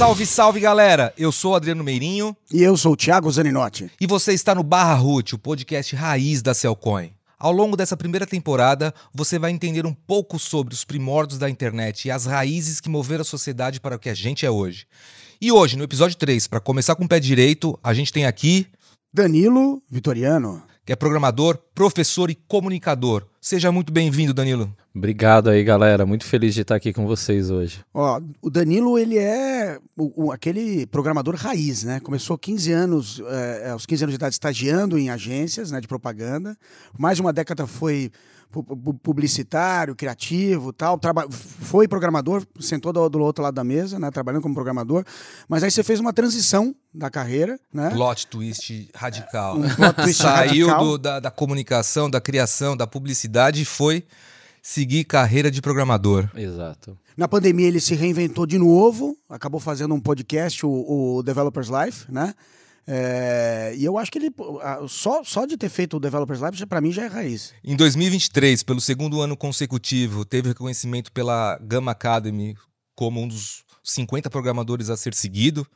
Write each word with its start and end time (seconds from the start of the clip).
Salve, 0.00 0.24
salve 0.24 0.60
galera! 0.60 1.12
Eu 1.14 1.30
sou 1.30 1.52
o 1.52 1.54
Adriano 1.54 1.84
Meirinho. 1.84 2.34
E 2.50 2.62
eu 2.62 2.74
sou 2.74 2.94
o 2.94 2.96
Thiago 2.96 3.30
Zaninotti. 3.30 3.90
E 4.00 4.06
você 4.06 4.32
está 4.32 4.54
no 4.54 4.62
Barra 4.62 4.94
Root, 4.94 5.34
o 5.34 5.38
podcast 5.38 5.94
raiz 5.94 6.40
da 6.40 6.54
Cellcoin. 6.54 7.12
Ao 7.38 7.52
longo 7.52 7.76
dessa 7.76 7.98
primeira 7.98 8.26
temporada, 8.26 8.94
você 9.12 9.38
vai 9.38 9.50
entender 9.50 9.84
um 9.84 9.92
pouco 9.92 10.38
sobre 10.38 10.72
os 10.72 10.86
primórdios 10.86 11.38
da 11.38 11.50
internet 11.50 12.08
e 12.08 12.10
as 12.10 12.24
raízes 12.24 12.80
que 12.80 12.88
moveram 12.88 13.20
a 13.20 13.26
sociedade 13.26 13.78
para 13.78 13.96
o 13.96 13.98
que 13.98 14.08
a 14.08 14.14
gente 14.14 14.46
é 14.46 14.50
hoje. 14.50 14.86
E 15.38 15.52
hoje, 15.52 15.76
no 15.76 15.84
episódio 15.84 16.16
3, 16.16 16.46
para 16.46 16.60
começar 16.60 16.94
com 16.94 17.04
o 17.04 17.08
pé 17.08 17.20
direito, 17.20 17.78
a 17.84 17.92
gente 17.92 18.10
tem 18.10 18.24
aqui. 18.24 18.66
Danilo 19.12 19.82
Vitoriano 19.90 20.62
que 20.90 20.92
é 20.92 20.96
programador, 20.96 21.56
professor 21.72 22.32
e 22.32 22.34
comunicador. 22.34 23.24
Seja 23.40 23.70
muito 23.70 23.92
bem-vindo, 23.92 24.34
Danilo. 24.34 24.74
Obrigado 24.92 25.48
aí, 25.48 25.62
galera. 25.62 26.04
Muito 26.04 26.24
feliz 26.24 26.52
de 26.52 26.62
estar 26.62 26.74
aqui 26.74 26.92
com 26.92 27.06
vocês 27.06 27.48
hoje. 27.48 27.78
Ó, 27.94 28.20
o 28.42 28.50
Danilo, 28.50 28.98
ele 28.98 29.16
é 29.16 29.78
o, 29.96 30.24
o, 30.24 30.32
aquele 30.32 30.88
programador 30.88 31.36
raiz, 31.36 31.84
né? 31.84 32.00
Começou 32.00 32.36
15 32.36 32.72
anos, 32.72 33.22
é, 33.24 33.70
aos 33.70 33.86
15 33.86 34.02
anos 34.02 34.12
de 34.14 34.16
idade, 34.16 34.34
estagiando 34.34 34.98
em 34.98 35.10
agências 35.10 35.70
né, 35.70 35.80
de 35.80 35.86
propaganda. 35.86 36.56
Mais 36.98 37.18
de 37.18 37.22
uma 37.22 37.32
década 37.32 37.68
foi 37.68 38.10
publicitário, 39.02 39.94
criativo, 39.94 40.72
tal, 40.72 40.98
traba... 40.98 41.26
foi 41.30 41.86
programador, 41.86 42.44
sentou 42.58 42.92
do, 42.92 43.08
do, 43.08 43.20
outro 43.20 43.42
lado 43.44 43.54
da 43.54 43.62
mesa, 43.62 43.98
né, 43.98 44.10
trabalhando 44.10 44.42
como 44.42 44.54
programador, 44.54 45.04
mas 45.48 45.62
aí 45.62 45.70
você 45.70 45.84
fez 45.84 46.00
uma 46.00 46.12
transição 46.12 46.74
da 46.92 47.08
carreira, 47.08 47.58
né? 47.72 47.90
Plot 47.90 48.26
twist 48.26 48.90
radical. 48.94 49.56
Um 49.56 49.68
plot 49.74 49.94
twist 49.94 50.22
Saiu 50.22 50.66
radical. 50.66 50.84
Do, 50.84 50.98
da, 50.98 51.20
da 51.20 51.30
comunicação, 51.30 52.10
da 52.10 52.20
criação, 52.20 52.76
da 52.76 52.86
publicidade 52.86 53.62
e 53.62 53.64
foi 53.64 54.04
seguir 54.62 55.04
carreira 55.04 55.50
de 55.50 55.62
programador. 55.62 56.28
Exato. 56.34 56.98
Na 57.16 57.28
pandemia 57.28 57.68
ele 57.68 57.80
se 57.80 57.94
reinventou 57.94 58.46
de 58.46 58.58
novo, 58.58 59.16
acabou 59.28 59.60
fazendo 59.60 59.94
um 59.94 60.00
podcast, 60.00 60.64
o, 60.66 61.18
o 61.18 61.22
Developers 61.22 61.68
Life, 61.68 62.10
né? 62.10 62.34
É, 62.86 63.74
e 63.76 63.84
eu 63.84 63.96
acho 63.98 64.10
que 64.10 64.18
ele 64.18 64.30
só, 64.88 65.22
só 65.22 65.46
de 65.46 65.56
ter 65.56 65.68
feito 65.68 65.96
o 65.96 66.00
Developers 66.00 66.40
Lab, 66.40 66.66
para 66.66 66.80
mim 66.80 66.92
já 66.92 67.04
é 67.04 67.06
raiz. 67.06 67.52
Em 67.62 67.76
2023, 67.76 68.62
pelo 68.62 68.80
segundo 68.80 69.20
ano 69.20 69.36
consecutivo, 69.36 70.24
teve 70.24 70.48
reconhecimento 70.48 71.12
pela 71.12 71.58
Gamma 71.62 71.92
Academy 71.92 72.56
como 72.94 73.20
um 73.20 73.28
dos 73.28 73.64
50 73.82 74.28
programadores 74.30 74.90
a 74.90 74.96
ser 74.96 75.14
seguido. 75.14 75.66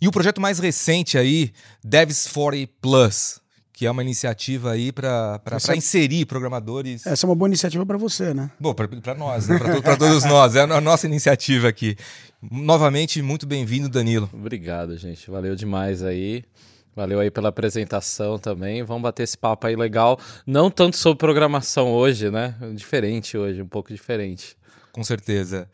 E 0.00 0.08
o 0.08 0.12
projeto 0.12 0.40
mais 0.40 0.58
recente 0.58 1.16
aí, 1.16 1.52
Devs 1.82 2.26
40 2.26 2.72
Plus, 2.80 3.40
que 3.74 3.84
é 3.84 3.90
uma 3.90 4.02
iniciativa 4.02 4.70
aí 4.70 4.92
para 4.92 5.40
é... 5.68 5.76
inserir 5.76 6.24
programadores. 6.26 7.04
Essa 7.04 7.26
é 7.26 7.28
uma 7.28 7.34
boa 7.34 7.48
iniciativa 7.48 7.84
para 7.84 7.98
você, 7.98 8.32
né? 8.32 8.48
Bom, 8.58 8.72
para 8.72 9.14
nós, 9.16 9.48
né? 9.48 9.58
para 9.82 9.96
todos 9.96 10.24
nós. 10.24 10.54
É 10.54 10.60
a 10.60 10.80
nossa 10.80 11.06
iniciativa 11.06 11.68
aqui. 11.68 11.96
Novamente, 12.40 13.20
muito 13.20 13.48
bem-vindo, 13.48 13.88
Danilo. 13.88 14.30
Obrigado, 14.32 14.96
gente. 14.96 15.28
Valeu 15.28 15.56
demais 15.56 16.04
aí. 16.04 16.44
Valeu 16.94 17.18
aí 17.18 17.32
pela 17.32 17.48
apresentação 17.48 18.38
também. 18.38 18.84
Vamos 18.84 19.02
bater 19.02 19.24
esse 19.24 19.36
papo 19.36 19.66
aí 19.66 19.74
legal. 19.74 20.20
Não 20.46 20.70
tanto 20.70 20.96
sobre 20.96 21.18
programação 21.18 21.90
hoje, 21.90 22.30
né? 22.30 22.54
Diferente 22.76 23.36
hoje, 23.36 23.60
um 23.60 23.66
pouco 23.66 23.92
diferente. 23.92 24.56
Com 24.92 25.02
certeza. 25.02 25.68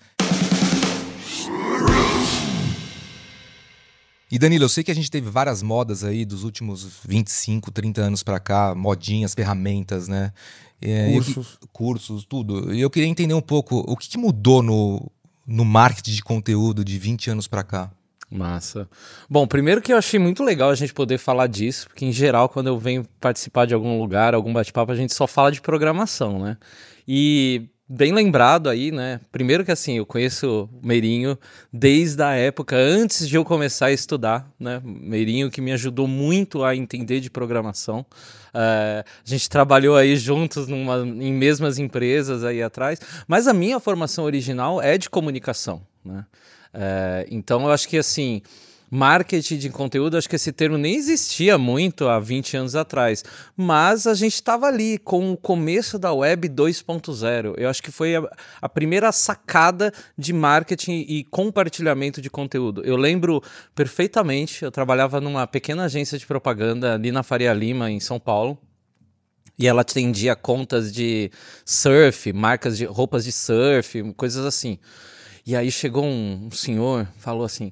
E 4.31 4.39
Danilo, 4.39 4.65
eu 4.65 4.69
sei 4.69 4.85
que 4.85 4.91
a 4.93 4.95
gente 4.95 5.11
teve 5.11 5.29
várias 5.29 5.61
modas 5.61 6.05
aí 6.05 6.25
dos 6.25 6.45
últimos 6.45 7.01
25, 7.05 7.71
30 7.73 8.01
anos 8.01 8.23
para 8.23 8.39
cá, 8.39 8.75
modinhas, 8.77 9.35
ferramentas, 9.35 10.07
né? 10.07 10.33
É, 10.81 11.13
cursos. 11.13 11.59
Eu, 11.61 11.69
cursos, 11.73 12.25
tudo. 12.25 12.73
E 12.73 12.81
eu 12.81 12.89
queria 12.89 13.09
entender 13.09 13.35
um 13.35 13.41
pouco 13.41 13.79
o 13.79 13.97
que, 13.97 14.09
que 14.09 14.17
mudou 14.17 14.63
no, 14.63 15.11
no 15.45 15.65
marketing 15.65 16.13
de 16.13 16.23
conteúdo 16.23 16.85
de 16.85 16.97
20 16.97 17.31
anos 17.31 17.49
para 17.49 17.65
cá. 17.65 17.91
Massa. 18.31 18.89
Bom, 19.29 19.45
primeiro 19.45 19.83
que 19.83 19.93
eu 19.93 19.97
achei 19.99 20.21
muito 20.21 20.45
legal 20.45 20.71
a 20.71 20.75
gente 20.77 20.95
poder 20.95 21.19
falar 21.19 21.49
disso, 21.49 21.89
porque 21.89 22.05
em 22.05 22.13
geral, 22.13 22.49
quando 22.49 22.69
eu 22.69 22.79
venho 22.79 23.05
participar 23.19 23.67
de 23.67 23.75
algum 23.75 24.01
lugar, 24.01 24.35
algum 24.35 24.53
bate-papo, 24.53 24.93
a 24.93 24.97
gente 24.97 25.13
só 25.13 25.27
fala 25.27 25.51
de 25.51 25.61
programação, 25.61 26.39
né? 26.39 26.57
E 27.07 27.69
bem 27.93 28.13
lembrado 28.13 28.69
aí, 28.69 28.93
né? 28.93 29.21
Primeiro 29.33 29.65
que 29.65 29.73
assim, 29.73 29.99
eu 29.99 30.07
conheço 30.07 30.71
o 30.73 30.87
Meirinho 30.87 31.37
desde 31.73 32.23
a 32.23 32.35
época 32.35 32.77
antes 32.77 33.29
de 33.29 33.35
eu 33.35 33.45
começar 33.45 33.87
a 33.87 33.93
estudar, 33.93 34.49
né? 34.61 34.81
Meirinho 34.85 35.51
que 35.51 35.61
me 35.61 35.73
ajudou 35.73 36.07
muito 36.07 36.63
a 36.63 36.77
entender 36.77 37.19
de 37.19 37.29
programação. 37.29 38.07
Uh, 38.55 39.03
a 39.03 39.05
gente 39.25 39.51
trabalhou 39.51 39.97
aí 39.97 40.17
juntos 40.17 40.69
numa, 40.69 40.99
em 40.99 41.33
mesmas 41.33 41.79
empresas 41.81 42.45
aí 42.45 42.63
atrás, 42.63 43.01
mas 43.27 43.49
a 43.49 43.53
minha 43.53 43.81
formação 43.81 44.25
original 44.25 44.81
é 44.81 44.97
de 44.97 45.11
comunicação, 45.11 45.83
né? 46.05 46.25
Uh, 46.73 47.27
então 47.29 47.63
eu 47.63 47.73
acho 47.73 47.89
que 47.89 47.99
assim 47.99 48.41
marketing 48.91 49.59
de 49.59 49.71
conteúdo, 49.71 50.17
acho 50.17 50.29
que 50.29 50.35
esse 50.35 50.51
termo 50.51 50.77
nem 50.77 50.97
existia 50.97 51.57
muito 51.57 52.09
há 52.09 52.19
20 52.19 52.57
anos 52.57 52.75
atrás, 52.75 53.25
mas 53.57 54.07
a 54.07 54.15
gente 54.15 54.35
estava 54.35 54.67
ali 54.67 54.99
com 54.99 55.31
o 55.31 55.37
começo 55.37 55.97
da 55.99 56.13
web 56.13 56.49
2.0. 56.49 57.55
Eu 57.57 57.71
acho 57.71 57.83
que 57.83 57.93
foi 57.93 58.17
a, 58.17 58.29
a, 58.61 58.69
primeira 58.69 59.13
sacada 59.13 59.93
de 60.19 60.33
marketing 60.33 61.05
e 61.09 61.23
compartilhamento 61.25 62.21
de 62.21 62.29
conteúdo. 62.29 62.83
Eu 62.85 62.97
lembro 62.97 63.41
perfeitamente, 63.75 64.65
eu 64.65 64.73
trabalhava 64.73 65.21
numa 65.21 65.47
pequena 65.47 65.85
agência 65.85 66.19
de 66.19 66.27
propaganda 66.27 66.95
ali 66.95 67.13
na 67.13 67.23
Faria 67.23 67.53
Lima, 67.55 67.91
em 67.91 68.01
São 68.01 68.19
Paulo. 68.19 68.59
E 69.57 69.69
ela 69.69 69.83
atendia 69.83 70.35
contas 70.35 70.91
de 70.91 71.31
surf, 71.67 72.33
marcas 72.33 72.79
de 72.79 72.87
roupas 72.87 73.25
de 73.25 73.31
surf, 73.31 74.03
coisas 74.15 74.47
assim. 74.47 74.79
E 75.47 75.55
aí 75.55 75.71
chegou 75.71 76.03
um, 76.03 76.47
um 76.47 76.51
senhor, 76.51 77.07
falou 77.19 77.45
assim: 77.45 77.71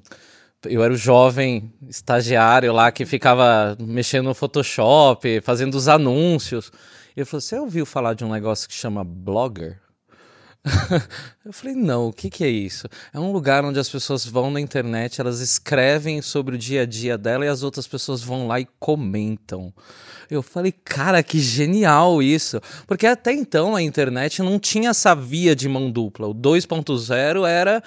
eu 0.65 0.83
era 0.83 0.93
o 0.93 0.97
jovem 0.97 1.71
estagiário 1.87 2.73
lá 2.73 2.91
que 2.91 3.05
ficava 3.05 3.77
mexendo 3.79 4.25
no 4.25 4.33
Photoshop, 4.33 5.41
fazendo 5.41 5.75
os 5.75 5.87
anúncios. 5.87 6.71
Ele 7.15 7.25
falou: 7.25 7.41
Você 7.41 7.57
ouviu 7.57 7.85
falar 7.85 8.13
de 8.13 8.25
um 8.25 8.31
negócio 8.31 8.67
que 8.67 8.73
chama 8.73 9.03
Blogger? 9.03 9.79
eu 11.45 11.53
falei, 11.53 11.73
não, 11.73 12.09
o 12.09 12.13
que, 12.13 12.29
que 12.29 12.43
é 12.43 12.49
isso? 12.49 12.87
É 13.13 13.19
um 13.19 13.31
lugar 13.31 13.63
onde 13.63 13.79
as 13.79 13.89
pessoas 13.89 14.25
vão 14.25 14.51
na 14.51 14.59
internet, 14.59 15.21
elas 15.21 15.39
escrevem 15.39 16.21
sobre 16.21 16.55
o 16.55 16.57
dia 16.57 16.81
a 16.81 16.85
dia 16.85 17.17
dela 17.17 17.45
e 17.45 17.47
as 17.47 17.63
outras 17.63 17.87
pessoas 17.87 18.21
vão 18.21 18.47
lá 18.47 18.59
e 18.59 18.67
comentam. 18.77 19.73
Eu 20.29 20.43
falei, 20.43 20.71
cara, 20.71 21.23
que 21.23 21.39
genial 21.39 22.21
isso. 22.21 22.61
Porque 22.85 23.07
até 23.07 23.31
então 23.33 23.75
a 23.75 23.81
internet 23.81 24.43
não 24.43 24.59
tinha 24.59 24.89
essa 24.89 25.15
via 25.15 25.55
de 25.55 25.67
mão 25.67 25.89
dupla. 25.89 26.27
O 26.27 26.35
2.0 26.35 27.47
era 27.47 27.81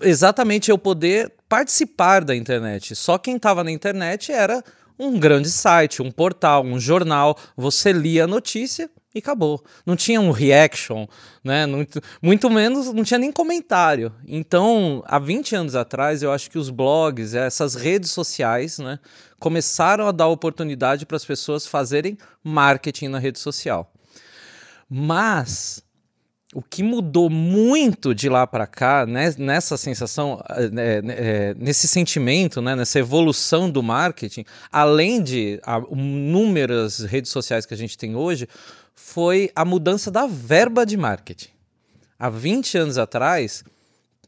exatamente 0.00 0.70
eu 0.70 0.78
poder 0.78 1.32
participar 1.48 2.24
da 2.24 2.34
internet. 2.34 2.94
Só 2.94 3.18
quem 3.18 3.36
estava 3.36 3.62
na 3.62 3.70
internet 3.70 4.32
era 4.32 4.62
um 4.98 5.18
grande 5.18 5.50
site, 5.50 6.02
um 6.02 6.10
portal, 6.10 6.64
um 6.64 6.78
jornal. 6.78 7.36
Você 7.56 7.92
lia 7.92 8.24
a 8.24 8.26
notícia 8.26 8.90
e 9.14 9.18
acabou. 9.18 9.64
Não 9.84 9.96
tinha 9.96 10.20
um 10.20 10.30
reaction, 10.30 11.06
né? 11.42 11.66
Muito, 11.66 12.00
muito 12.20 12.50
menos, 12.50 12.92
não 12.92 13.04
tinha 13.04 13.18
nem 13.18 13.32
comentário. 13.32 14.12
Então, 14.26 15.02
há 15.06 15.18
20 15.18 15.56
anos 15.56 15.74
atrás, 15.74 16.22
eu 16.22 16.32
acho 16.32 16.50
que 16.50 16.58
os 16.58 16.70
blogs, 16.70 17.34
essas 17.34 17.74
redes 17.74 18.10
sociais, 18.10 18.78
né, 18.78 18.98
começaram 19.38 20.06
a 20.06 20.12
dar 20.12 20.28
oportunidade 20.28 21.06
para 21.06 21.16
as 21.16 21.24
pessoas 21.24 21.66
fazerem 21.66 22.18
marketing 22.42 23.08
na 23.08 23.18
rede 23.18 23.38
social. 23.38 23.90
Mas 24.88 25.82
o 26.56 26.62
que 26.62 26.82
mudou 26.82 27.28
muito 27.28 28.14
de 28.14 28.30
lá 28.30 28.46
para 28.46 28.66
cá, 28.66 29.04
né, 29.04 29.34
nessa 29.36 29.76
sensação, 29.76 30.42
é, 30.48 31.02
é, 31.04 31.54
nesse 31.54 31.86
sentimento, 31.86 32.62
né, 32.62 32.74
nessa 32.74 32.98
evolução 32.98 33.70
do 33.70 33.82
marketing, 33.82 34.42
além 34.72 35.22
de 35.22 35.60
inúmeras 35.92 37.00
redes 37.00 37.30
sociais 37.30 37.66
que 37.66 37.74
a 37.74 37.76
gente 37.76 37.98
tem 37.98 38.16
hoje, 38.16 38.48
foi 38.94 39.50
a 39.54 39.66
mudança 39.66 40.10
da 40.10 40.26
verba 40.26 40.86
de 40.86 40.96
marketing. 40.96 41.50
Há 42.18 42.30
20 42.30 42.78
anos 42.78 42.96
atrás, 42.96 43.62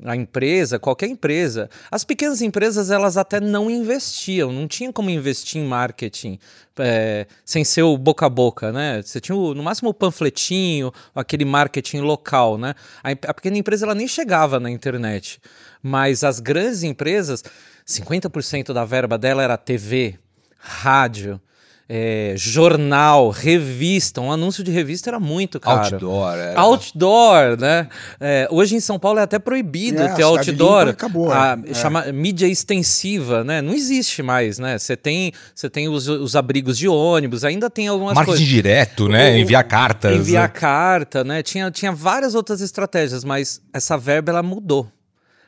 a 0.05 0.15
empresa, 0.15 0.79
qualquer 0.79 1.09
empresa, 1.09 1.69
as 1.91 2.05
pequenas 2.05 2.41
empresas 2.41 2.91
elas 2.91 3.17
até 3.17 3.41
não 3.41 3.71
investiam, 3.71 4.53
não 4.53 4.69
tinha 4.69 4.93
como 4.93 5.11
investir 5.11 5.61
em 5.61 5.67
marketing 5.67 6.39
é, 6.79 7.27
sem 7.45 7.65
ser 7.65 7.83
o 7.83 7.99
boca 7.99 8.27
a 8.27 8.29
boca, 8.29 8.73
né? 8.73 9.03
Você 9.03 9.21
tinha 9.21 9.35
o, 9.35 9.55
no 9.55 9.63
máximo 9.63 9.91
o 9.91 9.95
panfletinho, 9.95 10.93
aquele 11.15 11.45
marketing 11.45 12.01
local, 12.01 12.57
né? 12.57 12.75
A, 13.03 13.11
a 13.11 13.35
pequena 13.35 13.59
empresa 13.59 13.85
ela 13.85 13.95
nem 13.95 14.07
chegava 14.07 14.61
na 14.61 14.71
internet, 14.71 15.41
mas 15.83 16.23
as 16.23 16.39
grandes 16.41 16.83
empresas, 16.83 17.43
50% 17.87 18.73
da 18.73 18.85
verba 18.85 19.19
dela 19.19 19.43
era 19.43 19.57
TV, 19.57 20.19
rádio, 20.59 21.41
é, 21.89 22.35
jornal, 22.37 23.31
revista. 23.31 24.21
Um 24.21 24.31
anúncio 24.31 24.63
de 24.63 24.71
revista 24.71 25.09
era 25.09 25.19
muito 25.19 25.59
caro. 25.59 25.81
Outdoor, 25.81 26.35
era. 26.35 26.61
Outdoor, 26.61 27.59
né? 27.59 27.89
É, 28.21 28.47
hoje 28.51 28.77
em 28.77 28.81
São 28.81 28.99
Paulo 28.99 29.19
é 29.19 29.23
até 29.23 29.39
proibido 29.39 30.03
é, 30.03 30.15
ter 30.15 30.23
outdoor. 30.23 30.89
Acabou, 30.89 31.33
a, 31.33 31.59
é. 31.67 31.73
chama 31.73 32.05
mídia 32.13 32.47
extensiva, 32.47 33.43
né? 33.43 33.63
Não 33.63 33.73
existe 33.73 34.23
mais, 34.23 34.59
né? 34.59 34.77
Você 34.77 34.97
tem, 34.97 35.33
você 35.55 35.71
tem 35.71 35.89
os, 35.89 36.07
os 36.09 36.37
abrigos 36.37 36.77
de 36.77 36.87
ônibus, 36.87 37.43
ainda 37.43 37.71
tem 37.71 37.89
algumas 37.89 38.15
Marketing 38.15 38.37
coisas. 38.37 38.47
direto, 38.47 39.09
né? 39.09 39.33
O, 39.33 39.39
enviar 39.39 39.65
cartas. 39.65 40.15
Enviar 40.15 40.49
carta, 40.51 41.25
né? 41.25 41.43
Tinha, 41.43 41.71
tinha 41.71 41.91
várias 41.93 42.35
outras 42.35 42.61
estratégias, 42.61 43.25
mas 43.25 43.63
essa 43.73 43.97
verba 43.97 44.31
ela 44.31 44.43
mudou. 44.43 44.87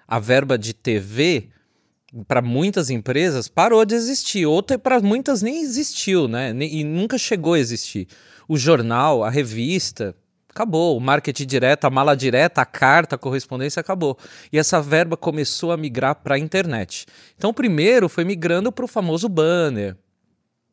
a 0.08 0.18
verba 0.18 0.56
de 0.56 0.72
TV 0.72 1.50
para 2.26 2.42
muitas 2.42 2.90
empresas 2.90 3.48
parou 3.48 3.84
de 3.84 3.94
existir, 3.94 4.46
outra 4.46 4.78
para 4.78 5.00
muitas 5.00 5.42
nem 5.42 5.62
existiu, 5.62 6.26
né? 6.26 6.50
E 6.52 6.82
nunca 6.84 7.16
chegou 7.16 7.54
a 7.54 7.58
existir. 7.58 8.08
O 8.48 8.56
jornal, 8.56 9.22
a 9.22 9.30
revista, 9.30 10.14
acabou. 10.48 10.96
O 10.96 11.00
marketing 11.00 11.46
direto, 11.46 11.84
a 11.84 11.90
mala 11.90 12.16
direta, 12.16 12.60
a 12.60 12.66
carta, 12.66 13.14
a 13.14 13.18
correspondência 13.18 13.80
acabou. 13.80 14.18
E 14.52 14.58
essa 14.58 14.82
verba 14.82 15.16
começou 15.16 15.72
a 15.72 15.76
migrar 15.76 16.16
para 16.16 16.34
a 16.34 16.38
internet. 16.38 17.06
Então, 17.36 17.54
primeiro 17.54 18.08
foi 18.08 18.24
migrando 18.24 18.70
para 18.72 18.84
o 18.84 18.88
famoso 18.88 19.28
banner. 19.28 19.96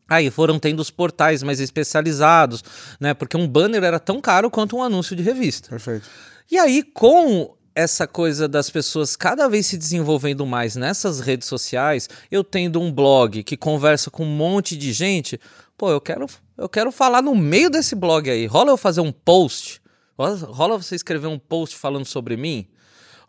Aí 0.09 0.31
foram 0.31 0.57
tendo 0.57 0.79
os 0.79 0.89
portais 0.89 1.43
mais 1.43 1.59
especializados, 1.59 2.63
né? 2.99 3.13
Porque 3.13 3.35
um 3.35 3.47
banner 3.47 3.83
era 3.83 3.99
tão 3.99 4.21
caro 4.21 4.49
quanto 4.49 4.77
um 4.77 4.83
anúncio 4.83 5.15
de 5.15 5.21
revista. 5.21 5.69
Perfeito. 5.69 6.09
E 6.49 6.57
aí, 6.57 6.81
com 6.81 7.56
essa 7.77 8.07
coisa 8.07 8.47
das 8.47 8.71
pessoas 8.71 9.15
cada 9.15 9.47
vez 9.47 9.67
se 9.67 9.77
desenvolvendo 9.77 10.47
mais 10.47 10.75
nessas 10.75 11.19
redes 11.19 11.47
sociais, 11.47 12.09
eu 12.31 12.43
tendo 12.43 12.81
um 12.81 12.91
blog 12.91 13.43
que 13.43 13.55
conversa 13.55 14.09
com 14.09 14.23
um 14.23 14.35
monte 14.35 14.75
de 14.75 14.91
gente, 14.91 15.39
pô, 15.77 15.91
eu 15.91 16.01
quero, 16.01 16.25
eu 16.57 16.67
quero 16.67 16.91
falar 16.91 17.21
no 17.21 17.35
meio 17.35 17.69
desse 17.69 17.93
blog 17.93 18.31
aí. 18.31 18.47
Rola 18.47 18.71
eu 18.71 18.77
fazer 18.77 19.01
um 19.01 19.11
post? 19.11 19.79
Rola 20.17 20.75
você 20.75 20.95
escrever 20.95 21.27
um 21.27 21.37
post 21.37 21.75
falando 21.77 22.05
sobre 22.05 22.35
mim? 22.35 22.67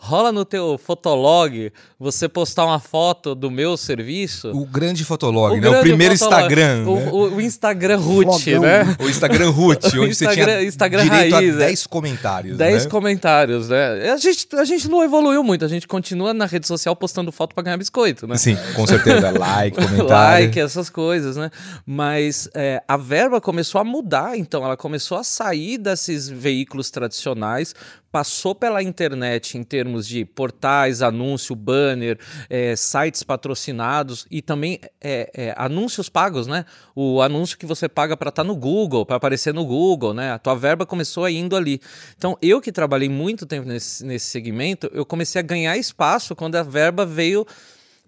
Rola 0.00 0.30
no 0.30 0.44
teu 0.44 0.78
fotolog 0.78 1.72
você 1.98 2.28
postar 2.28 2.64
uma 2.64 2.78
foto 2.78 3.34
do 3.34 3.50
meu 3.50 3.76
serviço. 3.76 4.52
O 4.52 4.64
grande 4.64 5.04
fotolog, 5.04 5.52
o 5.52 5.56
né? 5.56 5.60
Grande 5.60 5.76
o 5.76 5.80
primeiro 5.80 6.16
fotolog. 6.16 6.42
Instagram. 6.44 6.84
O, 6.86 6.96
né? 6.96 7.10
o, 7.10 7.16
o 7.34 7.40
Instagram 7.40 7.98
root, 7.98 8.58
né? 8.60 8.96
O 9.00 9.08
Instagram 9.08 9.50
root, 9.50 9.86
onde 9.98 10.10
Instagram, 10.10 10.44
você 10.44 10.44
tinha 10.44 10.64
Instagram 10.64 11.02
direito 11.02 11.34
raiz, 11.34 11.54
a 11.56 11.58
10 11.58 11.84
é. 11.84 11.88
comentários. 11.88 12.56
10 12.56 12.84
né? 12.84 12.90
comentários, 12.90 13.68
né? 13.68 14.10
A 14.12 14.16
gente, 14.16 14.48
a 14.54 14.64
gente 14.64 14.88
não 14.88 15.02
evoluiu 15.02 15.42
muito, 15.42 15.64
a 15.64 15.68
gente 15.68 15.88
continua 15.88 16.32
na 16.32 16.46
rede 16.46 16.68
social 16.68 16.94
postando 16.94 17.32
foto 17.32 17.52
para 17.52 17.64
ganhar 17.64 17.76
biscoito, 17.76 18.26
né? 18.28 18.36
Sim, 18.36 18.56
com 18.76 18.86
certeza. 18.86 19.30
like, 19.36 19.76
comentário. 19.76 20.06
like, 20.06 20.60
essas 20.60 20.88
coisas, 20.88 21.36
né? 21.36 21.50
Mas 21.84 22.48
é, 22.54 22.80
a 22.86 22.96
verba 22.96 23.40
começou 23.40 23.80
a 23.80 23.84
mudar, 23.84 24.38
então 24.38 24.64
ela 24.64 24.76
começou 24.76 25.18
a 25.18 25.24
sair 25.24 25.76
desses 25.76 26.28
veículos 26.28 26.88
tradicionais 26.88 27.74
passou 28.10 28.55
pela 28.55 28.82
internet 28.82 29.58
em 29.58 29.62
termos 29.62 30.06
de 30.06 30.25
portais, 30.25 31.02
anúncio, 31.02 31.55
banner, 31.55 32.19
é, 32.49 32.75
sites 32.75 33.22
patrocinados 33.22 34.26
e 34.31 34.40
também 34.40 34.81
é, 35.00 35.31
é, 35.34 35.55
anúncios 35.56 36.08
pagos, 36.08 36.46
né? 36.46 36.64
O 36.94 37.20
anúncio 37.20 37.58
que 37.58 37.66
você 37.66 37.88
paga 37.88 38.16
para 38.16 38.31
estar 38.31 38.43
tá 38.43 38.46
no 38.46 38.56
Google, 38.56 39.05
para 39.05 39.16
aparecer 39.16 39.52
no 39.52 39.64
Google, 39.64 40.14
né? 40.14 40.32
A 40.32 40.38
tua 40.38 40.55
verba 40.55 40.87
começou 40.87 41.28
indo 41.28 41.55
ali. 41.55 41.81
Então, 42.16 42.37
eu 42.40 42.60
que 42.60 42.72
trabalhei 42.72 43.08
muito 43.08 43.44
tempo 43.44 43.69
nesse, 43.69 44.05
nesse 44.05 44.26
segmento, 44.26 44.90
eu 44.93 45.05
comecei 45.05 45.38
a 45.38 45.43
ganhar 45.43 45.76
espaço 45.76 46.34
quando 46.34 46.56
a 46.56 46.62
verba 46.62 47.05
veio 47.05 47.46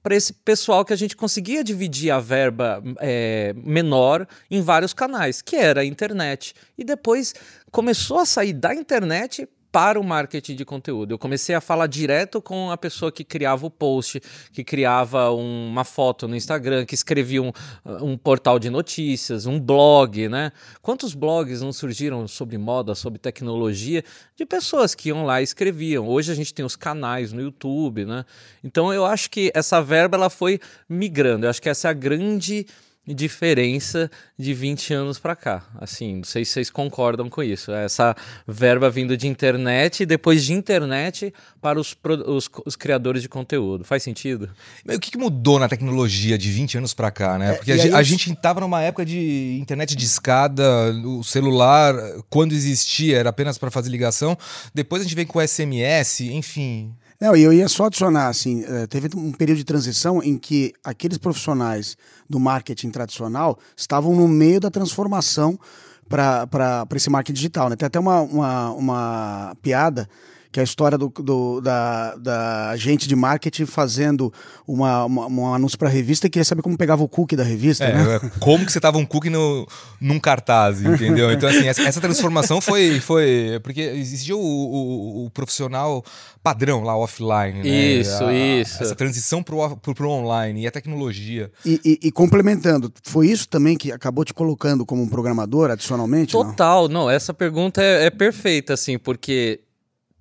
para 0.03 0.17
esse 0.17 0.33
pessoal 0.33 0.83
que 0.83 0.95
a 0.95 0.97
gente 0.97 1.15
conseguia 1.15 1.63
dividir 1.63 2.11
a 2.11 2.19
verba 2.19 2.83
é, 3.01 3.53
menor 3.55 4.27
em 4.51 4.63
vários 4.63 4.95
canais, 4.95 5.43
que 5.43 5.57
era 5.57 5.83
a 5.83 5.85
internet. 5.85 6.55
E 6.77 6.85
depois 6.85 7.35
começou 7.71 8.19
a 8.19 8.25
sair 8.25 8.55
da 8.55 8.75
internet 8.75 9.47
para 9.73 10.01
o 10.01 10.05
marketing 10.05 10.55
de 10.57 10.65
conteúdo. 10.65 11.13
Eu 11.13 11.19
comecei 11.19 11.55
a 11.55 11.61
falar 11.61 11.87
direto 11.87 12.43
com 12.43 12.71
a 12.71 12.77
pessoa 12.77 13.13
que 13.13 13.25
criava 13.25 13.67
o 13.67 13.71
post, 13.71 14.21
que 14.53 14.65
criava 14.65 15.31
um, 15.31 15.69
uma 15.69 15.85
foto 15.85 16.27
no 16.27 16.35
Instagram, 16.35 16.85
que 16.85 16.95
escrevia 16.95 17.43
um, 17.43 17.53
um, 17.85 18.17
portal 18.17 18.59
de 18.59 18.69
notícias, 18.69 19.47
um 19.47 19.61
blog, 19.61 20.29
né? 20.29 20.53
Quantos 20.83 21.15
blogs 21.15 21.61
não 21.61 21.73
surgiram 21.73 22.27
sobre 22.27 22.59
moda, 22.59 22.95
sobre 22.95 23.19
tecnologia, 23.19 24.05
de 24.37 24.45
pessoas 24.45 24.95
que 24.95 25.09
iam 25.09 25.25
lá 25.25 25.41
e 25.41 25.45
escreviam. 25.45 26.09
Hoje 26.09 26.33
a 26.33 26.35
gente 26.35 26.53
tem 26.53 26.65
os 26.65 26.77
canais 26.77 27.33
no 27.33 27.41
YouTube, 27.41 28.05
né? 28.05 28.25
Então 28.65 28.93
eu 28.93 29.05
acho 29.05 29.31
que 29.31 29.51
essa 29.55 29.81
verba 29.81 30.17
ela 30.17 30.31
foi 30.31 30.59
migrando. 30.89 31.47
Eu 31.47 31.51
acho 31.51 31.63
que 31.63 31.69
essa 31.69 31.89
é 31.89 31.91
a 31.91 31.95
grande 31.95 32.67
diferença 33.15 34.11
de 34.39 34.55
20 34.55 34.95
anos 34.95 35.19
para 35.19 35.37
cá. 35.37 35.65
Assim, 35.79 36.17
não 36.17 36.25
sei 36.25 36.45
se 36.45 36.53
vocês 36.53 36.71
concordam 36.71 37.29
com 37.29 37.43
isso. 37.43 37.73
Essa 37.73 38.17
verba 38.47 38.91
vindo 38.91 39.17
de 39.17 39.27
internet 39.27 40.03
e 40.03 40.07
depois 40.07 40.45
de 40.45 40.53
internet 40.53 41.33
para 41.61 41.79
os, 41.79 41.97
os, 42.27 42.51
os 42.65 42.77
criadores 42.77 43.23
de 43.23 43.29
conteúdo. 43.29 43.85
Faz 43.85 44.03
sentido? 44.03 44.51
Mas 44.85 44.97
o 44.97 45.01
que 45.01 45.17
mudou 45.19 45.59
na 45.59 45.69
tecnologia 45.69 46.39
de 46.39 46.51
20 46.51 46.79
anos 46.79 46.95
para 46.95 47.11
cá, 47.11 47.39
né? 47.39 47.53
É, 47.53 47.55
Porque 47.55 47.73
é, 47.73 47.93
a, 47.93 47.99
a 47.99 48.03
gente 48.03 48.33
estava 48.33 48.61
numa 48.61 48.83
época 48.83 49.05
de 49.05 49.59
internet 49.61 49.95
de 49.95 50.05
escada, 50.05 50.93
o 51.05 51.23
celular, 51.23 51.95
quando 52.29 52.53
existia, 52.53 53.19
era 53.19 53.31
apenas 53.31 53.59
para 53.59 53.71
fazer 53.71 53.91
ligação. 53.91 54.37
Depois 54.75 55.03
a 55.03 55.05
gente 55.05 55.15
vem 55.15 55.27
com 55.27 55.41
SMS, 55.41 56.21
enfim. 56.21 56.95
Não, 57.21 57.37
eu 57.37 57.53
ia 57.53 57.69
só 57.69 57.85
adicionar, 57.85 58.29
assim, 58.29 58.65
eh, 58.65 58.87
teve 58.87 59.11
um 59.15 59.31
período 59.31 59.59
de 59.59 59.65
transição 59.65 60.23
em 60.23 60.39
que 60.39 60.73
aqueles 60.83 61.19
profissionais 61.19 61.95
do 62.29 62.41
marketing 62.41 62.89
tradicional 62.89 63.59
estavam 63.77 64.17
no 64.17 64.27
meio 64.27 64.59
da 64.59 64.71
transformação 64.71 65.61
para 66.09 66.87
esse 66.97 67.11
marketing 67.11 67.37
digital. 67.37 67.69
Né? 67.69 67.77
Tem 67.77 67.87
até 67.87 68.01
uma, 68.01 68.23
uma, 68.23 68.71
uma 68.71 69.57
piada 69.61 70.09
que 70.53 70.59
é 70.59 70.63
a 70.63 70.65
história 70.65 70.99
do, 70.99 71.09
do 71.09 71.61
da, 71.61 72.17
da 72.17 72.77
gente 72.77 73.07
de 73.07 73.15
marketing 73.15 73.67
fazendo 73.67 74.33
uma, 74.67 75.05
uma 75.05 75.27
um 75.27 75.55
anúncio 75.55 75.79
para 75.79 75.89
a 75.89 75.91
revista 75.91 76.27
e 76.27 76.31
queria 76.31 76.45
saber 76.45 76.63
como 76.63 76.77
pegava 76.77 77.03
o 77.03 77.09
cookie 77.09 77.37
da 77.37 77.45
revista. 77.45 77.85
É, 77.85 77.95
né? 77.95 78.17
É, 78.17 78.31
como 78.41 78.67
que 78.67 78.73
você 78.73 78.81
tava 78.81 78.99
um 78.99 79.07
cookie 79.07 79.31
no, 79.31 79.67
num 80.01 80.19
cartaz, 80.19 80.83
entendeu? 80.83 81.31
Então, 81.31 81.49
assim, 81.49 81.69
essa, 81.69 81.83
essa 81.83 82.01
transformação 82.01 82.61
foi. 82.61 83.01
foi 83.01 83.61
porque 83.63 83.81
existia 83.81 84.37
o, 84.37 84.41
o, 84.41 85.27
o, 85.27 85.31
profissional 85.31 86.05
padrão 86.43 86.83
lá 86.83 86.97
offline, 86.97 87.63
né? 87.63 87.69
Isso, 87.69 88.25
a, 88.25 88.35
isso. 88.35 88.83
Essa 88.83 88.95
transição 88.95 89.43
para 89.43 89.55
o 89.55 90.09
online 90.09 90.63
e 90.63 90.67
a 90.67 90.71
tecnologia. 90.71 91.51
E, 91.65 91.81
e, 91.85 92.09
e, 92.09 92.13
complementando, 92.13 92.93
foi 93.05 93.29
isso 93.29 93.49
também 93.49 93.77
que 93.77 93.93
acabou 93.93 94.25
te 94.25 94.35
colocando 94.35 94.85
como 94.85 95.03
um 95.03 95.09
programador 95.09 95.71
adicionalmente? 95.71 96.33
Total, 96.33 96.89
não, 96.89 97.03
não 97.03 97.11
essa 97.11 97.33
pergunta 97.33 97.83
é, 97.83 98.07
é 98.07 98.11
perfeita, 98.11 98.75
assim, 98.75 98.99
porque 98.99 99.61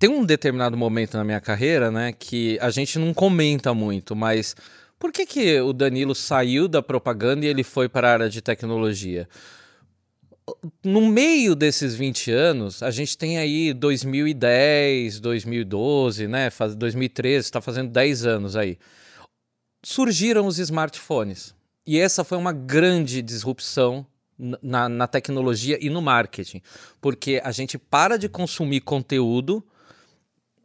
tem 0.00 0.08
um 0.08 0.24
determinado 0.24 0.78
momento 0.78 1.18
na 1.18 1.22
minha 1.22 1.42
carreira, 1.42 1.90
né, 1.90 2.10
que 2.10 2.58
a 2.58 2.70
gente 2.70 2.98
não 2.98 3.12
comenta 3.12 3.74
muito, 3.74 4.16
mas 4.16 4.56
por 4.98 5.12
que, 5.12 5.26
que 5.26 5.60
o 5.60 5.74
Danilo 5.74 6.14
saiu 6.14 6.66
da 6.66 6.82
propaganda 6.82 7.44
e 7.44 7.48
ele 7.48 7.62
foi 7.62 7.86
para 7.86 8.08
a 8.08 8.12
área 8.14 8.30
de 8.30 8.40
tecnologia? 8.40 9.28
No 10.82 11.02
meio 11.02 11.54
desses 11.54 11.94
20 11.94 12.32
anos, 12.32 12.82
a 12.82 12.90
gente 12.90 13.16
tem 13.16 13.36
aí 13.36 13.74
2010, 13.74 15.20
2012, 15.20 16.26
né? 16.26 16.50
2013, 16.76 17.44
está 17.44 17.60
fazendo 17.60 17.90
10 17.90 18.24
anos 18.24 18.56
aí. 18.56 18.78
Surgiram 19.84 20.46
os 20.46 20.58
smartphones. 20.58 21.54
E 21.86 21.98
essa 21.98 22.24
foi 22.24 22.38
uma 22.38 22.52
grande 22.52 23.20
disrupção 23.20 24.06
na, 24.62 24.88
na 24.88 25.06
tecnologia 25.06 25.78
e 25.80 25.90
no 25.90 26.00
marketing. 26.00 26.62
Porque 27.00 27.40
a 27.44 27.52
gente 27.52 27.78
para 27.78 28.16
de 28.16 28.28
consumir 28.28 28.80
conteúdo 28.80 29.62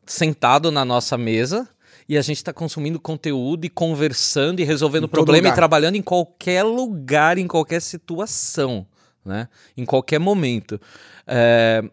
sentado 0.05 0.71
na 0.71 0.85
nossa 0.85 1.17
mesa 1.17 1.67
e 2.07 2.17
a 2.17 2.21
gente 2.21 2.37
está 2.37 2.53
consumindo 2.53 2.99
conteúdo 2.99 3.65
e 3.65 3.69
conversando 3.69 4.59
e 4.59 4.63
resolvendo 4.63 5.07
problema 5.07 5.49
e 5.49 5.53
trabalhando 5.53 5.95
em 5.95 6.01
qualquer 6.01 6.63
lugar, 6.63 7.37
em 7.37 7.47
qualquer 7.47 7.81
situação, 7.81 8.85
né? 9.23 9.47
Em 9.75 9.85
qualquer 9.85 10.19
momento. 10.19 10.79
É... 11.25 11.83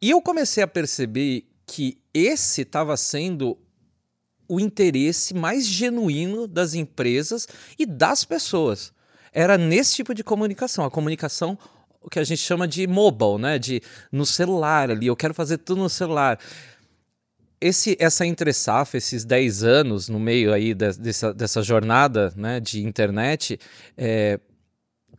E 0.00 0.10
eu 0.10 0.22
comecei 0.22 0.62
a 0.62 0.66
perceber 0.66 1.46
que 1.66 1.98
esse 2.14 2.62
estava 2.62 2.96
sendo 2.96 3.58
o 4.48 4.58
interesse 4.58 5.34
mais 5.34 5.66
genuíno 5.66 6.46
das 6.46 6.72
empresas 6.72 7.46
e 7.78 7.84
das 7.84 8.24
pessoas. 8.24 8.94
Era 9.30 9.58
nesse 9.58 9.96
tipo 9.96 10.14
de 10.14 10.24
comunicação, 10.24 10.86
a 10.86 10.90
comunicação 10.90 11.58
o 12.00 12.08
que 12.08 12.18
a 12.18 12.24
gente 12.24 12.40
chama 12.40 12.66
de 12.66 12.86
mobile, 12.86 13.38
né? 13.38 13.58
De 13.58 13.82
no 14.10 14.24
celular 14.24 14.90
ali, 14.90 15.06
eu 15.06 15.16
quero 15.16 15.34
fazer 15.34 15.58
tudo 15.58 15.82
no 15.82 15.90
celular 15.90 16.38
esse, 17.60 17.96
essa 17.98 18.26
entre 18.26 18.52
safra, 18.52 18.98
esses 18.98 19.24
10 19.24 19.64
anos 19.64 20.08
no 20.08 20.18
meio 20.18 20.52
aí 20.52 20.74
de, 20.74 20.92
dessa, 20.92 21.34
dessa 21.34 21.62
jornada 21.62 22.32
né, 22.36 22.60
de 22.60 22.84
internet, 22.84 23.58
é, 23.96 24.38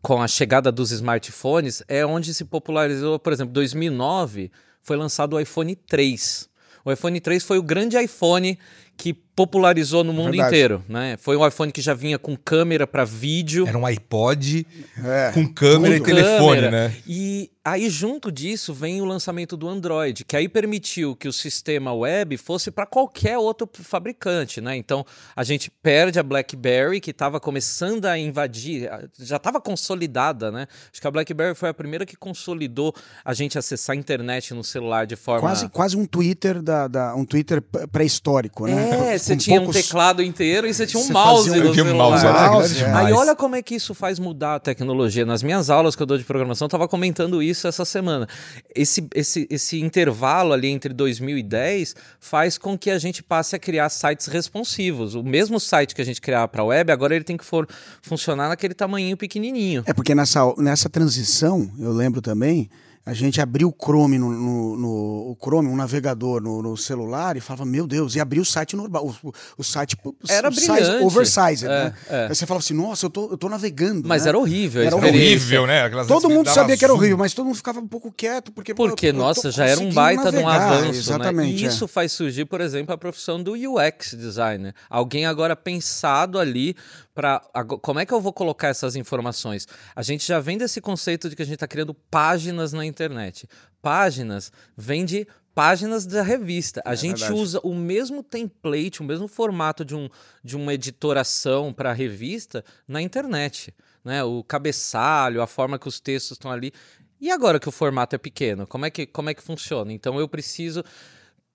com 0.02 0.22
a 0.22 0.28
chegada 0.28 0.72
dos 0.72 0.92
smartphones, 0.92 1.84
é 1.88 2.06
onde 2.06 2.34
se 2.34 2.46
popularizou, 2.46 3.20
por 3.20 3.34
exemplo, 3.34 3.54
2009 3.54 4.52
foi 4.82 4.96
lançado 4.96 5.36
o 5.36 5.40
iPhone 5.40 5.76
3. 5.76 6.50
O 6.86 6.92
iPhone 6.92 7.20
3 7.20 7.44
foi 7.44 7.58
o 7.58 7.64
grande 7.64 8.02
iPhone 8.02 8.58
que 9.00 9.14
popularizou 9.14 10.04
no 10.04 10.12
mundo 10.12 10.32
Verdade. 10.32 10.50
inteiro, 10.50 10.84
né? 10.90 11.16
Foi 11.18 11.38
um 11.38 11.48
iPhone 11.48 11.72
que 11.72 11.82
já 11.82 11.94
vinha 11.94 12.20
com 12.20 12.36
câmera 12.36 12.86
para 12.86 13.06
vídeo. 13.06 13.66
Era 13.66 13.78
um 13.78 13.86
iPod 13.86 14.68
é, 15.02 15.32
com 15.34 15.48
câmera 15.48 15.96
e 15.96 16.02
telefone, 16.02 16.64
câmera. 16.64 16.90
né? 16.90 16.96
E 17.08 17.50
aí 17.64 17.90
junto 17.90 18.30
disso 18.30 18.74
vem 18.74 19.00
o 19.00 19.06
lançamento 19.06 19.56
do 19.56 19.70
Android, 19.70 20.26
que 20.26 20.36
aí 20.36 20.50
permitiu 20.50 21.16
que 21.16 21.26
o 21.26 21.32
sistema 21.32 21.94
web 21.94 22.36
fosse 22.36 22.70
para 22.70 22.86
qualquer 22.86 23.38
outro 23.38 23.70
fabricante, 23.82 24.60
né? 24.60 24.76
Então 24.76 25.06
a 25.34 25.46
gente 25.46 25.72
perde 25.72 26.20
a 26.20 26.24
BlackBerry 26.24 27.00
que 27.00 27.12
estava 27.12 27.40
começando 27.40 28.08
a 28.08 28.18
invadir, 28.18 28.90
já 29.18 29.38
estava 29.38 29.62
consolidada, 29.62 30.52
né? 30.52 30.68
Acho 30.92 31.00
que 31.00 31.08
a 31.08 31.12
BlackBerry 31.12 31.56
foi 31.56 31.70
a 31.70 31.74
primeira 31.74 32.06
que 32.06 32.18
consolidou 32.18 32.94
a 33.24 33.34
gente 33.34 33.58
acessar 33.58 33.96
a 33.96 33.98
internet 33.98 34.54
no 34.54 34.66
celular 34.66 35.08
de 35.08 35.16
forma 35.16 35.42
quase 35.42 35.70
quase 35.70 35.96
um 35.96 36.06
Twitter 36.06 36.62
da, 36.62 36.90
da 36.90 37.16
um 37.16 37.24
Twitter 37.24 37.62
pré-histórico, 37.90 38.68
né? 38.68 38.89
É, 38.89 38.89
você 39.18 39.34
com 39.34 39.38
tinha 39.38 39.60
poucos- 39.60 39.76
um 39.76 39.82
teclado 39.82 40.24
inteiro 40.24 40.68
e 40.68 40.74
você 40.74 40.86
tinha 40.88 41.02
um 41.02 41.06
Você 41.06 41.14
mouse 41.14 41.50
um- 41.52 41.64
no 41.64 41.74
celular. 41.74 41.94
mouse, 41.94 42.26
era 42.26 42.52
Mouse, 42.52 42.84
é. 42.84 42.94
Aí 42.94 43.14
olha 43.14 43.36
como 43.36 43.56
é 43.56 43.62
que 43.62 43.76
isso 43.76 43.94
faz 43.94 44.20
mudar 44.20 44.56
a 44.56 44.60
tecnologia. 44.60 45.26
Nas 45.26 45.42
minhas 45.44 45.70
aulas 45.70 45.96
que 45.96 46.02
eu 46.02 46.06
dou 46.08 46.18
de 46.18 46.24
programação, 46.24 46.66
eu 46.66 46.70
tava 46.70 46.88
comentando 46.88 47.42
isso 47.44 47.68
essa 47.68 47.86
semana. 47.86 48.28
Esse, 48.76 49.08
esse, 49.16 49.48
esse 49.50 49.80
intervalo 49.82 50.54
ali 50.54 50.68
entre 50.70 50.94
2010 50.94 51.96
faz 52.20 52.58
com 52.58 52.78
que 52.78 52.90
a 52.90 52.98
gente 53.00 53.22
passe 53.24 53.56
a 53.56 53.60
criar 53.60 53.90
sites 53.90 54.28
responsivos. 54.28 55.16
O 55.16 55.24
mesmo 55.24 55.60
site 55.60 55.94
que 55.96 56.02
a 56.02 56.06
gente 56.06 56.22
criava 56.22 56.48
para 56.48 56.64
web, 56.64 56.92
agora 56.92 57.16
ele 57.16 57.24
tem 57.24 57.38
que 57.38 57.46
for, 57.46 57.68
funcionar 58.02 58.50
naquele 58.50 58.74
tamanhinho 58.74 59.16
pequenininho. 59.18 59.84
É 59.86 59.94
porque 59.94 60.14
nessa, 60.16 60.42
nessa 60.58 60.90
transição, 60.90 61.70
eu 61.80 61.92
lembro 61.92 62.22
também, 62.22 62.70
a 63.06 63.14
gente 63.14 63.42
abriu 63.42 63.70
o 63.70 63.74
Chrome 63.86 64.18
no, 64.20 64.30
no- 64.32 64.78
no- 64.78 65.32
o 65.32 65.38
Chrome, 65.42 65.68
um 65.68 65.76
navegador 65.76 66.42
no, 66.42 66.62
no 66.62 66.78
celular 66.78 67.36
e 67.38 67.40
falava, 67.40 67.66
meu 67.66 67.88
Deus, 67.88 68.16
e 68.16 68.20
abriu 68.20 68.42
o 68.44 68.46
site 68.46 68.76
normal, 68.76 69.06
o, 69.24 69.28
o- 69.30 69.34
o 69.58 69.64
site 69.64 69.98
o 70.04 70.14
Era 70.30 70.52
size 70.52 70.68
brilhante. 70.72 71.04
oversized, 71.06 71.66
É, 71.66 71.68
né? 71.86 71.94
é. 72.10 72.24
Aí 72.28 72.36
você 72.36 72.46
falava 72.46 72.64
assim, 72.64 72.74
nossa, 72.74 73.06
eu 73.06 73.10
tô, 73.10 73.32
eu 73.32 73.38
tô 73.38 73.50
navegando. 73.50 74.08
Mas 74.08 74.24
né? 74.24 74.30
era 74.30 74.38
horrível 74.38 74.84
Era 74.84 74.96
horrível, 74.96 75.66
né? 75.66 75.84
Aquelas 75.84 76.08
Todo 76.08 76.30
mundo 76.30 76.50
sabia 76.50 76.78
que 76.78 76.84
era 76.84 76.94
horrível, 76.94 77.18
mas 77.18 77.34
todo 77.34 77.46
mundo 77.46 77.56
ficava 77.56 77.80
um 77.80 77.88
pouco 77.88 78.12
quieto, 78.12 78.52
porque... 78.52 78.74
Porque, 78.74 79.08
eu 79.08 79.12
eu 79.14 79.16
nossa, 79.18 79.50
já 79.52 79.66
era 79.66 79.80
um 79.80 79.92
baita 79.92 80.32
de 80.32 80.38
um 80.38 80.48
avanço, 80.48 80.92
né? 80.92 80.98
Exatamente. 80.98 81.64
E 81.64 81.66
é. 81.66 81.70
isso 81.70 81.88
faz 81.88 82.12
surgir, 82.12 82.46
por 82.46 82.62
exemplo, 82.62 82.94
a 82.94 82.98
profissão 82.98 83.42
do 83.42 83.54
UX 83.54 84.14
designer. 84.14 84.74
Alguém 84.90 85.26
agora 85.26 85.56
pensado 85.56 86.38
ali 86.38 86.76
para 87.20 87.42
como 87.82 88.00
é 88.00 88.06
que 88.06 88.14
eu 88.14 88.22
vou 88.22 88.32
colocar 88.32 88.70
essas 88.70 88.96
informações? 88.96 89.68
A 89.94 90.02
gente 90.02 90.26
já 90.26 90.40
vem 90.40 90.58
desse 90.58 90.80
conceito 90.80 91.30
de 91.30 91.36
que 91.36 91.42
a 91.42 91.46
gente 91.46 91.56
está 91.56 91.68
criando 91.68 91.94
páginas 91.94 92.72
na 92.72 92.86
internet. 92.86 93.46
Páginas 93.82 94.54
vem 94.78 95.04
de 95.04 95.28
páginas 95.54 96.06
da 96.06 96.24
revista. 96.24 96.82
A 96.86 96.94
É 96.94 96.96
gente 96.96 97.20
verdade. 97.20 97.42
usa 97.42 97.60
o 97.62 97.76
mesmo 97.76 98.24
template, 98.24 99.02
o 99.02 99.04
mesmo 99.04 99.28
formato 99.28 99.84
de, 99.84 99.96
um, 99.96 100.08
de 100.42 100.56
uma 100.56 100.74
editoração 100.74 101.74
para 101.74 101.92
revista 101.92 102.64
na 102.88 103.02
internet. 103.02 103.74
Né? 104.02 104.24
O 104.24 104.42
cabeçalho, 104.42 105.42
a 105.42 105.48
forma 105.48 105.78
que 105.78 105.90
os 105.90 106.00
textos 106.00 106.38
estão 106.38 106.50
ali. 106.50 106.72
E 107.20 107.30
agora 107.30 107.60
que 107.60 107.68
o 107.68 107.72
formato 107.72 108.16
é 108.16 108.18
pequeno, 108.18 108.66
como 108.66 108.86
é 108.86 108.90
que, 108.90 109.06
como 109.06 109.30
é 109.30 109.34
que 109.34 109.44
funciona? 109.44 109.92
Então 109.92 110.18
eu 110.18 110.28
preciso 110.30 110.86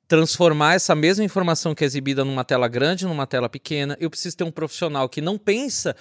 transformar 0.06 0.75
essa 0.75 0.94
mesma 0.94 1.25
informação 1.25 1.75
que 1.75 1.84
é 1.84 1.87
exibida 1.87 2.25
numa 2.25 2.44
tela 2.44 2.68
grande 2.68 3.06
numa 3.06 3.26
tela 3.26 3.49
pequena. 3.49 3.96
Eu 4.00 4.11
preciso 4.11 4.37
ter 4.37 4.44
um 4.44 4.50
profissional 4.50 5.08
que 5.08 5.20
não 5.20 5.38
pensa 5.38 5.96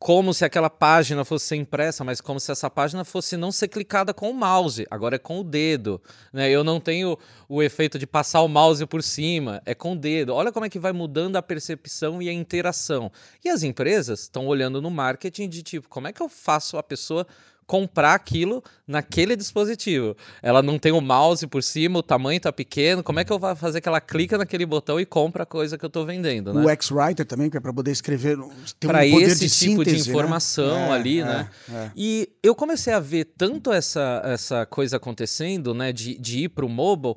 como 0.00 0.32
se 0.32 0.46
aquela 0.46 0.70
página 0.70 1.26
fosse 1.26 1.48
ser 1.48 1.56
impressa, 1.56 2.02
mas 2.02 2.22
como 2.22 2.40
se 2.40 2.50
essa 2.50 2.70
página 2.70 3.04
fosse 3.04 3.36
não 3.36 3.52
ser 3.52 3.68
clicada 3.68 4.14
com 4.14 4.30
o 4.30 4.34
mouse, 4.34 4.86
agora 4.90 5.16
é 5.16 5.18
com 5.18 5.38
o 5.38 5.44
dedo. 5.44 6.00
Né? 6.32 6.48
Eu 6.48 6.64
não 6.64 6.80
tenho 6.80 7.18
o 7.46 7.62
efeito 7.62 7.98
de 7.98 8.06
passar 8.06 8.40
o 8.40 8.48
mouse 8.48 8.86
por 8.86 9.02
cima, 9.02 9.60
é 9.66 9.74
com 9.74 9.92
o 9.92 9.96
dedo. 9.96 10.32
Olha 10.32 10.50
como 10.50 10.64
é 10.64 10.70
que 10.70 10.78
vai 10.78 10.92
mudando 10.92 11.36
a 11.36 11.42
percepção 11.42 12.22
e 12.22 12.30
a 12.30 12.32
interação. 12.32 13.12
E 13.44 13.50
as 13.50 13.62
empresas 13.62 14.20
estão 14.20 14.46
olhando 14.46 14.80
no 14.80 14.90
marketing 14.90 15.50
de 15.50 15.62
tipo, 15.62 15.86
como 15.86 16.08
é 16.08 16.14
que 16.14 16.22
eu 16.22 16.30
faço 16.30 16.78
a 16.78 16.82
pessoa 16.82 17.26
comprar 17.70 18.14
aquilo 18.14 18.64
naquele 18.84 19.36
dispositivo. 19.36 20.16
Ela 20.42 20.60
não 20.60 20.76
tem 20.76 20.90
o 20.90 21.00
mouse 21.00 21.46
por 21.46 21.62
cima, 21.62 22.00
o 22.00 22.02
tamanho 22.02 22.40
tá 22.40 22.52
pequeno. 22.52 23.00
Como 23.00 23.20
é 23.20 23.24
que 23.24 23.32
eu 23.32 23.38
vou 23.38 23.54
fazer 23.54 23.80
que 23.80 23.88
ela 23.88 24.00
clica 24.00 24.36
naquele 24.36 24.66
botão 24.66 24.98
e 24.98 25.06
compra 25.06 25.44
a 25.44 25.46
coisa 25.46 25.78
que 25.78 25.84
eu 25.84 25.88
tô 25.88 26.04
vendendo, 26.04 26.52
né? 26.52 26.64
O 26.64 26.68
X-Writer 26.68 27.24
também, 27.24 27.48
que 27.48 27.56
é 27.56 27.60
para 27.60 27.72
poder 27.72 27.92
escrever, 27.92 28.36
ter 28.80 28.88
para 28.88 29.06
um 29.06 29.10
poder 29.12 29.26
esse 29.26 29.46
de 29.46 29.48
tipo 29.48 29.84
de 29.84 29.90
síntese, 29.90 30.08
né? 30.08 30.16
informação 30.16 30.76
É, 30.76 30.90
ali, 30.90 31.20
é, 31.20 31.24
né? 31.24 31.50
é. 31.72 31.90
E 31.94 32.28
eu 32.42 32.56
comecei 32.56 32.92
a 32.92 32.98
ver 32.98 33.26
tanto 33.38 33.72
essa, 33.72 34.20
essa 34.24 34.66
coisa 34.66 34.96
acontecendo, 34.96 35.72
né, 35.72 35.92
de, 35.92 36.18
de 36.18 36.40
ir 36.40 36.48
para 36.48 36.66
o 36.66 36.68
mobile, 36.68 37.14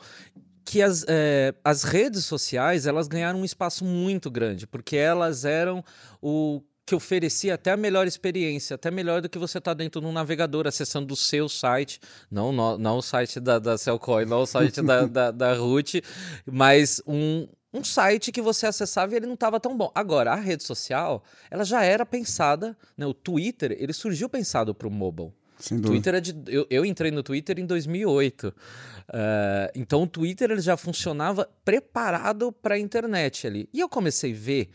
que 0.63 0.83
as, 0.83 1.03
eh, 1.07 1.55
as 1.63 1.81
redes 1.81 2.25
sociais 2.25 2.85
elas 2.85 3.07
ganharam 3.07 3.41
um 3.41 3.45
espaço 3.45 3.83
muito 3.83 4.29
grande, 4.29 4.67
porque 4.67 4.95
elas 4.97 5.45
eram 5.45 5.83
o 6.21 6.61
que 6.85 6.93
oferecia 6.93 7.55
até 7.55 7.71
a 7.71 7.77
melhor 7.77 8.07
experiência, 8.07 8.75
até 8.75 8.91
melhor 8.91 9.21
do 9.21 9.29
que 9.29 9.39
você 9.39 9.59
tá 9.59 9.73
dentro 9.73 10.01
de 10.01 10.07
um 10.07 10.11
navegador, 10.11 10.67
acessando 10.67 11.13
o 11.13 11.17
seu 11.17 11.47
site, 11.47 11.99
não, 12.29 12.51
não, 12.51 12.77
não 12.77 12.97
o 12.97 13.01
site 13.01 13.39
da, 13.39 13.57
da 13.57 13.77
Cellcoin, 13.77 14.25
não 14.25 14.41
o 14.41 14.45
site 14.45 14.81
da, 14.81 15.05
da, 15.07 15.31
da 15.31 15.53
Root, 15.53 16.03
mas 16.45 17.01
um, 17.07 17.47
um 17.73 17.83
site 17.83 18.31
que 18.31 18.41
você 18.41 18.67
acessava 18.67 19.13
e 19.13 19.15
ele 19.17 19.25
não 19.25 19.35
estava 19.35 19.59
tão 19.59 19.77
bom. 19.77 19.91
Agora, 19.95 20.33
a 20.33 20.35
rede 20.35 20.63
social, 20.63 21.23
ela 21.49 21.63
já 21.63 21.83
era 21.83 22.05
pensada, 22.05 22.77
né, 22.97 23.05
o 23.05 23.13
Twitter, 23.13 23.75
ele 23.79 23.93
surgiu 23.93 24.27
pensado 24.27 24.75
para 24.75 24.87
o 24.87 24.91
mobile. 24.91 25.31
Sem. 25.57 25.79
Twitter 25.79 26.15
é 26.15 26.19
de, 26.19 26.35
eu, 26.47 26.67
eu 26.69 26.85
entrei 26.85 27.09
no 27.09 27.23
Twitter 27.23 27.57
em 27.57 27.65
2008. 27.65 28.53
Eh, 29.13 29.71
então 29.75 30.03
o 30.03 30.07
Twitter 30.07 30.51
ele 30.51 30.59
já 30.59 30.75
funcionava 30.75 31.49
preparado 31.63 32.51
para 32.51 32.75
a 32.75 32.79
internet 32.79 33.47
ali. 33.47 33.69
E 33.73 33.79
eu 33.79 33.87
comecei 33.87 34.33
a 34.33 34.35
ver 34.35 34.71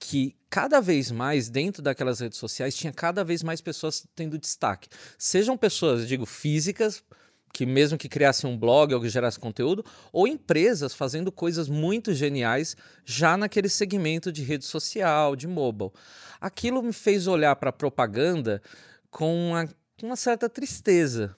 que 0.00 0.34
cada 0.48 0.80
vez 0.80 1.10
mais 1.10 1.50
dentro 1.50 1.82
daquelas 1.82 2.18
redes 2.18 2.38
sociais 2.38 2.74
tinha 2.74 2.92
cada 2.92 3.22
vez 3.22 3.42
mais 3.42 3.60
pessoas 3.60 4.04
tendo 4.16 4.38
destaque. 4.38 4.88
Sejam 5.18 5.56
pessoas, 5.56 6.08
digo, 6.08 6.24
físicas, 6.24 7.04
que 7.52 7.66
mesmo 7.66 7.98
que 7.98 8.08
criassem 8.08 8.48
um 8.48 8.56
blog 8.56 8.94
ou 8.94 9.00
que 9.00 9.08
gerasse 9.10 9.38
conteúdo, 9.38 9.84
ou 10.10 10.26
empresas 10.26 10.94
fazendo 10.94 11.30
coisas 11.30 11.68
muito 11.68 12.14
geniais 12.14 12.76
já 13.04 13.36
naquele 13.36 13.68
segmento 13.68 14.32
de 14.32 14.42
rede 14.42 14.64
social, 14.64 15.36
de 15.36 15.46
mobile. 15.46 15.90
Aquilo 16.40 16.82
me 16.82 16.92
fez 16.92 17.26
olhar 17.26 17.54
para 17.56 17.70
a 17.70 17.72
propaganda 17.72 18.62
com 19.10 19.50
uma, 19.50 19.66
com 20.00 20.06
uma 20.06 20.16
certa 20.16 20.48
tristeza. 20.48 21.36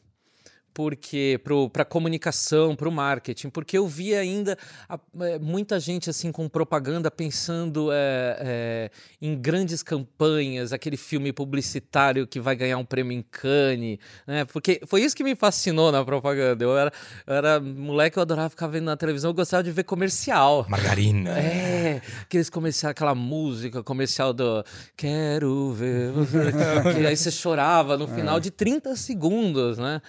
Porque 0.74 1.40
para 1.72 1.84
comunicação, 1.84 2.74
para 2.74 2.88
o 2.88 2.92
marketing, 2.92 3.50
porque 3.50 3.76
eu 3.76 3.86
vi 3.86 4.14
ainda 4.14 4.56
a- 4.88 4.98
é, 5.20 5.38
muita 5.38 5.78
gente 5.78 6.08
assim 6.08 6.32
com 6.32 6.48
propaganda 6.48 7.10
pensando 7.10 7.90
é, 7.92 8.36
é, 8.40 8.90
em 9.20 9.36
grandes 9.38 9.82
campanhas, 9.82 10.72
aquele 10.72 10.96
filme 10.96 11.32
publicitário 11.32 12.26
que 12.26 12.40
vai 12.40 12.56
ganhar 12.56 12.78
um 12.78 12.84
prêmio 12.84 13.12
em 13.12 13.22
Cannes, 13.30 13.98
né? 14.26 14.44
Porque 14.46 14.80
foi 14.86 15.02
isso 15.02 15.14
que 15.14 15.22
me 15.24 15.34
fascinou 15.36 15.92
na 15.92 16.04
propaganda. 16.04 16.64
Eu 16.64 16.76
era, 16.76 16.92
eu 17.26 17.34
era 17.34 17.60
moleque, 17.60 18.16
eu 18.16 18.22
adorava 18.22 18.48
ficar 18.50 18.66
vendo 18.68 18.84
na 18.84 18.96
televisão, 18.96 19.30
eu 19.30 19.34
gostava 19.34 19.62
de 19.62 19.70
ver 19.70 19.84
comercial. 19.84 20.64
Margarina. 20.68 21.30
É, 21.38 22.00
aqueles 22.22 22.48
comerciais, 22.48 22.92
aquela 22.92 23.14
música 23.14 23.82
comercial 23.82 24.32
do 24.32 24.64
Quero 24.96 25.72
ver 25.72 26.12
que 26.94 27.06
aí 27.06 27.16
você 27.16 27.30
chorava 27.30 27.96
no 27.98 28.08
final 28.08 28.40
de 28.40 28.50
30 28.50 28.96
segundos, 28.96 29.76
né? 29.78 30.00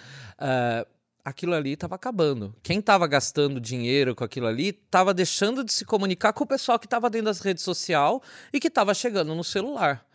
Ah, 0.46 0.86
aquilo 1.24 1.54
ali 1.54 1.72
estava 1.72 1.96
acabando. 1.96 2.54
Quem 2.62 2.80
estava 2.80 3.08
gastando 3.08 3.62
dinheiro 3.62 4.14
com 4.14 4.26
aquilo 4.26 4.46
ali 4.48 4.70
estava 4.70 5.14
deixando 5.14 5.64
de 5.64 5.72
se 5.72 5.86
comunicar 5.86 6.34
com 6.34 6.44
o 6.44 6.48
pessoal 6.48 6.78
que 6.78 6.86
estava 6.86 7.10
dentro 7.10 7.26
das 7.28 7.40
redes 7.40 7.64
sociais 7.64 8.20
e 8.52 8.60
que 8.60 8.68
estava 8.68 8.94
chegando 8.94 9.34
no 9.34 9.44
celular. 9.44 10.06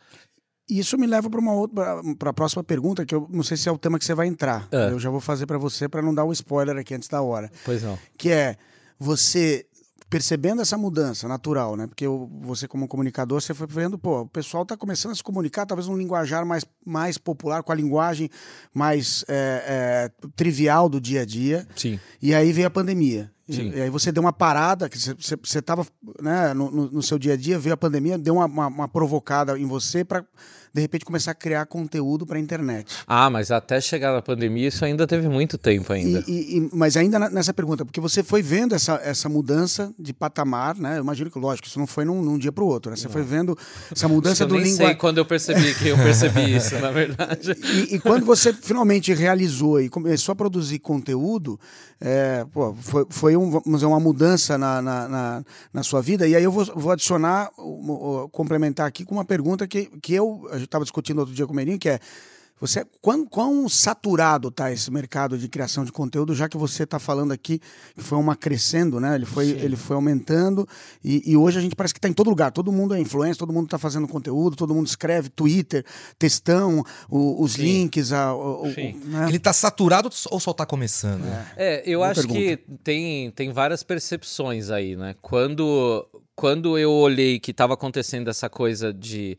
E 0.70 0.78
Isso 0.80 0.99
me 0.99 1.06
leva 1.06 1.30
para 1.30 1.40
uma 1.40 1.54
outra, 1.54 2.02
para 2.18 2.28
a 2.28 2.35
próxima 2.35 2.62
pergunta 2.62 3.06
que 3.06 3.14
eu 3.14 3.26
não 3.30 3.42
sei 3.42 3.56
se 3.56 3.70
é 3.70 3.73
o 3.73 3.78
tema 3.78 3.99
que 3.99 4.04
você 4.04 4.12
vai 4.14 4.26
entrar. 4.26 4.68
É. 4.70 4.90
Eu 4.90 4.99
já 4.99 5.08
vou 5.08 5.18
fazer 5.20 5.47
para 5.47 5.56
você 5.56 5.88
para 5.88 6.02
não 6.02 6.14
dar 6.14 6.25
o 6.25 6.32
spoiler 6.32 6.76
aqui 6.76 6.94
antes 6.94 7.08
da 7.08 7.23
hora, 7.23 7.50
Pois 7.64 7.82
não. 7.82 7.99
que 8.18 8.30
é 8.30 8.56
você 8.99 9.64
percebendo 10.09 10.62
essa 10.62 10.77
mudança 10.77 11.29
natural, 11.29 11.77
né? 11.77 11.87
Porque 11.87 12.07
você 12.41 12.67
como 12.67 12.88
comunicador, 12.88 13.41
você 13.41 13.53
foi 13.53 13.67
vendo, 13.67 13.99
pô, 13.99 14.23
o 14.23 14.27
pessoal 14.27 14.62
está 14.62 14.77
começando 14.77 15.12
a 15.12 15.15
se 15.15 15.23
comunicar, 15.23 15.67
talvez 15.67 15.87
num 15.88 15.97
linguajar 15.97 16.45
mais, 16.47 16.65
mais 16.85 17.19
popular, 17.19 17.62
com 17.62 17.73
a 17.73 17.75
linguagem 17.75 18.31
mais 18.73 19.25
é, 19.29 20.11
é, 20.21 20.29
trivial 20.35 20.88
do 20.88 21.00
dia 21.00 21.23
a 21.23 21.25
dia. 21.25 21.67
Sim. 21.77 22.00
E 22.23 22.35
aí 22.35 22.53
veio 22.53 22.67
a 22.67 22.71
pandemia. 22.71 23.31
E- 23.49 23.55
Sim. 23.55 23.73
E 23.75 23.81
aí 23.81 23.90
você 23.90 24.12
deu 24.12 24.23
uma 24.23 24.33
parada, 24.33 24.88
que 24.88 24.99
você- 24.99 25.59
estava 25.59 25.87
né, 26.21 26.52
no, 26.52 26.71
no- 26.90 27.02
seu 27.02 27.19
dia 27.19 27.33
a 27.33 27.37
dia, 27.37 27.59
veio 27.59 27.75
a 27.75 27.76
pandemia, 27.78 28.19
deu 28.19 28.35
uma, 28.35 28.45
uma- 28.47 28.67
uma 28.67 28.88
provocada 28.88 29.59
em 29.59 29.64
você 29.67 30.05
para, 30.05 30.23
de 30.75 30.83
repente, 30.83 31.02
começar 31.05 31.31
a 31.31 31.35
criar 31.35 31.64
conteúdo 31.64 32.26
para 32.26 32.37
a 32.37 32.40
internet. 32.40 32.95
Ah, 33.07 33.31
mas 33.31 33.50
até 33.50 33.81
chegar 33.81 34.12
na 34.12 34.21
pandemia, 34.21 34.69
isso 34.69 34.85
ainda 34.85 35.07
teve 35.07 35.28
muito 35.31 35.57
tempo 35.57 35.90
ainda. 35.95 36.23
E- 36.28 36.59
e- 36.59 36.71
mas 36.75 36.95
ainda 36.97 37.19
nessa 37.31 37.55
pergunta, 37.55 37.87
porque 37.87 38.00
você 38.00 38.23
foi 38.23 38.43
vendo 38.43 38.75
essa, 38.75 39.00
essa 39.02 39.31
mudança 39.31 39.95
de 39.99 40.12
patamar, 40.12 40.76
né? 40.76 40.99
Eu 40.99 41.02
imagino 41.02 41.31
que, 41.31 41.38
lógico, 41.38 41.67
isso 41.67 41.78
não 41.78 41.87
foi 41.87 42.05
num, 42.05 42.23
num 42.23 42.37
dia 42.37 42.52
para 42.52 42.62
o 42.62 42.67
outro, 42.67 42.90
né? 42.90 42.97
Você 42.99 43.09
foi 43.09 43.23
vendo 43.23 43.57
essa 43.90 44.07
mudança 44.09 44.43
eu 44.45 44.49
do 44.49 44.55
nem 44.57 44.64
sei 44.64 44.73
linguagem. 44.73 44.99
quando 44.99 45.19
eu 45.19 45.25
percebi 45.25 45.75
que 45.75 45.88
eu 45.88 45.97
percebi 45.97 46.55
isso, 46.55 46.78
na 46.78 46.90
verdade. 46.90 47.57
E, 47.88 47.95
e 47.97 47.99
quando 48.00 48.26
você 48.26 48.52
finalmente 48.52 49.12
realizou 49.14 49.81
e 49.81 49.88
começou 49.88 50.33
a 50.33 50.37
produzir 50.37 50.78
conteúdo, 50.81 51.59
é, 52.00 52.45
pô, 52.52 52.75
foi, 52.75 53.07
foi 53.11 53.37
um, 53.37 53.50
vamos 53.50 53.81
dizer, 53.81 53.87
uma 53.87 53.99
mudança 53.99 54.57
na, 54.57 54.81
na, 54.81 55.09
na, 55.09 55.45
na 55.73 55.83
sua 55.83 56.00
vida. 56.00 56.28
E 56.28 56.37
aí 56.37 56.45
eu 56.45 56.52
vou, 56.52 56.64
vou 56.64 56.93
adicionar, 56.93 57.50
complementar 58.31 58.87
aqui 58.87 59.05
com 59.05 59.14
uma 59.14 59.25
pergunta 59.25 59.67
que, 59.67 59.87
que 60.00 60.14
eu 60.14 60.49
estava 60.55 60.85
discutindo 60.85 61.19
outro 61.19 61.35
dia 61.35 61.47
com 61.47 61.52
o 61.52 61.57
Meirinho, 61.57 61.78
que 61.78 61.88
é 61.88 61.99
Você, 62.61 62.85
quão, 63.00 63.25
quão 63.25 63.69
saturado 63.69 64.49
está 64.49 64.73
esse 64.73 64.91
mercado 64.91 65.38
de 65.38 65.49
criação 65.49 65.85
de 65.85 65.93
conteúdo, 65.93 66.35
já 66.35 66.49
que 66.49 66.57
você 66.57 66.83
está 66.83 66.99
falando 66.99 67.33
aqui 67.33 67.61
que 67.95 68.03
foi 68.03 68.19
uma 68.19 68.35
crescendo, 68.35 68.99
né? 68.99 69.15
Ele 69.15 69.27
foi, 69.27 69.50
ele 69.50 69.77
foi 69.77 69.97
aumentando 69.97 70.69
e, 71.05 71.31
e 71.31 71.37
hoje 71.37 71.59
a 71.59 71.61
gente 71.61 71.77
parece 71.77 71.95
que 71.95 71.99
está 71.99 72.09
em 72.09 72.12
todo 72.12 72.31
lugar. 72.31 72.50
Todo 72.50 72.73
mundo 72.73 72.95
é 72.95 73.00
influencer, 73.00 73.37
todo 73.37 73.53
mundo 73.53 73.67
está 73.67 73.79
fazendo 73.79 74.09
conteúdo, 74.09 74.57
todo 74.57 74.75
mundo 74.75 74.87
escreve 74.87 75.29
Twitter, 75.29 75.85
textão, 76.19 76.85
o, 77.09 77.43
os 77.43 77.53
Sim. 77.53 77.62
links. 77.62 78.12
A, 78.12 78.35
o, 78.35 78.65
né? 78.65 79.27
Ele 79.29 79.37
está 79.37 79.53
saturado 79.53 80.11
ou 80.31 80.41
só 80.41 80.50
está 80.50 80.67
começando? 80.67 81.25
É, 81.27 81.47
é 81.57 81.83
eu 81.87 82.00
Boa 82.00 82.11
acho 82.11 82.23
pergunta. 82.23 82.41
que 82.41 82.57
tem, 82.83 83.31
tem 83.31 83.53
várias 83.53 83.83
percepções 83.83 84.71
aí, 84.71 84.97
né? 84.97 85.15
Quando, 85.23 86.07
quando 86.35 86.77
eu 86.77 86.91
olhei 86.91 87.38
que 87.38 87.50
estava 87.50 87.75
acontecendo 87.75 88.29
essa 88.29 88.49
coisa 88.49 88.93
de 88.93 89.37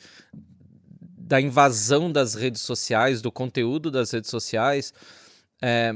da 1.29 1.39
invasão 1.39 2.11
das 2.11 2.33
redes 2.33 2.63
sociais, 2.63 3.21
do 3.21 3.31
conteúdo 3.31 3.91
das 3.91 4.09
redes 4.09 4.31
sociais, 4.31 4.91
é, 5.61 5.95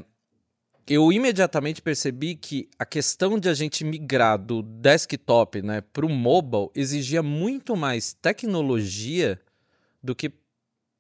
eu 0.88 1.12
imediatamente 1.12 1.82
percebi 1.82 2.36
que 2.36 2.70
a 2.78 2.86
questão 2.86 3.40
de 3.40 3.50
a 3.50 3.54
gente 3.56 3.84
migrar 3.84 4.38
do 4.38 4.62
desktop 4.62 5.64
né, 5.64 5.82
para 5.82 6.06
o 6.06 6.10
mobile 6.10 6.70
exigia 6.76 7.24
muito 7.24 7.76
mais 7.76 8.14
tecnologia 8.14 9.42
do 10.04 10.14
que 10.14 10.32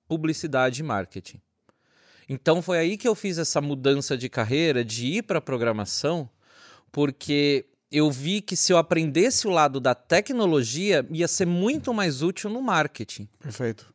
publicidade 0.07 0.81
e 0.81 0.83
marketing. 0.83 1.39
Então 2.27 2.59
foi 2.59 2.79
aí 2.79 2.97
que 2.97 3.07
eu 3.07 3.13
fiz 3.13 3.37
essa 3.37 3.61
mudança 3.61 4.17
de 4.17 4.29
carreira, 4.29 4.83
de 4.83 5.05
ir 5.05 5.21
para 5.21 5.39
programação, 5.39 6.27
porque 6.91 7.67
eu 7.91 8.09
vi 8.09 8.41
que 8.41 8.57
se 8.57 8.73
eu 8.73 8.79
aprendesse 8.79 9.47
o 9.47 9.51
lado 9.51 9.79
da 9.79 9.93
tecnologia, 9.93 11.05
ia 11.11 11.27
ser 11.27 11.45
muito 11.45 11.93
mais 11.93 12.23
útil 12.23 12.49
no 12.49 12.63
marketing. 12.63 13.29
Perfeito 13.37 13.92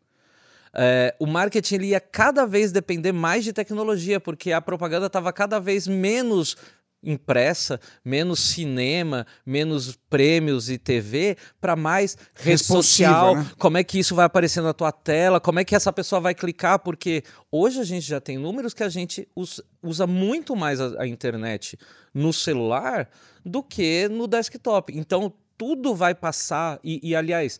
é, 0.75 1.15
o 1.19 1.27
marketing 1.27 1.75
ele 1.75 1.87
ia 1.89 2.01
cada 2.01 2.47
vez 2.47 2.73
depender 2.73 3.13
mais 3.13 3.45
de 3.45 3.53
tecnologia, 3.53 4.21
porque 4.21 4.53
a 4.53 4.61
propaganda 4.61 5.07
estava 5.07 5.33
cada 5.33 5.59
vez 5.59 5.87
menos 5.87 6.57
impressa, 7.03 7.81
menos 8.05 8.41
cinema, 8.41 9.27
menos 9.47 9.97
prêmios 10.11 10.69
e 10.69 10.79
TV, 10.79 11.37
para 11.61 11.77
mais 11.77 12.17
rede 12.35 12.65
social, 12.65 13.37
né? 13.37 13.51
como 13.59 13.79
é 13.79 13.85
que 13.85 13.99
isso 13.99 14.15
vai 14.15 14.27
aparecer 14.27 14.63
na 14.63 14.73
tua 14.73 14.91
tela, 14.91 15.41
como 15.41 15.61
é 15.61 15.65
que 15.65 15.77
essa 15.77 15.93
pessoa 15.93 16.21
vai 16.21 16.35
clicar, 16.35 16.79
porque 16.81 17.23
hoje 17.51 17.81
a 17.81 17.85
gente 17.85 18.07
já 18.07 18.21
tem 18.21 18.37
números 18.37 18.75
que 18.75 18.83
a 18.83 18.89
gente 18.89 19.29
usa, 19.35 20.07
muito 20.07 20.57
mais 20.57 20.81
a, 20.81 21.03
a 21.03 21.07
internet 21.07 21.79
no 22.13 22.33
celular 22.33 23.09
do 23.45 23.63
que 23.63 24.09
no 24.09 24.27
desktop. 24.27 24.97
Então 24.97 25.33
tudo 25.57 25.95
vai 25.95 26.15
passar, 26.15 26.79
e, 26.83 27.01
e 27.03 27.15
aliás, 27.15 27.59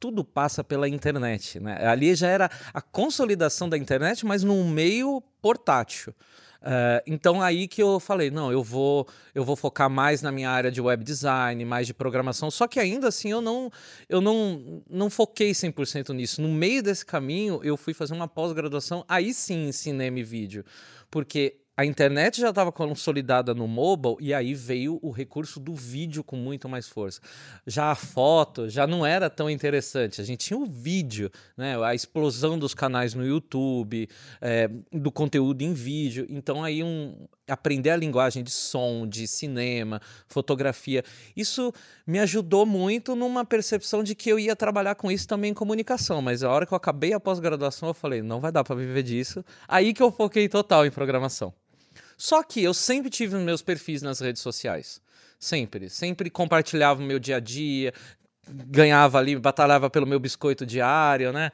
tudo 0.00 0.24
passa 0.24 0.64
pela 0.64 0.88
internet. 0.88 1.60
Né? 1.60 1.86
Ali 1.86 2.14
já 2.14 2.26
era 2.26 2.50
a 2.72 2.80
consolidação 2.80 3.68
da 3.68 3.76
internet, 3.76 4.24
mas 4.24 4.42
num 4.42 4.68
meio 4.68 5.22
portátil. 5.42 6.14
Uh, 6.60 7.00
então 7.06 7.40
aí 7.40 7.66
que 7.66 7.82
eu 7.82 7.98
falei, 7.98 8.30
não, 8.30 8.52
eu 8.52 8.62
vou 8.62 9.08
eu 9.34 9.42
vou 9.42 9.56
focar 9.56 9.88
mais 9.88 10.20
na 10.20 10.30
minha 10.30 10.50
área 10.50 10.70
de 10.70 10.78
web 10.78 11.02
design, 11.02 11.64
mais 11.64 11.86
de 11.86 11.94
programação, 11.94 12.50
só 12.50 12.66
que 12.66 12.78
ainda 12.78 13.08
assim 13.08 13.30
eu 13.30 13.40
não 13.40 13.72
eu 14.10 14.20
não, 14.20 14.82
não 14.88 15.08
foquei 15.08 15.52
100% 15.52 16.10
nisso. 16.12 16.42
No 16.42 16.48
meio 16.48 16.82
desse 16.82 17.04
caminho, 17.06 17.60
eu 17.64 17.78
fui 17.78 17.94
fazer 17.94 18.12
uma 18.12 18.28
pós-graduação 18.28 19.06
aí 19.08 19.32
sim 19.32 19.68
em 19.68 19.72
cinema 19.72 20.18
e 20.18 20.22
vídeo, 20.22 20.62
porque 21.10 21.56
a 21.80 21.84
internet 21.86 22.38
já 22.38 22.50
estava 22.50 22.70
consolidada 22.70 23.54
no 23.54 23.66
mobile 23.66 24.14
e 24.20 24.34
aí 24.34 24.52
veio 24.52 24.98
o 25.00 25.10
recurso 25.10 25.58
do 25.58 25.74
vídeo 25.74 26.22
com 26.22 26.36
muito 26.36 26.68
mais 26.68 26.86
força. 26.86 27.22
Já 27.66 27.90
a 27.90 27.94
foto 27.94 28.68
já 28.68 28.86
não 28.86 29.06
era 29.06 29.30
tão 29.30 29.48
interessante. 29.48 30.20
A 30.20 30.24
gente 30.24 30.46
tinha 30.46 30.58
o 30.58 30.66
vídeo, 30.66 31.30
né? 31.56 31.82
a 31.82 31.94
explosão 31.94 32.58
dos 32.58 32.74
canais 32.74 33.14
no 33.14 33.24
YouTube, 33.24 34.06
é, 34.42 34.68
do 34.92 35.10
conteúdo 35.10 35.62
em 35.62 35.72
vídeo. 35.72 36.26
Então 36.28 36.62
aí 36.62 36.84
um 36.84 37.26
aprender 37.48 37.90
a 37.90 37.96
linguagem 37.96 38.44
de 38.44 38.50
som, 38.50 39.06
de 39.08 39.26
cinema, 39.26 40.02
fotografia, 40.28 41.02
isso 41.34 41.72
me 42.06 42.18
ajudou 42.18 42.66
muito 42.66 43.16
numa 43.16 43.42
percepção 43.42 44.04
de 44.04 44.14
que 44.14 44.28
eu 44.28 44.38
ia 44.38 44.54
trabalhar 44.54 44.96
com 44.96 45.10
isso 45.10 45.26
também 45.26 45.50
em 45.50 45.54
comunicação. 45.54 46.20
Mas 46.20 46.42
a 46.42 46.50
hora 46.50 46.66
que 46.66 46.74
eu 46.74 46.76
acabei 46.76 47.14
a 47.14 47.18
pós-graduação, 47.18 47.88
eu 47.88 47.94
falei, 47.94 48.20
não 48.20 48.38
vai 48.38 48.52
dar 48.52 48.64
para 48.64 48.76
viver 48.76 49.02
disso. 49.02 49.42
Aí 49.66 49.94
que 49.94 50.02
eu 50.02 50.12
foquei 50.12 50.46
total 50.46 50.84
em 50.84 50.90
programação. 50.90 51.54
Só 52.20 52.42
que 52.42 52.62
eu 52.62 52.74
sempre 52.74 53.08
tive 53.08 53.34
meus 53.38 53.62
perfis 53.62 54.02
nas 54.02 54.20
redes 54.20 54.42
sociais. 54.42 55.00
Sempre. 55.38 55.88
Sempre 55.88 56.28
compartilhava 56.28 57.00
o 57.00 57.02
meu 57.02 57.18
dia 57.18 57.36
a 57.36 57.40
dia, 57.40 57.94
ganhava 58.46 59.16
ali, 59.16 59.38
batalhava 59.38 59.88
pelo 59.88 60.06
meu 60.06 60.20
biscoito 60.20 60.66
diário, 60.66 61.32
né? 61.32 61.50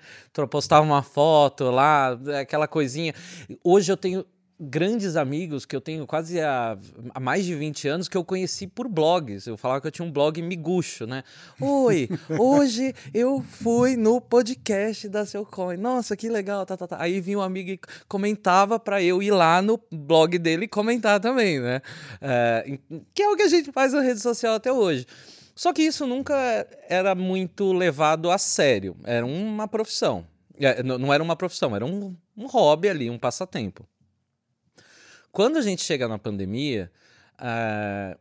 Postava 0.50 0.84
uma 0.84 1.04
foto 1.04 1.70
lá, 1.70 2.18
aquela 2.40 2.66
coisinha. 2.66 3.14
Hoje 3.62 3.92
eu 3.92 3.96
tenho 3.96 4.26
grandes 4.58 5.16
amigos 5.16 5.66
que 5.66 5.76
eu 5.76 5.80
tenho 5.80 6.06
quase 6.06 6.40
há, 6.40 6.78
há, 7.14 7.20
mais 7.20 7.44
de 7.44 7.54
20 7.54 7.88
anos 7.88 8.08
que 8.08 8.16
eu 8.16 8.24
conheci 8.24 8.66
por 8.66 8.88
blogs. 8.88 9.46
Eu 9.46 9.56
falava 9.56 9.80
que 9.80 9.86
eu 9.86 9.90
tinha 9.90 10.06
um 10.06 10.10
blog 10.10 10.40
miguxo, 10.40 11.06
né? 11.06 11.22
Oi, 11.60 12.08
hoje 12.38 12.94
eu 13.12 13.42
fui 13.42 13.96
no 13.96 14.20
podcast 14.20 15.08
da 15.08 15.26
Seu 15.26 15.44
Coin. 15.44 15.76
Nossa, 15.76 16.16
que 16.16 16.28
legal, 16.28 16.64
tá, 16.64 16.76
tá, 16.76 16.86
tá. 16.86 16.96
Aí 17.00 17.20
vinha 17.20 17.38
um 17.38 17.42
amigo 17.42 17.70
e 17.70 17.80
comentava 18.08 18.78
para 18.78 19.02
eu 19.02 19.22
ir 19.22 19.30
lá 19.30 19.60
no 19.60 19.78
blog 19.90 20.38
dele 20.38 20.64
e 20.64 20.68
comentar 20.68 21.20
também, 21.20 21.60
né? 21.60 21.82
É, 22.20 22.78
que 23.14 23.22
é 23.22 23.28
o 23.28 23.36
que 23.36 23.42
a 23.42 23.48
gente 23.48 23.70
faz 23.72 23.92
na 23.92 24.00
rede 24.00 24.20
social 24.20 24.54
até 24.54 24.72
hoje. 24.72 25.06
Só 25.54 25.72
que 25.72 25.82
isso 25.82 26.06
nunca 26.06 26.66
era 26.88 27.14
muito 27.14 27.72
levado 27.72 28.30
a 28.30 28.38
sério. 28.38 28.96
Era 29.04 29.24
uma 29.24 29.68
profissão. 29.68 30.26
É, 30.58 30.82
não 30.82 31.12
era 31.12 31.22
uma 31.22 31.36
profissão, 31.36 31.76
era 31.76 31.84
um, 31.84 32.16
um 32.36 32.46
hobby 32.46 32.88
ali, 32.88 33.10
um 33.10 33.18
passatempo. 33.18 33.86
Quando 35.36 35.58
a 35.58 35.60
gente 35.60 35.82
chega 35.82 36.08
na 36.08 36.18
pandemia, 36.18 36.90
uh, 37.38 38.18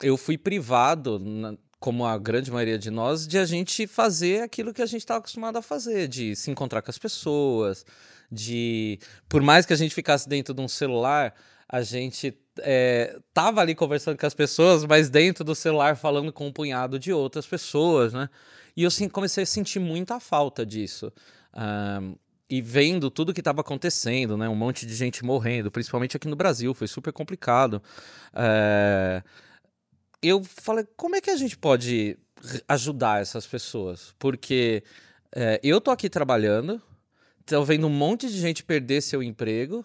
eu 0.00 0.16
fui 0.16 0.38
privado, 0.38 1.18
na, 1.18 1.56
como 1.80 2.06
a 2.06 2.16
grande 2.16 2.52
maioria 2.52 2.78
de 2.78 2.88
nós, 2.88 3.26
de 3.26 3.36
a 3.36 3.44
gente 3.44 3.84
fazer 3.88 4.40
aquilo 4.42 4.72
que 4.72 4.80
a 4.80 4.86
gente 4.86 5.00
estava 5.00 5.18
acostumado 5.18 5.56
a 5.56 5.60
fazer, 5.60 6.06
de 6.06 6.36
se 6.36 6.52
encontrar 6.52 6.82
com 6.82 6.90
as 6.92 6.98
pessoas, 6.98 7.84
de. 8.30 9.00
Por 9.28 9.42
mais 9.42 9.66
que 9.66 9.72
a 9.72 9.76
gente 9.76 9.92
ficasse 9.92 10.28
dentro 10.28 10.54
de 10.54 10.60
um 10.60 10.68
celular, 10.68 11.34
a 11.68 11.82
gente 11.82 12.32
é, 12.60 13.18
tava 13.32 13.60
ali 13.60 13.74
conversando 13.74 14.16
com 14.16 14.24
as 14.24 14.34
pessoas, 14.34 14.84
mas 14.84 15.10
dentro 15.10 15.42
do 15.42 15.52
celular 15.52 15.96
falando 15.96 16.32
com 16.32 16.46
um 16.46 16.52
punhado 16.52 16.96
de 16.96 17.12
outras 17.12 17.44
pessoas, 17.44 18.12
né? 18.12 18.30
E 18.76 18.84
eu 18.84 18.90
comecei 19.10 19.42
a 19.42 19.46
sentir 19.46 19.80
muita 19.80 20.20
falta 20.20 20.64
disso. 20.64 21.12
Um, 21.56 22.14
e 22.48 22.60
vendo 22.60 23.10
tudo 23.10 23.32
que 23.32 23.40
estava 23.40 23.60
acontecendo, 23.60 24.36
né? 24.36 24.48
Um 24.48 24.54
monte 24.54 24.86
de 24.86 24.94
gente 24.94 25.24
morrendo, 25.24 25.70
principalmente 25.70 26.16
aqui 26.16 26.28
no 26.28 26.36
Brasil, 26.36 26.74
foi 26.74 26.86
super 26.86 27.12
complicado. 27.12 27.82
É... 28.34 29.22
Eu 30.22 30.42
falei, 30.42 30.86
como 30.96 31.16
é 31.16 31.20
que 31.20 31.30
a 31.30 31.36
gente 31.36 31.56
pode 31.56 32.18
ajudar 32.68 33.20
essas 33.20 33.46
pessoas? 33.46 34.14
Porque 34.18 34.82
é, 35.34 35.60
eu 35.62 35.80
tô 35.80 35.90
aqui 35.90 36.08
trabalhando, 36.08 36.80
tô 37.44 37.64
vendo 37.64 37.86
um 37.86 37.90
monte 37.90 38.28
de 38.28 38.38
gente 38.38 38.64
perder 38.64 39.02
seu 39.02 39.22
emprego, 39.22 39.84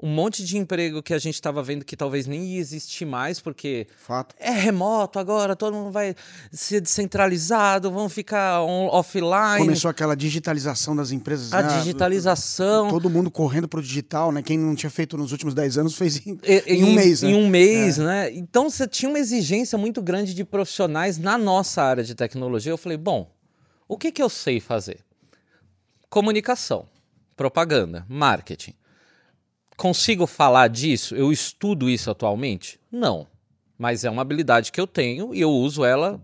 um 0.00 0.08
monte 0.08 0.44
de 0.44 0.56
emprego 0.56 1.02
que 1.02 1.12
a 1.12 1.18
gente 1.18 1.34
estava 1.34 1.62
vendo 1.62 1.84
que 1.84 1.96
talvez 1.96 2.26
nem 2.26 2.44
ia 2.44 2.60
existir 2.60 3.04
mais, 3.04 3.40
porque 3.40 3.86
Fato. 3.98 4.34
é 4.38 4.50
remoto 4.50 5.18
agora, 5.18 5.54
todo 5.54 5.74
mundo 5.74 5.90
vai 5.90 6.14
ser 6.50 6.80
descentralizado, 6.80 7.90
vão 7.90 8.08
ficar 8.08 8.62
on, 8.62 8.88
offline. 8.88 9.58
Começou 9.58 9.90
aquela 9.90 10.16
digitalização 10.16 10.96
das 10.96 11.10
empresas. 11.10 11.52
A 11.52 11.62
né? 11.62 11.78
digitalização. 11.78 12.88
Todo 12.88 13.10
mundo 13.10 13.30
correndo 13.30 13.68
para 13.68 13.80
o 13.80 13.82
digital, 13.82 14.32
né? 14.32 14.42
Quem 14.42 14.58
não 14.58 14.74
tinha 14.74 14.90
feito 14.90 15.16
nos 15.16 15.30
últimos 15.30 15.54
10 15.54 15.78
anos 15.78 15.94
fez 15.96 16.26
em, 16.26 16.40
em, 16.42 16.78
em 16.78 16.84
um 16.84 16.94
mês. 16.94 17.22
Né? 17.22 17.30
Em 17.30 17.34
um 17.34 17.48
mês, 17.48 17.98
é. 17.98 18.02
né? 18.02 18.32
Então 18.32 18.70
você 18.70 18.86
tinha 18.88 19.08
uma 19.08 19.18
exigência 19.18 19.76
muito 19.76 20.00
grande 20.00 20.32
de 20.34 20.44
profissionais 20.44 21.18
na 21.18 21.36
nossa 21.36 21.82
área 21.82 22.02
de 22.02 22.14
tecnologia. 22.14 22.72
Eu 22.72 22.78
falei, 22.78 22.96
bom, 22.96 23.30
o 23.86 23.98
que, 23.98 24.10
que 24.10 24.22
eu 24.22 24.30
sei 24.30 24.58
fazer? 24.58 25.00
Comunicação, 26.08 26.88
propaganda, 27.36 28.06
marketing 28.08 28.74
consigo 29.82 30.28
falar 30.28 30.68
disso? 30.68 31.16
Eu 31.16 31.32
estudo 31.32 31.90
isso 31.90 32.08
atualmente? 32.08 32.78
Não. 32.88 33.26
Mas 33.76 34.04
é 34.04 34.10
uma 34.10 34.22
habilidade 34.22 34.70
que 34.70 34.80
eu 34.80 34.86
tenho 34.86 35.34
e 35.34 35.40
eu 35.40 35.50
uso 35.50 35.84
ela 35.84 36.22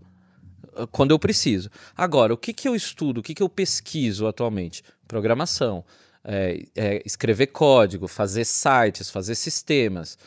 ah, 0.77 0.87
quando 0.87 1.11
eu 1.11 1.19
preciso. 1.19 1.69
Agora, 1.93 2.33
o 2.33 2.37
que, 2.37 2.53
que 2.53 2.69
eu 2.69 2.73
estudo, 2.73 3.17
o 3.17 3.21
que, 3.21 3.35
que 3.35 3.43
eu 3.43 3.49
pesquiso 3.49 4.27
atualmente? 4.27 4.81
Programação, 5.05 5.83
é, 6.23 6.63
é, 6.73 7.01
escrever 7.05 7.47
código, 7.47 8.07
fazer 8.07 8.45
sites, 8.45 9.09
fazer 9.09 9.35
sistemas. 9.35 10.17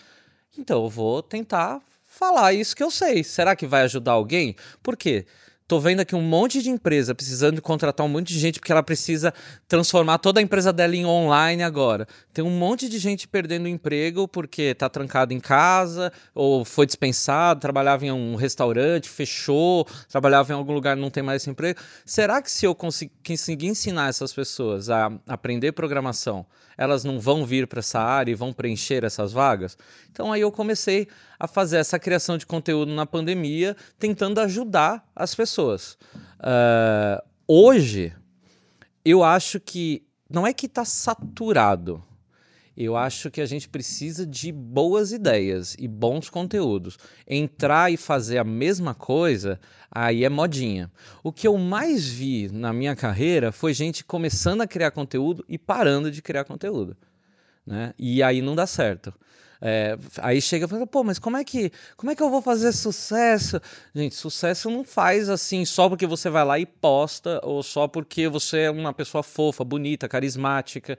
Então, 0.58 0.84
eu 0.84 0.90
vou 0.90 1.22
tentar 1.22 1.80
falar 2.04 2.52
isso 2.52 2.76
que 2.76 2.82
eu 2.82 2.90
sei. 2.90 3.24
Será 3.24 3.56
que 3.56 3.66
vai 3.66 3.80
ajudar 3.84 4.12
alguém? 4.12 4.54
Por 4.82 4.94
quê? 4.94 5.24
Tô 5.72 5.80
vendo 5.80 6.00
aqui 6.00 6.14
um 6.14 6.20
monte 6.20 6.62
de 6.62 6.68
empresa 6.68 7.14
precisando 7.14 7.62
contratar 7.62 8.04
um 8.04 8.08
monte 8.10 8.28
de 8.28 8.38
gente 8.38 8.60
porque 8.60 8.70
ela 8.70 8.82
precisa 8.82 9.32
transformar 9.66 10.18
toda 10.18 10.38
a 10.38 10.42
empresa 10.42 10.70
dela 10.70 10.94
em 10.94 11.06
online 11.06 11.62
agora. 11.62 12.06
Tem 12.30 12.44
um 12.44 12.50
monte 12.50 12.90
de 12.90 12.98
gente 12.98 13.26
perdendo 13.26 13.66
emprego 13.66 14.28
porque 14.28 14.74
tá 14.74 14.86
trancado 14.90 15.32
em 15.32 15.40
casa 15.40 16.12
ou 16.34 16.62
foi 16.62 16.84
dispensado, 16.84 17.58
trabalhava 17.58 18.04
em 18.04 18.12
um 18.12 18.34
restaurante, 18.34 19.08
fechou, 19.08 19.86
trabalhava 20.10 20.52
em 20.52 20.56
algum 20.56 20.74
lugar 20.74 20.94
não 20.94 21.08
tem 21.08 21.22
mais 21.22 21.46
emprego. 21.46 21.80
Será 22.04 22.42
que 22.42 22.50
se 22.50 22.66
eu 22.66 22.74
conseguir 22.74 23.66
ensinar 23.66 24.10
essas 24.10 24.30
pessoas 24.34 24.90
a 24.90 25.10
aprender 25.26 25.72
programação, 25.72 26.44
elas 26.76 27.02
não 27.02 27.18
vão 27.18 27.46
vir 27.46 27.66
para 27.66 27.78
essa 27.78 27.98
área 27.98 28.30
e 28.30 28.34
vão 28.34 28.52
preencher 28.52 29.04
essas 29.04 29.32
vagas? 29.32 29.78
Então 30.10 30.30
aí 30.30 30.42
eu 30.42 30.52
comecei 30.52 31.08
a 31.42 31.48
fazer 31.48 31.78
essa 31.78 31.98
criação 31.98 32.38
de 32.38 32.46
conteúdo 32.46 32.94
na 32.94 33.04
pandemia, 33.04 33.76
tentando 33.98 34.40
ajudar 34.40 35.04
as 35.12 35.34
pessoas. 35.34 35.98
Uh, 36.38 37.20
hoje, 37.48 38.14
eu 39.04 39.24
acho 39.24 39.58
que 39.58 40.06
não 40.30 40.46
é 40.46 40.52
que 40.52 40.66
está 40.66 40.84
saturado. 40.84 42.00
Eu 42.76 42.96
acho 42.96 43.28
que 43.28 43.40
a 43.40 43.44
gente 43.44 43.68
precisa 43.68 44.24
de 44.24 44.52
boas 44.52 45.10
ideias 45.10 45.74
e 45.80 45.88
bons 45.88 46.30
conteúdos. 46.30 46.96
Entrar 47.26 47.92
e 47.92 47.96
fazer 47.96 48.38
a 48.38 48.44
mesma 48.44 48.94
coisa, 48.94 49.58
aí 49.90 50.24
é 50.24 50.28
modinha. 50.28 50.92
O 51.24 51.32
que 51.32 51.48
eu 51.48 51.58
mais 51.58 52.08
vi 52.08 52.50
na 52.52 52.72
minha 52.72 52.94
carreira 52.94 53.50
foi 53.50 53.74
gente 53.74 54.04
começando 54.04 54.60
a 54.60 54.66
criar 54.68 54.92
conteúdo 54.92 55.44
e 55.48 55.58
parando 55.58 56.08
de 56.08 56.22
criar 56.22 56.44
conteúdo. 56.44 56.96
Né? 57.66 57.92
E 57.98 58.22
aí 58.22 58.40
não 58.40 58.54
dá 58.54 58.64
certo. 58.64 59.12
É, 59.64 59.96
aí 60.18 60.42
chega 60.42 60.66
e 60.66 60.68
fala, 60.68 60.84
pô, 60.88 61.04
mas 61.04 61.20
como 61.20 61.36
é 61.36 61.44
que 61.44 61.70
como 61.96 62.10
é 62.10 62.16
que 62.16 62.22
eu 62.22 62.28
vou 62.28 62.42
fazer 62.42 62.72
sucesso? 62.72 63.60
Gente, 63.94 64.16
sucesso 64.16 64.68
não 64.68 64.82
faz 64.82 65.28
assim 65.28 65.64
só 65.64 65.88
porque 65.88 66.04
você 66.04 66.28
vai 66.28 66.44
lá 66.44 66.58
e 66.58 66.66
posta 66.66 67.40
ou 67.44 67.62
só 67.62 67.86
porque 67.86 68.28
você 68.28 68.62
é 68.62 68.70
uma 68.72 68.92
pessoa 68.92 69.22
fofa, 69.22 69.62
bonita, 69.62 70.08
carismática 70.08 70.98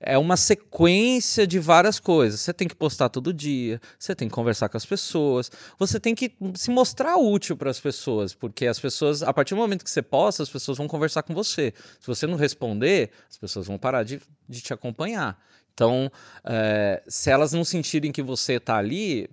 é 0.00 0.16
uma 0.16 0.36
sequência 0.36 1.46
de 1.46 1.58
várias 1.58 2.00
coisas. 2.00 2.40
Você 2.40 2.54
tem 2.54 2.66
que 2.66 2.74
postar 2.74 3.10
todo 3.10 3.34
dia, 3.34 3.78
você 3.98 4.14
tem 4.14 4.28
que 4.28 4.34
conversar 4.34 4.70
com 4.70 4.78
as 4.78 4.86
pessoas, 4.86 5.52
você 5.78 6.00
tem 6.00 6.14
que 6.14 6.32
se 6.54 6.70
mostrar 6.70 7.18
útil 7.18 7.54
para 7.54 7.70
as 7.70 7.78
pessoas, 7.78 8.32
porque 8.32 8.66
as 8.66 8.80
pessoas, 8.80 9.22
a 9.22 9.32
partir 9.32 9.54
do 9.54 9.58
momento 9.58 9.84
que 9.84 9.90
você 9.90 10.00
posta, 10.00 10.42
as 10.42 10.48
pessoas 10.48 10.78
vão 10.78 10.88
conversar 10.88 11.22
com 11.22 11.34
você. 11.34 11.74
Se 12.00 12.06
você 12.06 12.26
não 12.26 12.36
responder, 12.36 13.10
as 13.28 13.36
pessoas 13.36 13.66
vão 13.66 13.76
parar 13.76 14.02
de, 14.02 14.20
de 14.48 14.62
te 14.62 14.72
acompanhar. 14.72 15.38
Então, 15.72 16.10
é, 16.44 17.02
se 17.06 17.30
elas 17.30 17.52
não 17.52 17.64
sentirem 17.64 18.12
que 18.12 18.22
você 18.22 18.54
está 18.54 18.76
ali, 18.76 19.28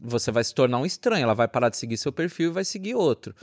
você 0.00 0.30
vai 0.30 0.44
se 0.44 0.54
tornar 0.54 0.78
um 0.78 0.86
estranho, 0.86 1.22
ela 1.22 1.34
vai 1.34 1.48
parar 1.48 1.68
de 1.68 1.76
seguir 1.76 1.96
seu 1.96 2.12
perfil 2.12 2.50
e 2.50 2.52
vai 2.52 2.64
seguir 2.64 2.94
outro. 2.94 3.34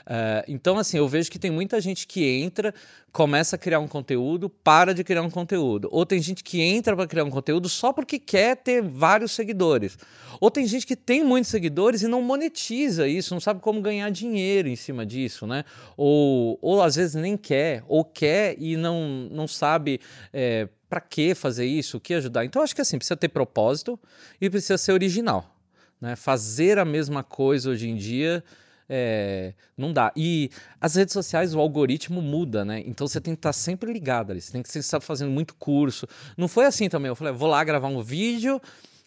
Uh, 0.00 0.42
então, 0.48 0.78
assim, 0.78 0.96
eu 0.96 1.06
vejo 1.06 1.30
que 1.30 1.38
tem 1.38 1.50
muita 1.50 1.80
gente 1.80 2.06
que 2.06 2.26
entra, 2.26 2.74
começa 3.12 3.56
a 3.56 3.58
criar 3.58 3.78
um 3.78 3.86
conteúdo, 3.86 4.48
para 4.48 4.92
de 4.92 5.04
criar 5.04 5.22
um 5.22 5.30
conteúdo. 5.30 5.88
Ou 5.92 6.04
tem 6.04 6.20
gente 6.20 6.42
que 6.42 6.60
entra 6.60 6.96
para 6.96 7.06
criar 7.06 7.24
um 7.24 7.30
conteúdo 7.30 7.68
só 7.68 7.92
porque 7.92 8.18
quer 8.18 8.56
ter 8.56 8.82
vários 8.82 9.32
seguidores. 9.32 9.96
Ou 10.40 10.50
tem 10.50 10.66
gente 10.66 10.86
que 10.86 10.96
tem 10.96 11.22
muitos 11.22 11.50
seguidores 11.50 12.02
e 12.02 12.08
não 12.08 12.22
monetiza 12.22 13.06
isso, 13.06 13.34
não 13.34 13.40
sabe 13.40 13.60
como 13.60 13.80
ganhar 13.80 14.10
dinheiro 14.10 14.68
em 14.68 14.76
cima 14.76 15.04
disso, 15.04 15.46
né? 15.46 15.64
Ou, 15.96 16.58
ou 16.60 16.82
às 16.82 16.96
vezes 16.96 17.14
nem 17.14 17.36
quer, 17.36 17.84
ou 17.86 18.04
quer 18.04 18.56
e 18.58 18.76
não, 18.76 19.28
não 19.30 19.46
sabe. 19.46 20.00
É, 20.32 20.68
para 20.90 21.00
que 21.00 21.34
fazer 21.34 21.64
isso, 21.64 21.96
o 21.96 22.00
que 22.00 22.12
ajudar. 22.12 22.44
Então, 22.44 22.60
acho 22.60 22.74
que 22.74 22.82
assim, 22.82 22.98
precisa 22.98 23.16
ter 23.16 23.28
propósito 23.28 23.98
e 24.40 24.50
precisa 24.50 24.76
ser 24.76 24.92
original. 24.92 25.56
Né? 26.00 26.16
Fazer 26.16 26.78
a 26.78 26.84
mesma 26.84 27.22
coisa 27.22 27.70
hoje 27.70 27.88
em 27.88 27.94
dia 27.94 28.44
é, 28.92 29.54
não 29.76 29.92
dá. 29.92 30.12
E 30.16 30.50
as 30.80 30.96
redes 30.96 31.12
sociais, 31.12 31.54
o 31.54 31.60
algoritmo 31.60 32.20
muda, 32.20 32.64
né? 32.64 32.82
Então 32.84 33.06
você 33.06 33.20
tem 33.20 33.34
que 33.34 33.38
estar 33.38 33.52
sempre 33.52 33.92
ligado 33.92 34.32
ali, 34.32 34.40
você 34.40 34.50
tem 34.50 34.64
que 34.64 34.78
estar 34.78 35.00
fazendo 35.00 35.30
muito 35.30 35.54
curso. 35.54 36.08
Não 36.36 36.48
foi 36.48 36.66
assim 36.66 36.88
também, 36.88 37.08
eu 37.08 37.14
falei, 37.14 37.32
vou 37.32 37.48
lá 37.48 37.62
gravar 37.62 37.86
um 37.86 38.02
vídeo, 38.02 38.60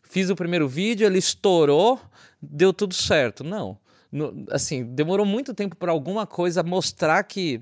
fiz 0.04 0.30
o 0.30 0.38
primeiro 0.38 0.69
vídeo, 0.69 1.06
ele 1.06 1.17
estourou, 1.17 2.00
deu 2.41 2.72
tudo 2.72 2.93
certo. 2.93 3.43
Não. 3.43 3.78
No, 4.10 4.46
assim, 4.52 4.86
demorou 4.86 5.26
muito 5.26 5.54
tempo 5.54 5.76
para 5.76 5.91
alguma 5.91 6.26
coisa 6.26 6.63
mostrar 6.63 7.22
que, 7.24 7.60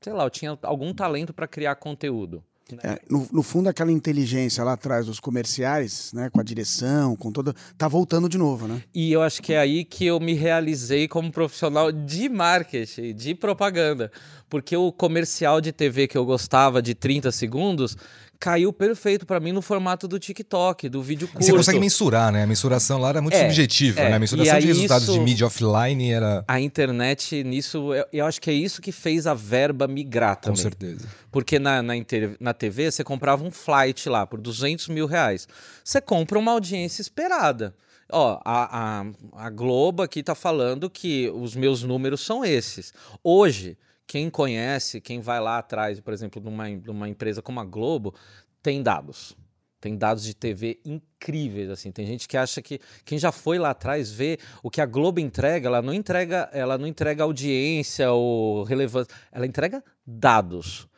sei 0.00 0.12
lá, 0.12 0.22
eu 0.22 0.30
tinha 0.30 0.56
algum 0.62 0.94
talento 0.94 1.32
para 1.32 1.48
criar 1.48 1.74
conteúdo. 1.74 2.44
É, 2.82 2.98
no, 3.10 3.28
no, 3.30 3.42
fundo, 3.42 3.68
aquela 3.68 3.92
inteligência 3.92 4.64
lá 4.64 4.72
atrás 4.72 5.04
dos 5.04 5.20
comerciais, 5.20 6.12
né, 6.14 6.30
com 6.30 6.40
a 6.40 6.42
direção, 6.42 7.14
com 7.14 7.30
toda, 7.30 7.54
tá 7.76 7.86
voltando 7.86 8.26
de 8.26 8.38
novo, 8.38 8.66
né? 8.66 8.82
E 8.94 9.12
eu 9.12 9.20
acho 9.20 9.42
que 9.42 9.52
é 9.52 9.58
aí 9.58 9.84
que 9.84 10.06
eu 10.06 10.18
me 10.18 10.32
realizei 10.32 11.06
como 11.06 11.30
profissional 11.30 11.92
de 11.92 12.26
marketing, 12.30 13.14
de 13.14 13.34
propaganda, 13.34 14.10
porque 14.48 14.74
o 14.74 14.90
comercial 14.90 15.60
de 15.60 15.72
TV 15.72 16.08
que 16.08 16.16
eu 16.16 16.24
gostava 16.24 16.80
de 16.80 16.94
30 16.94 17.30
segundos 17.32 17.98
caiu 18.38 18.72
perfeito 18.72 19.24
para 19.24 19.40
mim 19.40 19.52
no 19.52 19.62
formato 19.62 20.06
do 20.06 20.18
TikTok, 20.18 20.88
do 20.88 21.02
vídeo 21.02 21.28
curto. 21.28 21.42
E 21.42 21.46
você 21.46 21.52
consegue 21.52 21.80
mensurar, 21.80 22.32
né? 22.32 22.42
A 22.42 22.46
mensuração 22.46 22.98
lá 22.98 23.10
era 23.10 23.22
muito 23.22 23.34
é, 23.34 23.42
subjetiva, 23.42 24.00
é. 24.00 24.10
né? 24.10 24.16
A 24.16 24.18
mensuração 24.18 24.58
de 24.58 24.66
resultados 24.66 25.08
isso, 25.08 25.12
de 25.12 25.20
mídia 25.20 25.46
offline 25.46 26.10
era. 26.10 26.44
A 26.46 26.60
internet, 26.60 27.42
nisso, 27.44 27.94
eu, 27.94 28.06
eu, 28.12 28.26
acho 28.26 28.40
que 28.40 28.50
é 28.50 28.52
isso 28.52 28.82
que 28.82 28.92
fez 28.92 29.26
a 29.26 29.34
verba 29.34 29.86
migrar 29.86 30.36
também. 30.36 30.56
Com 30.56 30.62
certeza. 30.62 31.06
Porque 31.30 31.58
na, 31.58 31.82
na, 31.82 31.94
na 32.40 32.54
TV 32.54 32.90
você 32.90 33.02
comprava 33.02 33.44
um 33.44 33.50
flight 33.50 34.08
lá 34.08 34.26
por 34.26 34.40
200 34.40 34.88
mil 34.88 35.06
reais. 35.06 35.48
Você 35.82 36.00
compra 36.00 36.38
uma 36.38 36.52
audiência 36.52 37.02
esperada. 37.02 37.74
Ó, 38.12 38.40
a, 38.44 39.00
a, 39.00 39.46
a 39.46 39.50
Globo 39.50 40.02
aqui 40.02 40.22
tá 40.22 40.34
falando 40.34 40.90
que 40.90 41.30
os 41.34 41.56
meus 41.56 41.82
números 41.82 42.20
são 42.20 42.44
esses. 42.44 42.92
Hoje, 43.22 43.76
quem 44.06 44.30
conhece, 44.30 45.00
quem 45.00 45.20
vai 45.20 45.40
lá 45.40 45.58
atrás, 45.58 46.00
por 46.00 46.12
exemplo, 46.12 46.40
de 46.40 46.48
uma, 46.48 46.76
de 46.76 46.90
uma 46.90 47.08
empresa 47.08 47.42
como 47.42 47.60
a 47.60 47.64
Globo, 47.64 48.14
tem 48.62 48.82
dados. 48.82 49.36
Tem 49.80 49.96
dados 49.96 50.24
de 50.24 50.34
TV 50.34 50.80
incríveis, 50.84 51.68
assim. 51.68 51.92
Tem 51.92 52.06
gente 52.06 52.26
que 52.26 52.38
acha 52.38 52.62
que 52.62 52.80
quem 53.04 53.18
já 53.18 53.30
foi 53.30 53.58
lá 53.58 53.70
atrás 53.70 54.10
vê 54.10 54.38
o 54.62 54.70
que 54.70 54.80
a 54.80 54.86
Globo 54.86 55.20
entrega, 55.20 55.68
ela 55.68 55.82
não 55.82 55.92
entrega, 55.92 56.48
ela 56.52 56.78
não 56.78 56.86
entrega 56.86 57.22
audiência 57.22 58.10
ou 58.10 58.62
relevância, 58.62 59.14
ela 59.30 59.46
entrega 59.46 59.84
dados. 60.06 60.88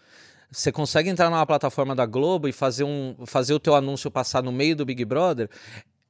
Você 0.51 0.71
consegue 0.71 1.11
entrar 1.11 1.29
numa 1.29 1.45
plataforma 1.45 1.97
da 1.97 2.07
Globo 2.07 2.47
e 2.47 2.53
fazer, 2.53 2.85
um, 2.85 3.17
fazer 3.27 3.55
o 3.55 3.59
teu 3.59 3.75
anúncio 3.75 4.09
passar 4.11 4.43
no 4.43 4.53
meio 4.53 4.77
do 4.77 4.85
Big 4.85 5.05
Brother, 5.05 5.51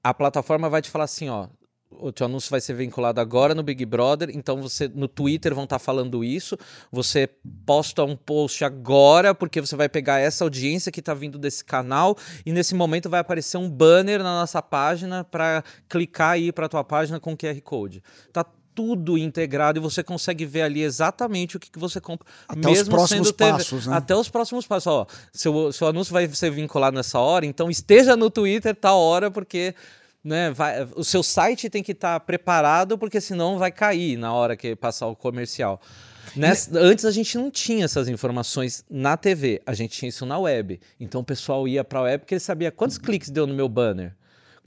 a 0.04 0.12
plataforma 0.12 0.68
vai 0.68 0.82
te 0.82 0.90
falar 0.90 1.04
assim, 1.04 1.28
ó, 1.28 1.48
o 1.90 2.12
teu 2.12 2.26
anúncio 2.26 2.50
vai 2.50 2.60
ser 2.60 2.74
vinculado 2.74 3.20
agora 3.20 3.54
no 3.54 3.62
Big 3.62 3.84
Brother, 3.84 4.30
então 4.32 4.60
você 4.60 4.88
no 4.88 5.08
Twitter 5.08 5.54
vão 5.54 5.64
estar 5.64 5.78
tá 5.78 5.84
falando 5.84 6.24
isso. 6.24 6.58
Você 6.90 7.28
posta 7.64 8.04
um 8.04 8.16
post 8.16 8.64
agora 8.64 9.34
porque 9.34 9.60
você 9.60 9.76
vai 9.76 9.88
pegar 9.88 10.18
essa 10.18 10.44
audiência 10.44 10.90
que 10.90 11.00
está 11.00 11.14
vindo 11.14 11.38
desse 11.38 11.64
canal 11.64 12.16
e 12.44 12.52
nesse 12.52 12.74
momento 12.74 13.08
vai 13.08 13.20
aparecer 13.20 13.56
um 13.56 13.70
banner 13.70 14.18
na 14.18 14.40
nossa 14.40 14.60
página 14.60 15.24
para 15.24 15.62
clicar 15.88 16.32
aí 16.32 16.52
para 16.52 16.68
tua 16.68 16.84
página 16.84 17.20
com 17.20 17.36
QR 17.36 17.60
Code. 17.62 18.02
Tá 18.32 18.44
tudo 18.74 19.16
integrado 19.16 19.78
e 19.78 19.80
você 19.80 20.02
consegue 20.02 20.44
ver 20.44 20.62
ali 20.62 20.82
exatamente 20.82 21.56
o 21.56 21.60
que, 21.60 21.70
que 21.70 21.78
você 21.78 21.98
compra. 21.98 22.28
Até 22.46 22.68
mesmo 22.68 22.82
os 22.82 22.88
próximos 22.88 23.32
TV, 23.32 23.50
passos, 23.50 23.86
né? 23.86 23.96
Até 23.96 24.14
os 24.14 24.28
próximos 24.28 24.66
passos. 24.66 24.86
Ó, 24.86 25.06
seu, 25.32 25.72
seu 25.72 25.88
anúncio 25.88 26.12
vai 26.12 26.28
ser 26.28 26.50
vinculado 26.50 26.94
nessa 26.94 27.18
hora, 27.18 27.46
então 27.46 27.70
esteja 27.70 28.14
no 28.14 28.28
Twitter 28.28 28.76
tal 28.76 29.00
hora, 29.00 29.30
porque 29.30 29.74
né, 30.26 30.50
vai, 30.50 30.82
o 30.96 31.04
seu 31.04 31.22
site 31.22 31.70
tem 31.70 31.84
que 31.84 31.92
estar 31.92 32.18
tá 32.18 32.20
preparado, 32.20 32.98
porque 32.98 33.20
senão 33.20 33.58
vai 33.58 33.70
cair 33.70 34.18
na 34.18 34.32
hora 34.32 34.56
que 34.56 34.74
passar 34.74 35.06
o 35.06 35.14
comercial. 35.14 35.80
Nessa, 36.34 36.76
antes 36.80 37.04
a 37.04 37.12
gente 37.12 37.38
não 37.38 37.48
tinha 37.48 37.84
essas 37.84 38.08
informações 38.08 38.84
na 38.90 39.16
TV, 39.16 39.62
a 39.64 39.72
gente 39.72 39.96
tinha 39.96 40.08
isso 40.08 40.26
na 40.26 40.36
web. 40.36 40.80
Então 40.98 41.20
o 41.20 41.24
pessoal 41.24 41.68
ia 41.68 41.84
para 41.84 42.00
a 42.00 42.02
web 42.02 42.22
porque 42.22 42.34
ele 42.34 42.40
sabia 42.40 42.72
quantos 42.72 42.98
cliques 42.98 43.30
deu 43.30 43.46
no 43.46 43.54
meu 43.54 43.68
banner. 43.68 44.16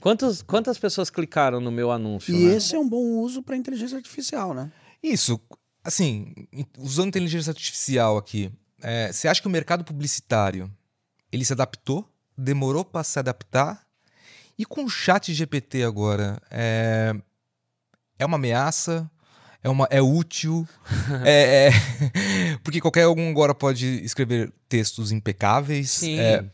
Quantos, 0.00 0.40
quantas 0.40 0.78
pessoas 0.78 1.10
clicaram 1.10 1.60
no 1.60 1.70
meu 1.70 1.90
anúncio? 1.90 2.34
E 2.34 2.46
né? 2.46 2.56
esse 2.56 2.74
é 2.74 2.78
um 2.78 2.88
bom 2.88 3.18
uso 3.18 3.42
para 3.42 3.54
inteligência 3.54 3.98
artificial, 3.98 4.54
né? 4.54 4.72
Isso. 5.02 5.38
Assim, 5.84 6.32
usando 6.78 7.08
inteligência 7.08 7.50
artificial 7.50 8.16
aqui, 8.16 8.50
é, 8.82 9.12
você 9.12 9.28
acha 9.28 9.42
que 9.42 9.46
o 9.46 9.50
mercado 9.50 9.84
publicitário 9.84 10.72
ele 11.30 11.44
se 11.44 11.52
adaptou? 11.52 12.08
Demorou 12.36 12.82
para 12.82 13.04
se 13.04 13.18
adaptar? 13.18 13.86
E 14.60 14.64
com 14.66 14.84
o 14.84 14.90
chat 14.90 15.32
GPT 15.32 15.84
agora, 15.84 16.38
é, 16.50 17.14
é 18.18 18.26
uma 18.26 18.36
ameaça? 18.36 19.10
É, 19.64 19.70
uma, 19.70 19.88
é 19.90 20.02
útil? 20.02 20.68
é, 21.24 21.68
é... 21.68 21.70
Porque 22.62 22.78
qualquer 22.78 23.08
um 23.08 23.30
agora 23.30 23.54
pode 23.54 23.86
escrever 24.04 24.52
textos 24.68 25.12
impecáveis. 25.12 25.92
Sim. 25.92 26.18
É... 26.20 26.44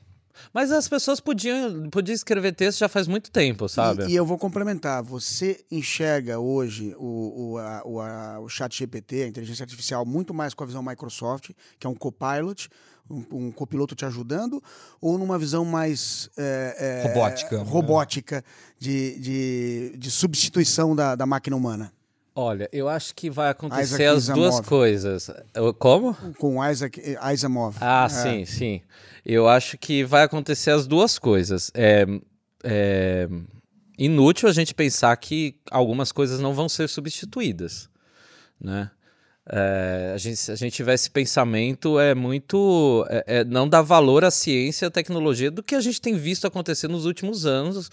Mas 0.55 0.71
as 0.71 0.87
pessoas 0.87 1.19
podiam, 1.19 1.91
podiam 1.91 2.15
escrever 2.15 2.53
texto 2.53 2.79
já 2.79 2.89
faz 2.89 3.09
muito 3.09 3.29
tempo, 3.29 3.69
sabe? 3.69 4.05
E, 4.05 4.13
e 4.13 4.15
eu 4.15 4.25
vou 4.25 4.39
complementar. 4.39 5.03
Você 5.03 5.65
enxerga 5.69 6.39
hoje 6.39 6.95
o, 6.99 7.55
o, 7.55 7.59
a, 7.59 7.83
o, 7.85 8.01
a, 8.01 8.39
o 8.39 8.49
chat 8.49 8.79
GPT, 8.79 9.25
a 9.25 9.27
inteligência 9.27 9.65
artificial, 9.65 10.07
muito 10.07 10.33
mais 10.33 10.55
com 10.55 10.63
a 10.63 10.67
visão 10.67 10.81
Microsoft, 10.81 11.51
que 11.77 11.89
é 11.89 11.91
um 11.91 11.95
copilot, 11.95 12.69
um, 13.11 13.47
um 13.47 13.53
copiloto 13.53 13.95
te 13.95 14.05
ajudando, 14.05 14.63
ou 15.01 15.19
numa 15.19 15.39
visão 15.39 15.65
mais 15.65 16.31
é, 16.37 17.03
é, 17.05 17.09
robótica, 17.09 17.63
robótica 17.63 18.45
de, 18.79 19.19
de, 19.21 19.99
de, 19.99 20.11
substituição 20.11 20.95
da, 20.95 21.15
da 21.15 21.27
máquina 21.27 21.57
humana? 21.57 21.93
Olha, 22.35 22.69
eu 22.71 22.89
acho 22.89 23.15
que 23.15 23.31
vai 23.31 23.49
acontecer 23.49 23.83
Isaac 23.83 24.05
as 24.05 24.27
duas 24.27 24.55
Asimov. 24.55 24.69
coisas. 24.69 25.31
Como? 25.79 26.15
Com 26.39 26.59
o 26.59 26.71
Isaac 26.71 27.17
Asimov. 27.19 27.77
Ah, 27.81 28.05
É. 28.05 28.09
sim, 28.09 28.45
sim. 28.45 28.83
Eu 29.25 29.49
acho 29.49 29.79
que 29.79 30.05
vai 30.05 30.23
acontecer 30.23 30.71
as 30.71 30.87
duas 30.87 31.19
coisas. 31.19 31.71
É, 31.75 32.05
é 32.63 33.29
inútil 33.99 34.49
a 34.49 34.53
gente 34.53 34.75
pensar 34.75 35.17
que 35.17 35.59
algumas 35.71 36.13
coisas 36.13 36.39
não 36.39 36.53
vão 36.53 36.69
ser 36.69 36.89
substituídas, 36.89 37.89
né? 38.61 38.91
É, 39.49 40.13
a 40.15 40.19
gente, 40.19 40.37
se 40.37 40.51
a 40.51 40.57
gente 40.57 40.73
tiver 40.73 40.95
esse 40.95 41.09
pensamento, 41.11 42.01
é 42.01 42.15
muito. 42.15 43.07
é- 43.09 43.25
é 43.41 43.45
não 43.45 43.69
dá 43.69 43.81
valor 43.81 44.25
à 44.25 44.31
ciência 44.31 44.87
e 44.87 44.89
à 44.89 44.91
tecnologia 44.91 45.51
do 45.51 45.63
que 45.63 45.75
a 45.77 45.81
gente 45.81 46.01
tem 46.01 46.15
visto 46.17 46.47
acontecer 46.47 46.89
nos 46.89 47.05
últimos 47.07 47.47
anos 47.47 47.89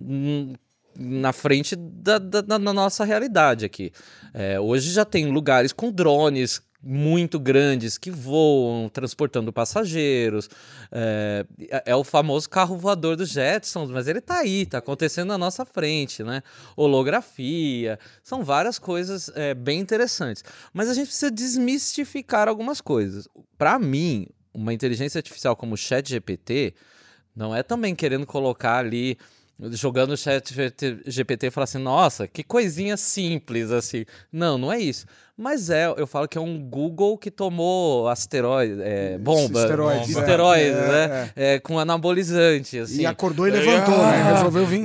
hum, 0.00 0.54
na 0.98 1.32
frente 1.32 1.76
da, 1.76 2.18
da- 2.18 2.40
da- 2.40 2.58
nossa 2.58 3.04
realidade 3.04 3.64
aqui. 3.64 3.92
É, 4.34 4.58
hoje 4.58 4.90
já 4.90 5.04
tem 5.04 5.26
lugares 5.30 5.72
com 5.72 5.92
drones 5.92 6.60
muito 6.82 7.40
grandes 7.40 7.98
que 7.98 8.10
voam, 8.10 8.88
transportando 8.88 9.52
passageiros. 9.52 10.48
É, 10.92 11.44
é 11.86 11.96
o 11.96 12.04
famoso 12.04 12.48
carro 12.48 12.76
voador 12.76 13.16
dos 13.16 13.30
Jetsons, 13.30 13.90
mas 13.90 14.06
ele 14.06 14.20
tá 14.20 14.38
aí, 14.38 14.64
tá 14.64 14.78
acontecendo 14.78 15.28
na 15.28 15.38
nossa 15.38 15.64
frente, 15.64 16.22
né? 16.22 16.42
Holografia, 16.76 17.98
são 18.22 18.44
várias 18.44 18.78
coisas 18.78 19.30
é, 19.34 19.54
bem 19.54 19.80
interessantes. 19.80 20.44
Mas 20.72 20.88
a 20.88 20.94
gente 20.94 21.08
precisa 21.08 21.30
desmistificar 21.30 22.48
algumas 22.48 22.80
coisas. 22.80 23.28
Para 23.56 23.78
mim, 23.78 24.26
uma 24.54 24.72
inteligência 24.72 25.18
artificial 25.18 25.56
como 25.56 25.74
o 25.74 25.78
ChatGPT 25.78 26.74
não 27.34 27.54
é 27.54 27.62
também 27.62 27.94
querendo 27.94 28.26
colocar 28.26 28.78
ali 28.78 29.16
jogando 29.72 30.12
o 30.12 30.16
chat 30.16 30.54
GPT 31.06 31.48
e 31.48 31.50
falar 31.50 31.64
assim, 31.64 31.78
nossa, 31.78 32.28
que 32.28 32.44
coisinha 32.44 32.96
simples 32.96 33.70
assim. 33.70 34.04
Não, 34.30 34.56
não 34.56 34.72
é 34.72 34.78
isso. 34.78 35.06
Mas 35.40 35.70
é, 35.70 35.86
eu 35.96 36.04
falo 36.04 36.26
que 36.26 36.36
é 36.36 36.40
um 36.40 36.58
Google 36.60 37.16
que 37.16 37.30
tomou 37.30 38.08
asteroide, 38.08 38.82
é, 38.82 39.16
bomba, 39.18 39.60
Esteroides, 39.60 40.08
bomba. 40.08 40.18
é. 40.18 40.22
esteroides, 40.22 40.76
É, 40.76 40.88
né? 41.08 41.30
É, 41.36 41.58
com 41.60 41.78
anabolizante, 41.78 42.76
assim. 42.80 43.02
E 43.02 43.06
acordou 43.06 43.46
e 43.46 43.50
levantou, 43.52 43.96
né? 43.98 44.32
Resolveu 44.34 44.66
vir. 44.66 44.84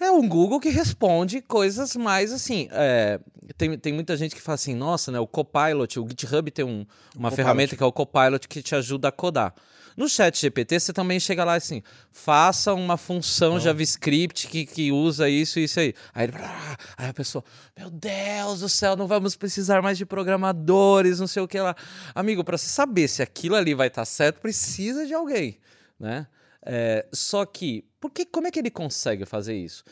É, 0.00 0.06
é 0.06 0.10
um 0.12 0.28
Google 0.28 0.60
que 0.60 0.68
responde 0.70 1.40
coisas 1.40 1.96
mais 1.96 2.32
assim. 2.32 2.68
é, 2.70 3.18
tem, 3.58 3.76
tem 3.76 3.92
muita 3.92 4.16
gente 4.16 4.34
que 4.36 4.40
fala 4.40 4.54
assim, 4.54 4.76
nossa, 4.76 5.10
né? 5.10 5.18
O 5.18 5.26
Copilot, 5.26 5.98
o 5.98 6.06
GitHub 6.08 6.48
tem 6.52 6.64
um- 6.64 6.86
uma 7.16 7.32
ferramenta 7.32 7.74
que 7.74 7.82
é 7.82 7.86
o 7.86 7.90
Copilot 7.92 8.46
que 8.48 8.62
te 8.62 8.76
ajuda 8.76 9.08
a 9.08 9.12
codar. 9.12 9.52
No 9.96 10.08
chat 10.08 10.38
GPT, 10.40 10.78
você 10.80 10.92
também 10.92 11.18
chega 11.20 11.44
lá 11.44 11.54
assim, 11.54 11.82
faça 12.10 12.72
uma 12.74 12.96
função 12.96 13.58
JavaScript 13.60 14.46
que, 14.48 14.64
que 14.64 14.92
usa 14.92 15.28
isso 15.28 15.58
e 15.58 15.64
isso 15.64 15.80
aí. 15.80 15.94
Aí, 16.14 16.28
"Ah", 16.34 16.76
aí 16.96 17.08
a 17.08 17.14
pessoa, 17.14 17.44
meu 17.76 17.90
Deus 17.90 18.60
do 18.60 18.68
céu, 18.68 18.96
não 18.96 19.06
vamos 19.06 19.36
precisar 19.36 19.82
mais 19.82 19.98
de 19.98 20.06
programadores, 20.06 21.20
não 21.20 21.26
sei 21.26 21.42
o 21.42 21.48
que 21.48 21.58
lá. 21.60 21.74
Amigo, 22.14 22.42
para 22.44 22.56
você 22.56 22.68
saber 22.68 23.08
se 23.08 23.22
aquilo 23.22 23.56
ali 23.56 23.74
vai 23.74 23.88
estar 23.88 24.04
certo, 24.04 24.40
precisa 24.40 25.06
de 25.06 25.12
alguém, 25.14 25.58
né? 25.98 26.26
É, 26.62 27.06
só 27.12 27.44
que, 27.46 27.84
por 27.98 28.10
que, 28.10 28.24
como 28.24 28.46
é 28.46 28.50
que 28.50 28.58
ele 28.58 28.70
consegue 28.70 29.24
fazer 29.24 29.54
isso? 29.56 29.82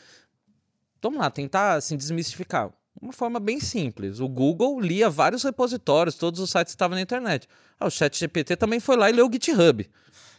Vamos 1.01 1.19
lá, 1.19 1.29
tentar 1.31 1.73
assim, 1.75 1.95
desmistificar. 1.97 2.71
Uma 3.01 3.13
forma 3.13 3.39
bem 3.39 3.59
simples. 3.59 4.19
O 4.19 4.27
Google 4.27 4.79
lia 4.79 5.09
vários 5.09 5.43
repositórios, 5.43 6.15
todos 6.15 6.39
os 6.39 6.49
sites 6.49 6.73
estavam 6.73 6.95
na 6.95 7.01
internet. 7.01 7.47
Ah, 7.79 7.87
o 7.87 7.89
ChatGPT 7.89 8.55
também 8.57 8.79
foi 8.79 8.97
lá 8.97 9.09
e 9.09 9.13
leu 9.13 9.27
o 9.27 9.31
GitHub. 9.31 9.89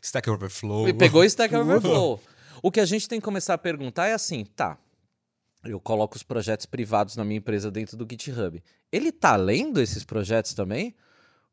Stack 0.03 0.29
Overflow. 0.29 0.89
E 0.89 0.93
pegou 0.93 1.23
o 1.23 1.25
Stack 1.25 1.55
Overflow. 1.57 2.21
O 2.63 2.71
que 2.71 2.81
a 2.81 2.85
gente 2.85 3.09
tem 3.09 3.19
que 3.19 3.25
começar 3.25 3.55
a 3.55 3.59
perguntar 3.59 4.09
é 4.09 4.13
assim, 4.13 4.45
tá, 4.45 4.79
eu 5.65 5.81
coloco 5.81 6.17
os 6.17 6.23
projetos 6.23 6.67
privados 6.67 7.17
na 7.17 7.25
minha 7.25 7.39
empresa 7.39 7.71
dentro 7.71 7.97
do 7.97 8.07
GitHub. 8.09 8.63
Ele 8.91 9.13
tá 9.13 9.37
lendo 9.37 9.81
esses 9.81 10.05
projetos 10.05 10.55
também? 10.55 10.95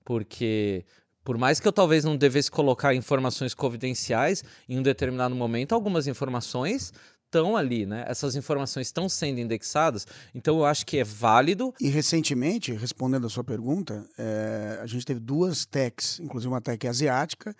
Porque 0.04 0.86
por 1.24 1.38
mais 1.38 1.60
que 1.60 1.67
eu 1.67 1.74
talvez 1.74 2.06
não 2.06 2.15
devesse 2.15 2.50
colocar 2.50 2.96
informações 2.96 3.54
confidenciais 3.54 4.46
em 4.70 4.78
um 4.80 4.82
determinado 4.82 5.36
momento, 5.36 5.74
algumas 5.74 6.08
informações 6.08 6.93
estão 7.27 7.55
ali, 7.55 7.85
né? 7.85 8.05
Essas 8.07 8.35
informações 8.35 8.87
estão 8.87 9.07
sendo 9.07 9.39
indexadas, 9.39 10.07
então 10.33 10.57
eu 10.57 10.65
acho 10.65 10.85
que 10.85 10.97
é 10.97 11.03
válido. 11.03 11.73
E 11.79 11.89
recentemente, 11.89 12.71
respondendo 12.73 13.27
a 13.27 13.29
sua 13.29 13.43
pergunta, 13.43 14.05
é, 14.17 14.79
a 14.81 14.87
gente 14.87 15.05
teve 15.05 15.19
duas 15.19 15.65
techs, 15.65 16.19
inclusive 16.19 16.51
uma 16.51 16.61
tech 16.61 16.87
asiática, 16.87 17.55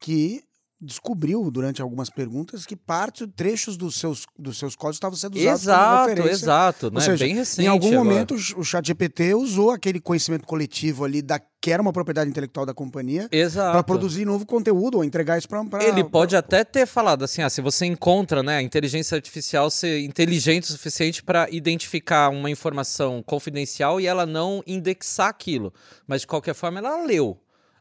que 0.00 0.42
descobriu 0.80 1.50
durante 1.50 1.82
algumas 1.82 2.08
perguntas 2.08 2.64
que 2.64 2.76
parte, 2.76 3.26
trechos 3.26 3.76
dos 3.76 3.96
seus, 3.96 4.26
dos 4.38 4.58
seus 4.58 4.76
códigos 4.76 4.96
estavam 4.96 5.16
sendo 5.16 5.36
usados 5.36 5.64
como 5.64 5.74
Exato, 5.74 6.08
referência. 6.08 6.32
exato, 6.44 6.90
né? 6.90 7.00
seja, 7.00 7.24
Bem 7.24 7.34
recente. 7.34 7.64
Em 7.64 7.68
algum 7.68 7.88
agora. 7.88 8.04
momento, 8.04 8.34
o 8.34 8.64
chat 8.64 8.86
GPT 8.86 9.34
usou 9.34 9.72
aquele 9.72 10.00
conhecimento 10.00 10.46
coletivo 10.46 11.04
ali, 11.04 11.20
da, 11.20 11.40
que 11.60 11.72
era 11.72 11.82
uma 11.82 11.92
propriedade 11.92 12.30
intelectual 12.30 12.64
da 12.64 12.72
companhia, 12.72 13.28
Exato. 13.32 13.72
para 13.72 13.82
produzir 13.82 14.24
novo 14.24 14.46
conteúdo 14.46 14.98
ou 14.98 15.04
entregar 15.04 15.36
isso 15.36 15.48
para. 15.48 15.82
Ele 15.82 16.04
pode 16.04 16.36
até 16.36 16.62
ter 16.62 16.86
falado 16.86 17.24
assim, 17.24 17.42
ah, 17.42 17.50
se 17.50 17.60
você 17.60 17.84
encontra, 17.84 18.42
né, 18.42 18.58
a 18.58 18.62
inteligência 18.62 19.16
artificial 19.16 19.70
ser 19.70 20.00
inteligente 20.04 20.64
o 20.64 20.66
suficiente 20.68 21.22
para 21.24 21.48
identificar 21.50 22.28
uma 22.28 22.50
informação 22.50 23.20
confidencial 23.24 24.00
e 24.00 24.06
ela 24.06 24.24
não 24.24 24.62
indexar 24.64 25.28
aquilo, 25.28 25.72
mas 26.06 26.20
de 26.20 26.28
qualquer 26.28 26.54
forma 26.54 26.78
ela 26.78 27.04
leu. 27.04 27.36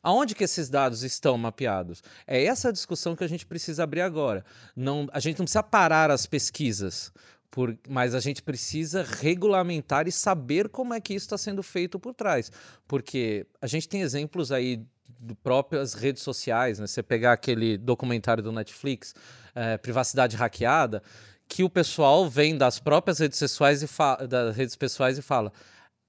Aonde 0.07 0.33
que 0.33 0.45
esses 0.45 0.69
dados 0.69 1.03
estão 1.03 1.37
mapeados? 1.37 2.01
É 2.25 2.45
essa 2.45 2.71
discussão 2.71 3.13
que 3.13 3.25
a 3.25 3.27
gente 3.27 3.45
precisa 3.45 3.83
abrir 3.83 3.99
agora. 3.99 4.45
Não, 4.73 5.05
a 5.11 5.19
gente 5.19 5.37
não 5.37 5.43
precisa 5.43 5.61
parar 5.61 6.09
as 6.09 6.25
pesquisas, 6.25 7.11
por- 7.51 7.77
mas 7.89 8.15
a 8.15 8.21
gente 8.21 8.41
precisa 8.41 9.03
regulamentar 9.03 10.07
e 10.07 10.11
saber 10.13 10.69
como 10.69 10.93
é 10.93 11.01
que 11.01 11.13
isso 11.13 11.25
está 11.25 11.37
sendo 11.37 11.61
feito 11.61 11.99
por 11.99 12.13
trás. 12.13 12.49
Porque 12.87 13.45
a 13.61 13.67
gente 13.67 13.89
tem 13.89 13.99
exemplos 14.01 14.49
aí 14.49 14.81
de 15.19 15.35
próprias 15.43 15.93
redes 15.93 16.23
sociais, 16.23 16.79
né? 16.79 16.87
Você 16.87 17.03
pegar 17.03 17.33
aquele 17.33 17.77
documentário 17.77 18.41
do 18.41 18.53
Netflix, 18.53 19.13
eh, 19.53 19.77
Privacidade 19.77 20.37
Hackeada, 20.37 21.03
que 21.49 21.65
o 21.65 21.69
pessoal 21.69 22.29
vem 22.29 22.57
das 22.57 22.79
próprias 22.79 23.19
redes 23.19 23.39
pessoais 23.39 23.81
e 23.83 23.87
das 24.25 24.55
redes 24.55 24.77
pessoais 24.77 25.17
e 25.17 25.21
fala. 25.21 25.51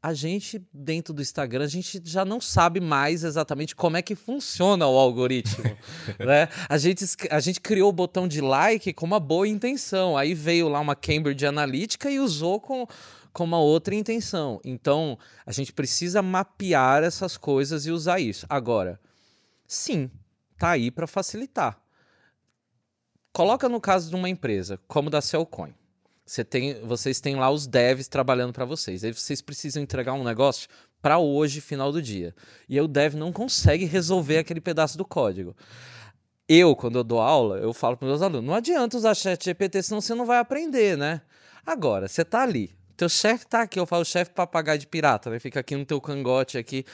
A 0.01 0.15
gente, 0.15 0.65
dentro 0.73 1.13
do 1.13 1.21
Instagram, 1.21 1.65
a 1.65 1.69
gente 1.69 2.01
já 2.05 2.25
não 2.25 2.41
sabe 2.41 2.79
mais 2.79 3.25
exatamente 3.25 3.75
como 3.75 3.97
é 3.97 4.03
que 4.03 4.15
funciona 4.15 4.87
o 4.87 4.97
algoritmo. 4.97 5.65
né? 6.25 6.49
a, 6.69 6.79
gente, 6.79 7.05
a 7.29 7.41
gente 7.41 7.61
criou 7.61 7.89
o 7.89 7.93
botão 7.93 8.29
de 8.29 8.41
like 8.41 8.93
com 8.93 9.05
uma 9.05 9.19
boa 9.19 9.49
intenção. 9.49 10.17
Aí 10.17 10.35
veio 10.35 10.69
lá 10.69 10.79
uma 10.79 10.95
Cambridge 10.95 11.45
Analytica 11.45 12.09
e 12.09 12.21
usou 12.21 12.61
com, 12.61 12.87
com 13.33 13.43
uma 13.43 13.59
outra 13.59 13.93
intenção. 13.93 14.61
Então, 14.65 15.19
a 15.45 15.51
gente 15.51 15.73
precisa 15.73 16.23
mapear 16.23 17.03
essas 17.03 17.37
coisas 17.37 17.85
e 17.85 17.91
usar 17.91 18.21
isso. 18.21 18.47
Agora, 18.49 19.01
sim, 19.67 20.09
tá 20.57 20.71
aí 20.71 20.93
para 20.93 21.09
facilitar. 21.09 21.77
Coloca 23.33 23.69
no 23.69 23.81
caso 23.81 24.11
de 24.11 24.17
uma 24.17 24.29
empresa, 24.29 24.79
como 24.87 25.11
da 25.11 25.21
Cellcoin. 25.21 25.75
Você 26.29 26.45
tem, 26.45 26.75
vocês 26.85 27.21
têm 27.21 27.37
lá 27.37 27.51
os 27.51 27.67
devs 27.67 28.07
trabalhando 28.07 28.53
para 28.53 28.67
vocês. 28.67 29.03
Aí 29.03 29.15
vocês 29.15 29.41
precisam 29.41 29.83
entregar 29.83 30.13
um 30.13 30.23
negócio 30.23 30.69
para 31.01 31.19
hoje, 31.19 31.59
final 31.59 31.91
do 31.91 32.03
dia. 32.03 32.35
E 32.69 32.75
aí 32.75 32.85
o 32.85 32.87
dev 32.87 33.15
não 33.15 33.33
consegue 33.33 33.87
resolver 33.87 34.37
aquele 34.37 34.61
pedaço 34.61 34.99
do 34.99 35.07
código. 35.07 35.57
Eu, 36.47 36.77
quando 36.77 36.99
eu 36.99 37.05
dou 37.05 37.19
aula, 37.19 37.57
eu 37.57 37.73
falo 37.73 37.97
para 37.97 38.07
meus 38.07 38.21
alunos: 38.21 38.47
não 38.47 38.55
adianta 38.55 38.99
usar 38.99 39.15
chat 39.15 39.43
GPT, 39.43 39.83
senão 39.83 40.03
você 40.03 40.15
não 40.15 40.27
vai 40.27 40.37
aprender, 40.37 40.99
né? 40.99 41.23
Agora, 41.65 42.07
você 42.09 42.23
tá 42.23 42.43
ali. 42.43 42.77
Teu 42.95 43.09
chefe 43.09 43.47
tá 43.47 43.63
aqui, 43.63 43.81
eu 43.81 43.87
falo 43.87 44.05
chefe 44.05 44.33
papagaio 44.33 44.79
de 44.79 44.87
pirata, 44.87 45.31
né? 45.31 45.39
Fica 45.39 45.61
aqui 45.61 45.77
no 45.77 45.87
teu 45.87 45.99
cangote 45.99 46.59
aqui. 46.59 46.85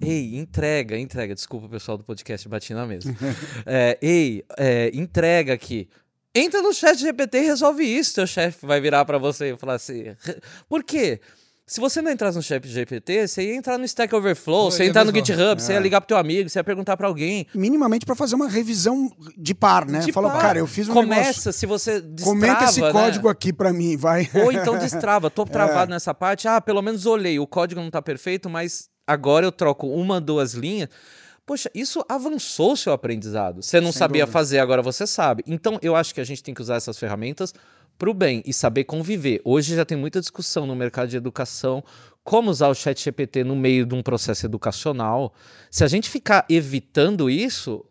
Ei, 0.00 0.34
entrega, 0.36 0.96
entrega. 0.96 1.34
Desculpa 1.34 1.66
o 1.66 1.68
pessoal 1.68 1.98
do 1.98 2.04
podcast, 2.04 2.48
bati 2.48 2.72
na 2.72 2.86
mesa. 2.86 3.14
É, 3.66 3.98
ei, 4.00 4.44
é, 4.56 4.90
entrega 4.94 5.52
aqui. 5.52 5.90
Entra 6.38 6.62
no 6.62 6.72
chat 6.72 6.98
GPT 6.98 7.38
e 7.38 7.46
resolve 7.46 7.84
isso. 7.84 8.14
Teu 8.14 8.26
chefe 8.26 8.64
vai 8.66 8.80
virar 8.80 9.04
pra 9.04 9.18
você 9.18 9.52
e 9.52 9.56
falar 9.56 9.74
assim. 9.74 10.04
Por 10.68 10.82
quê? 10.84 11.20
Se 11.66 11.80
você 11.80 12.00
não 12.00 12.10
entrasse 12.10 12.34
no 12.34 12.42
chat 12.42 12.66
GPT, 12.66 13.28
você 13.28 13.42
ia 13.48 13.54
entrar 13.54 13.76
no 13.76 13.84
Stack 13.84 14.14
Overflow, 14.14 14.68
Eu 14.68 14.70
você 14.70 14.84
ia 14.84 14.88
entrar 14.88 15.04
no. 15.04 15.12
GitHub, 15.14 15.60
você 15.60 15.72
ia 15.74 15.78
É. 15.78 15.82
ligar 15.82 16.00
pro 16.00 16.08
teu 16.08 16.16
amigo, 16.16 16.48
você 16.48 16.58
ia 16.58 16.64
perguntar 16.64 16.96
pra 16.96 17.06
alguém. 17.06 17.46
Minimamente 17.54 18.06
para 18.06 18.14
fazer 18.14 18.36
uma 18.36 18.48
revisão 18.48 19.10
de 19.36 19.54
par, 19.54 19.84
né? 19.84 19.98
De 19.98 20.10
Falou, 20.10 20.30
par. 20.30 20.40
cara, 20.40 20.58
eu 20.58 20.66
fiz 20.66 20.88
um 20.88 20.94
Começa, 20.94 21.20
negócio. 21.28 21.52
se 21.52 21.66
você 21.66 22.00
destrava, 22.00 22.24
Comenta 22.38 22.64
esse 22.64 22.80
né? 22.80 22.90
código 22.90 23.28
aqui 23.28 23.52
para 23.52 23.70
mim, 23.70 23.98
vai. 23.98 24.30
Ou 24.42 24.50
então 24.50 24.78
destrava, 24.80 25.28
tô 25.28 25.44
travado 25.44 25.90
nessa 25.90 26.14
parte. 26.14 26.48
Ah, 26.48 26.58
pelo 26.58 26.80
menos 26.80 27.04
olhei, 27.04 27.38
o 27.38 27.46
código 27.46 27.82
não 27.82 27.90
tá 27.90 28.00
perfeito, 28.00 28.48
mas 28.48 28.88
agora 29.06 29.44
eu 29.44 29.52
troco 29.52 29.88
uma, 29.88 30.18
duas 30.22 30.54
linhas. 30.54 30.88
Poxa, 31.48 31.70
isso 31.74 32.04
avançou 32.06 32.72
o 32.72 32.76
seu 32.76 32.92
aprendizado. 32.92 33.62
Você 33.62 33.80
não 33.80 33.90
Sem 33.90 34.00
sabia 34.00 34.24
dúvida. 34.24 34.32
fazer, 34.32 34.58
agora 34.58 34.82
você 34.82 35.06
sabe. 35.06 35.42
Então, 35.46 35.78
eu 35.80 35.96
acho 35.96 36.14
que 36.14 36.20
a 36.20 36.24
gente 36.24 36.42
tem 36.42 36.52
que 36.52 36.60
usar 36.60 36.76
essas 36.76 36.98
ferramentas 36.98 37.54
para 37.98 38.10
o 38.10 38.12
bem 38.12 38.42
e 38.44 38.52
saber 38.52 38.84
conviver. 38.84 39.40
Hoje 39.42 39.74
já 39.74 39.82
tem 39.82 39.96
muita 39.96 40.20
discussão 40.20 40.66
no 40.66 40.76
mercado 40.76 41.08
de 41.08 41.16
educação 41.16 41.82
como 42.22 42.50
usar 42.50 42.68
o 42.68 42.74
chat 42.74 43.02
GPT 43.02 43.44
no 43.44 43.56
meio 43.56 43.86
de 43.86 43.94
um 43.94 44.02
processo 44.02 44.44
educacional. 44.44 45.32
Se 45.70 45.82
a 45.82 45.88
gente 45.88 46.10
ficar 46.10 46.44
evitando 46.50 47.30
isso, 47.30 47.82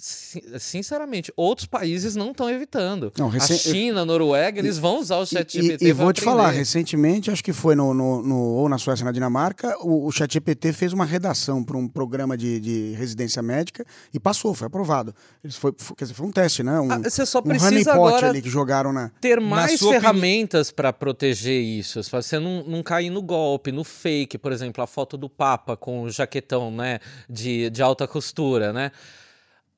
sinceramente, 0.00 1.32
outros 1.36 1.66
países 1.66 2.16
não 2.16 2.30
estão 2.30 2.48
evitando. 2.50 3.12
Não, 3.18 3.28
recen... 3.28 3.56
A 3.56 3.58
China, 3.58 4.00
a 4.00 4.04
Noruega, 4.04 4.58
eles 4.58 4.78
vão 4.78 4.98
usar 4.98 5.18
o 5.18 5.26
ChatGPT. 5.26 5.84
E, 5.84 5.88
e, 5.88 5.90
e 5.90 5.92
vou 5.92 6.12
te 6.12 6.20
falar, 6.20 6.50
recentemente, 6.50 7.30
acho 7.30 7.44
que 7.44 7.52
foi 7.52 7.74
no, 7.74 7.92
no, 7.92 8.22
no, 8.22 8.38
ou 8.38 8.68
na 8.68 8.78
Suécia, 8.78 9.04
na 9.04 9.12
Dinamarca, 9.12 9.76
o, 9.80 10.06
o 10.06 10.12
ChatGPT 10.12 10.72
fez 10.72 10.92
uma 10.92 11.04
redação 11.04 11.62
para 11.62 11.76
um 11.76 11.86
programa 11.86 12.36
de, 12.36 12.60
de 12.60 12.92
residência 12.94 13.42
médica 13.42 13.84
e 14.12 14.18
passou, 14.18 14.54
foi 14.54 14.66
aprovado. 14.66 15.14
Eles 15.44 15.56
foi, 15.56 15.72
foi, 15.76 15.96
quer 15.96 16.04
dizer, 16.04 16.14
foi 16.14 16.26
um 16.26 16.32
teste, 16.32 16.62
né? 16.62 16.80
Um, 16.80 16.90
ah, 16.90 16.98
você 16.98 17.26
só 17.26 17.40
precisa 17.42 17.90
um 17.90 17.94
agora 17.94 18.28
ali 18.30 18.42
que 18.42 18.50
jogaram 18.50 18.92
na. 18.92 19.10
Ter 19.20 19.40
mais 19.40 19.80
na 19.80 19.88
ferramentas 19.90 20.70
para 20.70 20.92
proteger 20.92 21.60
isso. 21.60 22.02
Você 22.02 22.38
não, 22.38 22.64
não 22.64 22.82
cair 22.82 23.10
no 23.10 23.22
golpe, 23.22 23.72
no 23.72 23.84
fake, 23.84 24.38
por 24.38 24.52
exemplo, 24.52 24.82
a 24.82 24.86
foto 24.86 25.16
do 25.16 25.28
Papa 25.28 25.76
com 25.76 26.02
o 26.02 26.10
jaquetão, 26.10 26.70
né? 26.70 27.00
De, 27.28 27.70
de 27.70 27.82
alta 27.82 28.06
costura, 28.06 28.72
né? 28.72 28.90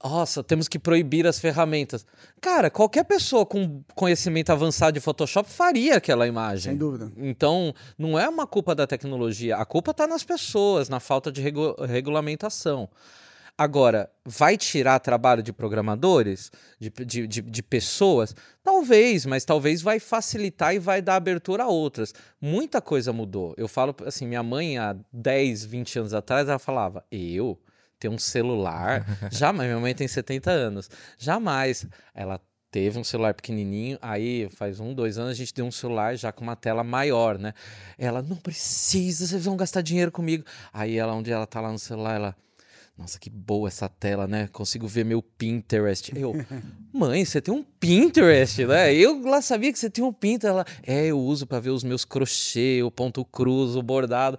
Nossa, 0.03 0.43
temos 0.43 0.67
que 0.67 0.79
proibir 0.79 1.27
as 1.27 1.39
ferramentas. 1.39 2.05
Cara, 2.41 2.71
qualquer 2.71 3.05
pessoa 3.05 3.47
com 3.47 3.83
conhecimento 3.95 4.51
avançado 4.51 4.93
de 4.93 5.01
Photoshop 5.01 5.49
faria 5.49 5.97
aquela 5.97 6.27
imagem. 6.27 6.73
Sem 6.73 6.77
dúvida. 6.77 7.13
Então, 7.17 7.73
não 7.97 8.19
é 8.19 8.29
uma 8.29 8.47
culpa 8.47 8.75
da 8.75 8.87
tecnologia. 8.87 9.57
A 9.57 9.65
culpa 9.65 9.93
está 9.93 10.07
nas 10.07 10.25
pessoas, 10.25 10.89
na 10.89 10.99
falta 10.99 11.31
de 11.31 11.41
regu 11.41 11.77
regulamentação. 11.85 12.89
Agora, 13.57 14.11
vai 14.25 14.57
tirar 14.57 14.99
trabalho 14.99 15.43
de 15.43 15.53
programadores, 15.53 16.51
de, 16.81 16.91
de, 16.91 17.27
de, 17.27 17.41
de, 17.43 17.63
pessoas? 17.63 18.35
Talvez, 18.65 19.27
mas 19.27 19.45
talvez 19.45 19.83
vai 19.83 20.01
facilitar 20.01 20.75
e 20.75 20.79
vai 20.79 21.03
dar 21.03 21.17
abertura 21.17 21.65
a 21.65 21.69
outras. 21.69 22.15
Muita 22.41 22.81
coisa 22.81 23.13
mudou. 23.13 23.55
Eu 23.57 23.69
falo 23.69 23.95
assim, 24.07 24.27
minha 24.27 24.43
mãe 24.43 24.79
há 24.79 24.97
10, 25.13 25.65
20 25.67 25.99
anos 25.99 26.15
atrás, 26.15 26.49
ela 26.49 26.59
falava, 26.59 27.05
eu 27.13 27.59
ter 28.03 28.09
um 28.09 28.19
celular. 28.19 29.07
Jamais, 29.31 29.69
minha 29.69 29.81
mãe 29.81 29.95
tem 29.95 30.09
70 30.09 30.51
anos. 30.51 30.91
Jamais. 31.17 31.87
Ela 32.13 32.41
teve 32.69 32.99
um 32.99 33.05
celular 33.05 33.33
pequenininho, 33.33 33.97
aí 34.03 34.49
faz 34.57 34.81
um, 34.81 34.93
dois 34.93 35.19
anos 35.19 35.33
a 35.33 35.35
gente 35.35 35.55
deu 35.55 35.65
um 35.65 35.71
celular 35.71 36.17
já 36.17 36.33
com 36.33 36.43
uma 36.43 36.57
tela 36.57 36.83
maior, 36.83 37.39
né? 37.39 37.53
Ela, 37.99 38.23
não 38.23 38.35
precisa, 38.35 39.27
vocês 39.27 39.45
vão 39.45 39.57
gastar 39.57 39.83
dinheiro 39.83 40.11
comigo. 40.11 40.45
Aí 40.73 40.97
ela, 40.97 41.15
onde 41.15 41.31
ela 41.31 41.47
tá 41.47 41.61
lá 41.61 41.71
no 41.71 41.79
celular, 41.79 42.17
ela... 42.17 42.37
Nossa, 42.97 43.19
que 43.19 43.31
boa 43.31 43.69
essa 43.69 43.89
tela, 43.89 44.27
né? 44.27 44.49
Consigo 44.53 44.87
ver 44.87 45.05
meu 45.05 45.23
Pinterest. 45.23 46.13
Eu, 46.15 46.35
mãe, 46.93 47.25
você 47.25 47.41
tem 47.41 47.53
um 47.53 47.63
Pinterest, 47.63 48.67
né? 48.67 48.93
Eu 48.95 49.23
lá 49.23 49.41
sabia 49.41 49.73
que 49.73 49.79
você 49.79 49.89
tinha 49.89 50.07
um 50.07 50.13
Pinterest. 50.13 50.47
Ela, 50.47 50.67
é, 50.83 51.07
eu 51.07 51.19
uso 51.19 51.47
para 51.47 51.59
ver 51.59 51.71
os 51.71 51.83
meus 51.83 52.05
crochê, 52.05 52.83
o 52.83 52.91
ponto 52.91 53.25
cruz, 53.25 53.77
o 53.77 53.83
bordado. 53.83 54.39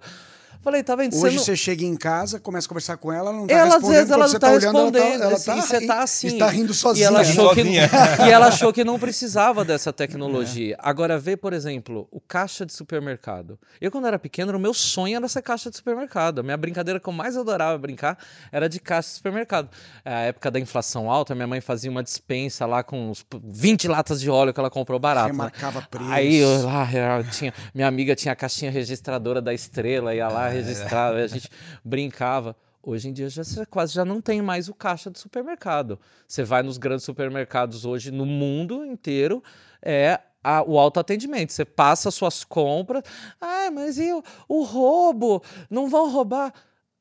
Falei, 0.64 0.82
tá 0.82 0.96
vendo? 0.96 1.14
Hoje 1.14 1.38
você, 1.38 1.50
não... 1.50 1.56
chega 1.56 1.84
em 1.84 1.94
casa, 1.94 2.40
começa 2.40 2.66
a 2.66 2.68
conversar 2.70 2.96
com 2.96 3.12
ela, 3.12 3.28
ela 3.28 3.38
não 3.38 3.46
tá 3.46 3.54
ela, 3.54 3.64
respondendo. 3.74 3.84
Às 3.84 3.96
vezes 3.96 4.10
ela 4.10 4.26
não 4.26 4.32
tá, 4.32 4.38
tá 4.40 4.48
respondendo, 4.48 4.96
ela 4.96 5.20
tá, 5.20 5.26
ela 5.26 5.38
tá, 5.38 5.56
e 5.56 5.62
você 5.62 5.86
tá 5.86 6.02
assim. 6.02 6.26
Está 6.28 6.48
rindo 6.48 6.72
sozinha. 6.72 7.04
E 7.04 7.06
ela, 7.06 7.20
achou 7.20 7.48
sozinha. 7.48 7.88
Que, 7.88 8.22
e 8.22 8.30
ela 8.30 8.46
achou 8.46 8.72
que 8.72 8.82
não 8.82 8.98
precisava 8.98 9.62
dessa 9.62 9.92
tecnologia. 9.92 10.74
É. 10.74 10.78
Agora 10.80 11.18
vê, 11.18 11.36
por 11.36 11.52
exemplo, 11.52 12.08
o 12.10 12.18
caixa 12.18 12.64
de 12.64 12.72
supermercado. 12.72 13.58
Eu, 13.78 13.90
quando 13.90 14.06
era 14.06 14.18
pequeno, 14.18 14.56
o 14.56 14.58
meu 14.58 14.72
sonho 14.72 15.16
era 15.16 15.28
ser 15.28 15.42
caixa 15.42 15.68
de 15.68 15.76
supermercado. 15.76 16.38
A 16.38 16.42
minha 16.42 16.56
brincadeira 16.56 16.98
que 16.98 17.06
eu 17.06 17.12
mais 17.12 17.36
adorava 17.36 17.76
brincar 17.76 18.16
era 18.50 18.66
de 18.66 18.80
caixa 18.80 19.10
de 19.10 19.14
supermercado. 19.16 19.68
É, 20.02 20.14
a 20.14 20.20
época 20.20 20.50
da 20.50 20.58
inflação 20.58 21.10
alta, 21.10 21.34
minha 21.34 21.46
mãe 21.46 21.60
fazia 21.60 21.90
uma 21.90 22.02
dispensa 22.02 22.64
lá 22.64 22.82
com 22.82 23.10
uns 23.10 23.22
20 23.44 23.86
latas 23.86 24.18
de 24.18 24.30
óleo 24.30 24.54
que 24.54 24.60
ela 24.60 24.70
comprou 24.70 24.98
barato. 24.98 25.26
Remarcava 25.26 25.80
né? 25.80 25.86
preço. 25.90 26.10
Aí 26.10 26.36
eu, 26.36 26.64
lá, 26.64 26.88
eu 27.18 27.30
tinha, 27.30 27.52
minha 27.74 27.86
amiga 27.86 28.16
tinha 28.16 28.32
a 28.32 28.36
caixinha 28.36 28.70
registradora 28.70 29.42
da 29.42 29.52
estrela, 29.52 30.14
ia 30.14 30.26
lá, 30.28 30.53
registrava 30.54 31.28
gente 31.28 31.50
brincava. 31.84 32.56
Hoje 32.82 33.08
em 33.08 33.12
dia 33.12 33.30
já, 33.30 33.42
você 33.42 33.64
quase 33.64 33.94
já 33.94 34.04
não 34.04 34.20
tem 34.20 34.42
mais 34.42 34.68
o 34.68 34.74
caixa 34.74 35.08
do 35.10 35.18
supermercado. 35.18 35.98
Você 36.28 36.42
vai 36.42 36.62
nos 36.62 36.76
grandes 36.76 37.04
supermercados 37.04 37.86
hoje 37.86 38.10
no 38.10 38.26
mundo 38.26 38.84
inteiro, 38.84 39.42
é 39.82 40.20
a, 40.42 40.62
o 40.62 40.78
autoatendimento. 40.78 41.52
Você 41.52 41.64
passa 41.64 42.10
suas 42.10 42.44
compras. 42.44 43.02
Ah, 43.40 43.70
mas 43.72 43.98
e 43.98 44.12
o, 44.12 44.22
o 44.46 44.62
roubo? 44.62 45.42
Não 45.70 45.88
vão 45.88 46.10
roubar? 46.10 46.52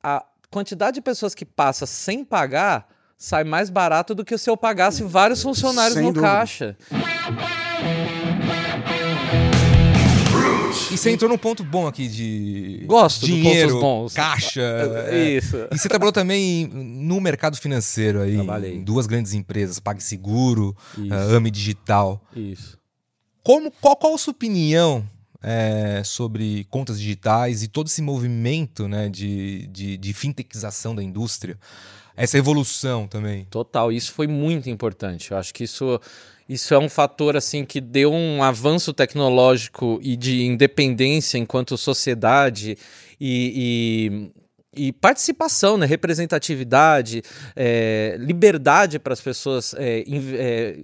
A 0.01 0.25
quantidade 0.49 0.95
de 0.95 1.01
pessoas 1.01 1.35
que 1.35 1.45
passa 1.45 1.85
sem 1.85 2.23
pagar 2.23 2.87
sai 3.17 3.43
mais 3.43 3.69
barato 3.69 4.15
do 4.15 4.23
que 4.23 4.37
se 4.37 4.49
eu 4.49 4.55
pagasse 4.55 5.03
vários 5.03 5.41
funcionários 5.41 5.95
Sem 5.95 6.03
no 6.03 6.13
dúvida. 6.13 6.31
caixa. 6.33 6.77
E 10.93 10.97
você 10.97 11.09
entrou 11.09 11.29
num 11.29 11.37
ponto 11.37 11.63
bom 11.63 11.87
aqui 11.87 12.07
de. 12.07 12.83
Gosto 12.85 13.25
dinheiro, 13.25 13.79
bons. 13.79 14.13
caixa. 14.13 14.61
É. 15.09 15.37
Isso. 15.37 15.57
E 15.71 15.77
você 15.77 15.89
trabalhou 15.89 16.13
também 16.13 16.67
no 16.67 17.19
mercado 17.19 17.57
financeiro 17.57 18.21
aí. 18.21 18.35
Trabalhei. 18.35 18.75
Em 18.75 18.83
duas 18.83 19.07
grandes 19.07 19.33
empresas, 19.33 19.79
PagSeguro, 19.79 20.75
uh, 20.97 21.35
AME 21.35 21.49
Digital. 21.49 22.21
Isso. 22.35 22.77
Como, 23.41 23.71
qual, 23.81 23.95
qual 23.95 24.13
a 24.13 24.17
sua 24.17 24.31
opinião 24.31 25.03
é, 25.41 26.01
sobre 26.05 26.65
contas 26.69 26.99
digitais 26.99 27.63
e 27.63 27.67
todo 27.67 27.87
esse 27.87 28.01
movimento 28.01 28.87
né, 28.87 29.09
de, 29.09 29.67
de, 29.67 29.97
de 29.97 30.13
fintechização 30.13 30.95
da 30.95 31.03
indústria? 31.03 31.57
Essa 32.15 32.37
evolução 32.37 33.07
também. 33.07 33.45
Total, 33.45 33.91
isso 33.91 34.13
foi 34.13 34.27
muito 34.27 34.69
importante. 34.69 35.31
Eu 35.31 35.37
acho 35.37 35.51
que 35.51 35.63
isso 35.63 35.99
isso 36.47 36.73
é 36.73 36.79
um 36.79 36.89
fator 36.89 37.37
assim 37.37 37.63
que 37.63 37.79
deu 37.79 38.11
um 38.11 38.43
avanço 38.43 38.93
tecnológico 38.93 39.99
e 40.01 40.15
de 40.15 40.43
independência 40.43 41.37
enquanto 41.37 41.77
sociedade 41.77 42.77
e, 43.19 44.31
e, 44.75 44.87
e 44.87 44.91
participação, 44.91 45.77
né? 45.77 45.85
representatividade, 45.85 47.23
é, 47.55 48.17
liberdade 48.19 48.99
para 48.99 49.13
as 49.13 49.21
pessoas 49.21 49.73
é, 49.75 50.03
é, 50.37 50.79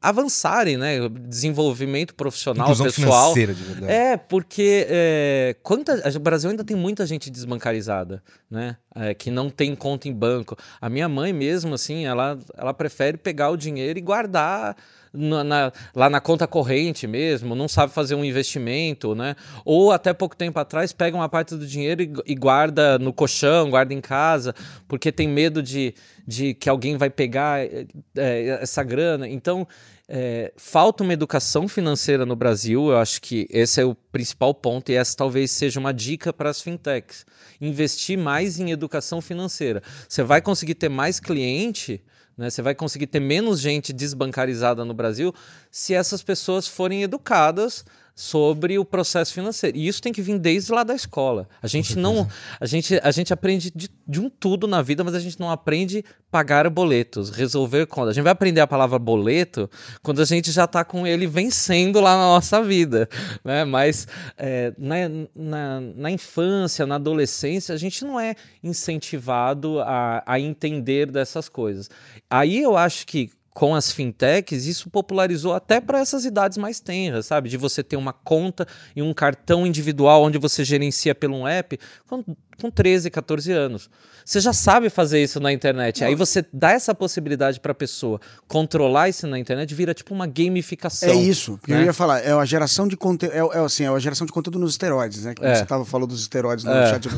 avançarem, 0.00 0.76
né? 0.76 1.08
Desenvolvimento 1.08 2.14
profissional, 2.14 2.66
Inclusão 2.66 2.86
pessoal. 2.86 3.32
Financeira, 3.34 3.54
de 3.54 3.62
verdade. 3.62 3.92
É, 3.92 4.16
porque 4.16 4.86
é, 4.88 5.56
quanta, 5.62 6.00
o 6.14 6.20
Brasil 6.20 6.50
ainda 6.50 6.62
tem 6.62 6.76
muita 6.76 7.04
gente 7.04 7.28
desbancarizada, 7.28 8.22
né? 8.50 8.76
É, 8.94 9.14
que 9.14 9.30
não 9.30 9.50
tem 9.50 9.74
conta 9.74 10.08
em 10.08 10.12
banco. 10.12 10.56
A 10.80 10.88
minha 10.88 11.08
mãe 11.08 11.32
mesmo, 11.32 11.74
assim, 11.74 12.06
ela, 12.06 12.38
ela 12.56 12.72
prefere 12.72 13.16
pegar 13.16 13.50
o 13.50 13.56
dinheiro 13.56 13.98
e 13.98 14.02
guardar 14.02 14.76
na, 15.18 15.42
na, 15.42 15.72
lá 15.94 16.08
na 16.08 16.20
conta 16.20 16.46
corrente 16.46 17.06
mesmo, 17.06 17.54
não 17.54 17.66
sabe 17.66 17.92
fazer 17.92 18.14
um 18.14 18.24
investimento, 18.24 19.14
né? 19.14 19.34
Ou 19.64 19.90
até 19.90 20.12
pouco 20.12 20.36
tempo 20.36 20.58
atrás 20.58 20.92
pega 20.92 21.16
uma 21.16 21.28
parte 21.28 21.56
do 21.56 21.66
dinheiro 21.66 22.02
e, 22.02 22.12
e 22.26 22.34
guarda 22.34 22.98
no 22.98 23.12
colchão, 23.12 23.70
guarda 23.70 23.92
em 23.92 24.00
casa, 24.00 24.54
porque 24.86 25.10
tem 25.10 25.28
medo 25.28 25.62
de, 25.62 25.94
de 26.26 26.54
que 26.54 26.68
alguém 26.68 26.96
vai 26.96 27.10
pegar 27.10 27.60
é, 27.60 28.58
essa 28.60 28.82
grana. 28.82 29.28
Então, 29.28 29.66
é, 30.08 30.52
falta 30.56 31.02
uma 31.04 31.12
educação 31.12 31.68
financeira 31.68 32.24
no 32.24 32.34
Brasil, 32.34 32.88
eu 32.88 32.96
acho 32.96 33.20
que 33.20 33.46
esse 33.50 33.80
é 33.80 33.84
o 33.84 33.94
principal 33.94 34.54
ponto, 34.54 34.90
e 34.90 34.94
essa 34.94 35.14
talvez 35.14 35.50
seja 35.50 35.78
uma 35.78 35.92
dica 35.92 36.32
para 36.32 36.48
as 36.48 36.62
fintechs. 36.62 37.26
Investir 37.60 38.16
mais 38.16 38.58
em 38.58 38.70
educação 38.70 39.20
financeira. 39.20 39.82
Você 40.08 40.22
vai 40.22 40.40
conseguir 40.40 40.76
ter 40.76 40.88
mais 40.88 41.20
cliente 41.20 42.00
né? 42.38 42.48
Você 42.48 42.62
vai 42.62 42.74
conseguir 42.74 43.08
ter 43.08 43.20
menos 43.20 43.60
gente 43.60 43.92
desbancarizada 43.92 44.84
no 44.84 44.94
Brasil 44.94 45.34
se 45.70 45.92
essas 45.92 46.22
pessoas 46.22 46.68
forem 46.68 47.02
educadas 47.02 47.84
sobre 48.18 48.76
o 48.80 48.84
processo 48.84 49.32
financeiro. 49.32 49.76
E 49.76 49.86
isso 49.86 50.02
tem 50.02 50.12
que 50.12 50.20
vir 50.20 50.40
desde 50.40 50.72
lá 50.72 50.82
da 50.82 50.92
escola. 50.92 51.48
A 51.62 51.68
gente 51.68 51.96
não, 51.96 52.28
a 52.58 52.66
gente, 52.66 52.98
a 53.00 53.12
gente 53.12 53.32
aprende 53.32 53.70
de, 53.70 53.88
de, 54.04 54.20
um 54.20 54.28
tudo 54.28 54.66
na 54.66 54.82
vida, 54.82 55.04
mas 55.04 55.14
a 55.14 55.20
gente 55.20 55.38
não 55.38 55.48
aprende 55.48 56.04
pagar 56.28 56.68
boletos, 56.68 57.30
resolver 57.30 57.86
contas. 57.86 58.10
A 58.10 58.12
gente 58.14 58.24
vai 58.24 58.32
aprender 58.32 58.60
a 58.60 58.66
palavra 58.66 58.98
boleto 58.98 59.70
quando 60.02 60.20
a 60.20 60.24
gente 60.24 60.50
já 60.50 60.64
está 60.64 60.84
com 60.84 61.06
ele 61.06 61.28
vencendo 61.28 62.00
lá 62.00 62.16
na 62.16 62.24
nossa 62.24 62.60
vida, 62.60 63.08
né? 63.44 63.64
Mas 63.64 64.08
é, 64.36 64.74
na, 64.76 64.96
na, 65.32 65.80
na, 65.80 66.10
infância, 66.10 66.84
na 66.86 66.96
adolescência, 66.96 67.72
a 67.72 67.78
gente 67.78 68.04
não 68.04 68.18
é 68.18 68.34
incentivado 68.64 69.78
a, 69.78 70.24
a 70.26 70.40
entender 70.40 71.08
dessas 71.08 71.48
coisas. 71.48 71.88
Aí 72.28 72.60
eu 72.60 72.76
acho 72.76 73.06
que 73.06 73.30
com 73.58 73.74
as 73.74 73.90
fintechs, 73.90 74.66
isso 74.66 74.88
popularizou 74.88 75.52
até 75.52 75.80
para 75.80 75.98
essas 75.98 76.24
idades 76.24 76.56
mais 76.56 76.78
tenras, 76.78 77.26
sabe? 77.26 77.48
De 77.48 77.56
você 77.56 77.82
ter 77.82 77.96
uma 77.96 78.12
conta 78.12 78.64
e 78.94 79.02
um 79.02 79.12
cartão 79.12 79.66
individual 79.66 80.22
onde 80.22 80.38
você 80.38 80.64
gerencia 80.64 81.12
pelo 81.12 81.44
app 81.44 81.76
com, 82.06 82.24
com 82.60 82.70
13, 82.70 83.10
14 83.10 83.52
anos. 83.52 83.88
Você 84.24 84.40
já 84.40 84.52
sabe 84.52 84.90
fazer 84.90 85.22
isso 85.22 85.40
na 85.40 85.50
internet. 85.50 86.04
Aí 86.04 86.14
você 86.14 86.44
dá 86.52 86.72
essa 86.72 86.94
possibilidade 86.94 87.60
para 87.60 87.72
a 87.72 87.74
pessoa 87.74 88.20
controlar 88.46 89.08
isso 89.08 89.26
na 89.26 89.38
internet, 89.38 89.74
vira 89.74 89.94
tipo 89.94 90.12
uma 90.12 90.26
gamificação. 90.26 91.08
É 91.08 91.14
isso. 91.14 91.58
Né? 91.66 91.80
Eu 91.80 91.84
ia 91.86 91.92
falar, 91.94 92.18
é 92.20 92.32
a 92.32 92.44
geração 92.44 92.86
de 92.86 92.94
conteúdo, 92.94 93.32
é, 93.32 93.38
é, 93.38 93.64
assim, 93.64 93.84
é 93.84 93.88
a 93.88 93.98
geração 93.98 94.26
de 94.26 94.32
conteúdo 94.32 94.58
nos 94.58 94.72
esteroides, 94.72 95.24
né? 95.24 95.34
Como 95.34 95.48
é. 95.48 95.54
você 95.54 95.62
estava 95.62 95.82
falando 95.84 96.08
dos 96.08 96.20
esteroides 96.20 96.62
no 96.62 96.72
é. 96.72 96.90
chat. 96.90 97.08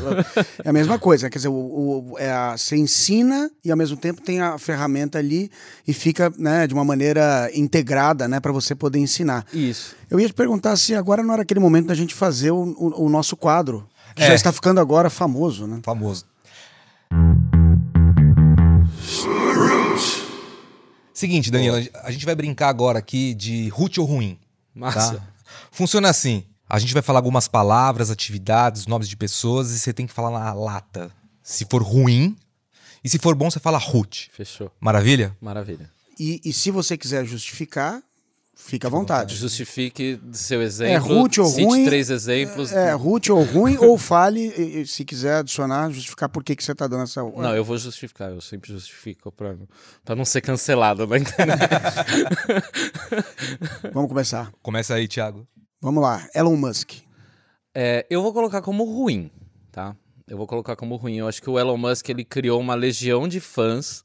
É 0.63 0.69
a 0.69 0.73
mesma 0.73 0.97
coisa, 0.97 1.29
quer 1.29 1.37
dizer, 1.37 1.49
o, 1.49 1.53
o, 1.53 2.15
é 2.17 2.31
a, 2.31 2.55
você 2.55 2.77
ensina 2.77 3.51
e 3.65 3.69
ao 3.69 3.77
mesmo 3.77 3.97
tempo 3.97 4.21
tem 4.21 4.39
a 4.39 4.57
ferramenta 4.57 5.17
ali 5.17 5.51
e 5.85 5.91
fica, 5.93 6.31
né, 6.37 6.65
de 6.65 6.73
uma 6.73 6.85
maneira 6.85 7.49
integrada, 7.53 8.25
né, 8.25 8.39
para 8.39 8.53
você 8.53 8.73
poder 8.73 8.99
ensinar. 8.99 9.45
Isso. 9.53 9.97
Eu 10.09 10.17
ia 10.17 10.27
te 10.27 10.33
perguntar 10.33 10.77
se 10.77 10.95
agora 10.95 11.21
não 11.21 11.33
era 11.33 11.41
aquele 11.41 11.59
momento 11.59 11.87
da 11.87 11.93
gente 11.93 12.15
fazer 12.15 12.51
o, 12.51 12.63
o, 12.77 13.05
o 13.05 13.09
nosso 13.09 13.35
quadro, 13.35 13.85
que 14.15 14.21
já 14.21 14.31
é. 14.31 14.35
está 14.35 14.51
ficando 14.51 14.79
agora 14.79 15.09
famoso, 15.09 15.67
né? 15.67 15.79
Famoso. 15.83 16.25
Seguinte, 21.13 21.51
Danilo, 21.51 21.77
a 22.03 22.11
gente 22.11 22.25
vai 22.25 22.33
brincar 22.33 22.69
agora 22.69 22.97
aqui 22.97 23.33
de 23.33 23.69
root 23.69 23.99
ou 23.99 24.05
ruim. 24.05 24.39
Massa. 24.73 25.15
Tá? 25.15 25.27
Funciona 25.71 26.09
assim. 26.09 26.43
A 26.67 26.79
gente 26.79 26.93
vai 26.93 27.03
falar 27.03 27.19
algumas 27.19 27.47
palavras, 27.47 28.09
atividades, 28.09 28.87
nomes 28.87 29.07
de 29.07 29.17
pessoas 29.17 29.71
e 29.71 29.77
você 29.77 29.93
tem 29.93 30.07
que 30.07 30.13
falar 30.13 30.31
na 30.31 30.53
lata. 30.53 31.11
Se 31.43 31.65
for 31.69 31.83
ruim 31.83 32.35
e 33.03 33.09
se 33.09 33.19
for 33.19 33.35
bom, 33.35 33.51
você 33.51 33.59
fala 33.59 33.77
root. 33.77 34.31
Fechou. 34.33 34.71
Maravilha? 34.79 35.35
Maravilha. 35.41 35.91
E, 36.19 36.39
e 36.45 36.53
se 36.53 36.71
você 36.71 36.97
quiser 36.97 37.25
justificar, 37.25 38.01
fica 38.65 38.87
à 38.87 38.91
vontade. 38.91 39.35
Justifique 39.35 40.19
seu 40.31 40.61
exemplo. 40.61 40.93
É 40.93 40.97
root 40.97 41.39
ou 41.41 41.47
cite 41.47 41.63
ruim. 41.63 41.85
três 41.85 42.09
exemplos. 42.09 42.71
É, 42.71 42.91
root 42.93 43.31
ou 43.31 43.43
ruim, 43.43 43.77
ou 43.77 43.97
fale, 43.97 44.53
e- 44.57 44.81
e 44.81 44.87
se 44.87 45.03
quiser 45.05 45.35
adicionar, 45.37 45.89
justificar 45.91 46.29
por 46.29 46.43
que, 46.43 46.55
que 46.55 46.63
você 46.63 46.73
tá 46.73 46.87
dando 46.87 47.03
essa. 47.03 47.21
Não, 47.21 47.55
eu 47.55 47.63
vou 47.63 47.77
justificar, 47.77 48.29
eu 48.31 48.41
sempre 48.41 48.71
justifico 48.71 49.31
pra, 49.31 49.55
pra 50.05 50.15
não 50.15 50.25
ser 50.25 50.41
cancelado 50.41 51.05
na 51.07 51.17
internet. 51.19 51.59
Vamos 53.93 54.09
começar. 54.09 54.51
Começa 54.61 54.93
aí, 54.95 55.07
Thiago. 55.07 55.47
Vamos 55.81 56.01
lá. 56.03 56.27
Elon 56.35 56.55
Musk. 56.55 56.91
É, 57.73 58.05
eu 58.09 58.21
vou 58.21 58.33
colocar 58.33 58.61
como 58.61 58.83
ruim, 58.83 59.31
tá? 59.71 59.95
Eu 60.27 60.37
vou 60.37 60.45
colocar 60.47 60.75
como 60.75 60.95
ruim. 60.95 61.15
Eu 61.17 61.27
acho 61.27 61.41
que 61.41 61.49
o 61.49 61.57
Elon 61.59 61.77
Musk 61.77 62.07
ele 62.09 62.23
criou 62.23 62.59
uma 62.59 62.75
legião 62.75 63.27
de 63.27 63.39
fãs 63.39 64.03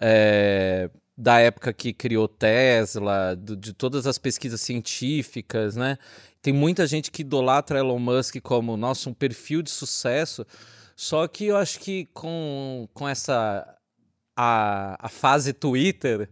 é, 0.00 0.90
da 1.16 1.40
época 1.40 1.72
que 1.72 1.92
criou 1.92 2.28
Tesla, 2.28 3.34
do- 3.36 3.56
de 3.56 3.72
todas 3.72 4.06
as 4.06 4.18
pesquisas 4.18 4.60
científicas, 4.60 5.76
né? 5.76 5.96
Tem 6.42 6.52
muita 6.52 6.86
gente 6.86 7.10
que 7.10 7.22
idolatra 7.22 7.78
Elon 7.78 7.98
Musk 7.98 8.36
como, 8.42 8.76
nossa, 8.76 9.08
um 9.10 9.14
perfil 9.14 9.62
de 9.62 9.70
sucesso. 9.70 10.46
Só 10.94 11.26
que 11.28 11.46
eu 11.46 11.56
acho 11.56 11.80
que 11.80 12.06
com, 12.14 12.88
com 12.94 13.08
essa 13.08 13.66
a, 14.36 15.06
a 15.06 15.08
fase 15.08 15.52
Twitter, 15.52 16.28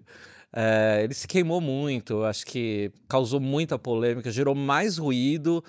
é, 0.52 1.00
ele 1.02 1.14
se 1.14 1.26
queimou 1.26 1.60
muito. 1.60 2.22
Acho 2.24 2.46
que 2.46 2.92
causou 3.08 3.40
muita 3.40 3.78
polêmica, 3.78 4.30
gerou 4.30 4.54
mais 4.54 4.98
ruído, 4.98 5.64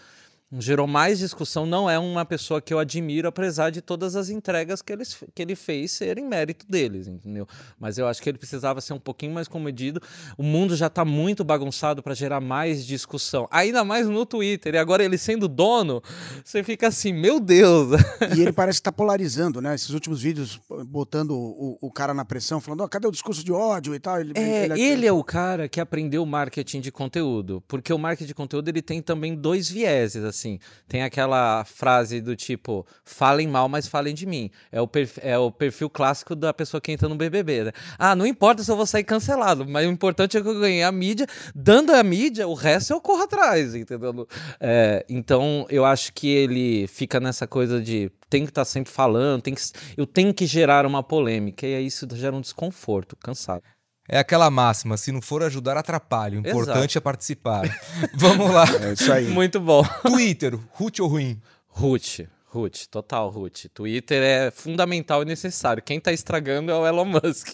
gerou 0.53 0.87
mais 0.87 1.19
discussão. 1.19 1.65
Não 1.65 1.89
é 1.89 1.97
uma 1.97 2.25
pessoa 2.25 2.61
que 2.61 2.73
eu 2.73 2.79
admiro, 2.79 3.27
apesar 3.27 3.69
de 3.69 3.81
todas 3.81 4.15
as 4.15 4.29
entregas 4.29 4.81
que 4.81 4.93
ele, 4.93 5.03
que 5.33 5.41
ele 5.41 5.55
fez 5.55 5.91
serem 5.91 6.25
mérito 6.25 6.65
deles, 6.67 7.07
entendeu? 7.07 7.47
Mas 7.79 7.97
eu 7.97 8.07
acho 8.07 8.21
que 8.21 8.29
ele 8.29 8.37
precisava 8.37 8.81
ser 8.81 8.93
um 8.93 8.99
pouquinho 8.99 9.33
mais 9.33 9.47
comedido. 9.47 10.01
O 10.37 10.43
mundo 10.43 10.75
já 10.75 10.87
está 10.87 11.03
muito 11.03 11.43
bagunçado 11.43 12.01
para 12.01 12.13
gerar 12.13 12.39
mais 12.39 12.85
discussão, 12.85 13.47
ainda 13.51 13.83
mais 13.83 14.07
no 14.07 14.25
Twitter. 14.25 14.75
E 14.75 14.77
agora 14.77 15.03
ele 15.03 15.17
sendo 15.17 15.47
dono, 15.47 16.01
você 16.43 16.63
fica 16.63 16.87
assim, 16.87 17.13
meu 17.13 17.39
Deus. 17.39 17.89
E 18.35 18.41
ele 18.41 18.51
parece 18.51 18.79
estar 18.79 18.91
polarizando, 18.91 19.61
né? 19.61 19.75
Esses 19.75 19.91
últimos 19.91 20.21
vídeos 20.21 20.59
botando 20.87 21.31
o, 21.31 21.77
o 21.79 21.91
cara 21.91 22.13
na 22.13 22.25
pressão, 22.25 22.59
falando, 22.59 22.81
ó, 22.81 22.87
cadê 22.87 23.07
o 23.07 23.11
discurso 23.11 23.43
de 23.43 23.51
ódio 23.51 23.93
e 23.95 23.99
tal? 23.99 24.19
Ele, 24.19 24.33
É, 24.35 24.67
ele 24.77 25.05
é 25.05 25.11
o 25.11 25.23
cara 25.23 25.69
que 25.69 25.79
aprendeu 25.79 26.25
marketing 26.25 26.81
de 26.81 26.91
conteúdo, 26.91 27.63
porque 27.67 27.93
o 27.93 27.97
marketing 27.97 28.27
de 28.27 28.33
conteúdo 28.33 28.67
ele 28.67 28.81
tem 28.81 29.01
também 29.01 29.35
dois 29.35 29.69
vieses, 29.69 30.23
assim. 30.35 30.59
Tem 30.87 31.01
aquela 31.03 31.63
frase 31.65 32.21
do 32.21 32.35
tipo, 32.35 32.85
falem 33.03 33.47
mal, 33.47 33.67
mas 33.69 33.87
falem 33.87 34.13
de 34.13 34.25
mim. 34.25 34.49
É 34.71 34.81
o, 34.81 34.87
perf- 34.87 35.19
é 35.21 35.37
o 35.37 35.51
perfil 35.51 35.89
clássico 35.89 36.35
da 36.35 36.53
pessoa 36.53 36.81
que 36.81 36.91
entra 36.91 37.07
no 37.09 37.15
BBB, 37.15 37.65
né? 37.65 37.71
Ah, 37.97 38.15
não 38.15 38.25
importa 38.25 38.63
se 38.63 38.71
eu 38.71 38.75
vou 38.75 38.85
sair 38.85 39.03
cancelado, 39.03 39.65
mas 39.67 39.87
o 39.87 39.91
importante 39.91 40.37
é 40.37 40.41
que 40.41 40.47
eu 40.47 40.59
ganhei 40.59 40.83
a 40.83 40.91
mídia. 40.91 41.25
Dando 41.53 41.91
a 41.93 42.03
mídia, 42.03 42.47
o 42.47 42.53
resto 42.53 42.93
eu 42.93 43.01
corro 43.01 43.23
atrás, 43.23 43.73
entendeu? 43.73 44.27
É, 44.59 45.05
então, 45.09 45.65
eu 45.69 45.85
acho 45.85 46.13
que 46.13 46.27
ele 46.27 46.87
fica 46.87 47.19
nessa 47.19 47.47
coisa 47.47 47.81
de 47.81 48.11
tem 48.29 48.43
que 48.43 48.51
estar 48.51 48.65
sempre 48.65 48.91
falando, 48.91 49.43
tem 49.43 49.53
que, 49.53 49.61
eu 49.95 50.05
tenho 50.05 50.33
que 50.33 50.45
gerar 50.45 50.85
uma 50.85 51.01
polêmica, 51.03 51.65
e 51.65 51.75
aí 51.75 51.85
isso 51.85 52.07
gera 52.15 52.35
um 52.35 52.41
desconforto, 52.41 53.15
cansado. 53.15 53.61
É 54.07 54.19
aquela 54.19 54.51
máxima, 54.51 54.97
se 54.97 55.11
não 55.11 55.21
for 55.21 55.41
ajudar, 55.43 55.77
atrapalha. 55.77 56.37
O 56.37 56.39
importante 56.39 56.97
é 56.97 57.01
participar. 57.01 57.63
Vamos 58.13 58.51
lá. 58.51 58.65
É 58.81 58.93
isso 58.93 59.11
aí. 59.11 59.25
Muito 59.25 59.59
bom. 59.59 59.83
Twitter, 60.03 60.57
root 60.73 61.01
ou 61.01 61.07
ruim? 61.07 61.41
Ruth, 61.67 62.21
Ruth, 62.45 62.85
total 62.89 63.29
Ruth. 63.29 63.65
Twitter 63.73 64.21
é 64.21 64.51
fundamental 64.51 65.23
e 65.23 65.25
necessário. 65.25 65.83
Quem 65.83 65.99
tá 65.99 66.11
estragando 66.13 66.71
é 66.71 66.75
o 66.75 66.85
Elon 66.87 67.05
Musk. 67.05 67.53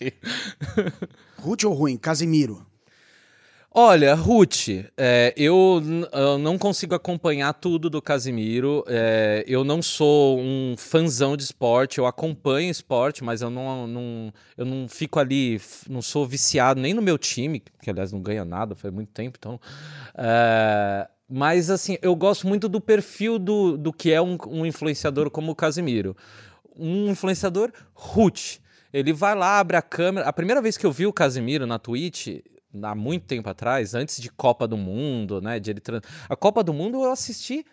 Ruth 1.40 1.64
ou 1.64 1.74
ruim? 1.74 1.98
Casimiro. 1.98 2.66
Olha, 3.74 4.14
Ruth, 4.16 4.68
é, 4.98 5.34
eu, 5.38 5.82
eu 6.12 6.38
não 6.38 6.58
consigo 6.58 6.94
acompanhar 6.94 7.54
tudo 7.54 7.90
do 7.90 8.02
Casimiro. 8.02 8.84
é, 8.86 9.46
eu 9.48 9.64
não 9.64 9.82
sou 9.82 10.38
um 10.42 10.76
fãzão 10.78 11.38
de 11.38 11.44
esporte, 11.44 11.98
eu 11.98 12.06
acompanho 12.06 12.70
esporte, 12.70 13.24
mas 13.24 13.42
eu 13.42 13.50
não, 13.50 13.88
não, 13.88 14.34
eu 14.58 14.66
não 14.66 14.90
fico 14.90 15.20
ali, 15.20 15.62
não 15.90 16.02
sou 16.02 16.28
viciado 16.28 16.82
nem 16.82 16.94
no 16.94 17.02
meu 17.02 17.18
time, 17.18 17.64
que 17.82 17.90
aliás 17.90 18.12
não 18.12 18.22
ganha 18.22 18.44
nada, 18.44 18.76
faz 18.76 18.94
muito 18.94 19.10
tempo, 19.14 19.38
então. 19.40 19.58
é, 20.18 21.08
mas 21.30 21.70
assim, 21.70 21.98
eu 22.02 22.14
gosto 22.14 22.46
muito 22.46 22.68
do 22.68 22.82
perfil 22.82 23.40
do, 23.40 23.78
do 23.78 23.94
que 23.94 24.12
é 24.12 24.22
um, 24.22 24.38
um 24.50 24.66
influenciador 24.66 25.32
como 25.32 25.54
o 25.54 25.56
Casimiro. 25.56 26.14
Um 26.76 27.10
influenciador 27.10 27.72
Ruth. 27.94 28.60
Ele 28.92 29.14
vai 29.14 29.34
lá, 29.34 29.60
abre 29.60 29.78
a 29.78 29.82
câmera. 29.82 30.28
A 30.28 30.34
primeira 30.34 30.62
vez 30.62 30.76
que 30.76 30.86
eu 30.86 30.92
vi 30.92 31.08
o 31.08 31.14
Casimiro 31.14 31.66
na 31.66 31.80
Twitch, 31.80 32.42
há 32.82 32.96
muito 32.96 33.26
tempo 33.26 33.50
atrás, 33.50 33.94
antes 33.94 34.22
de 34.22 34.30
Copa 34.32 34.68
do 34.68 34.78
Mundo, 34.78 35.42
né? 35.42 35.60
De 35.60 35.72
ele 35.72 35.80
tran- 35.80 36.02
A 36.30 36.36
Copa 36.36 36.64
do 36.64 36.74
Mundo 36.74 37.04
eu 37.04 37.12
assisti 37.12 37.66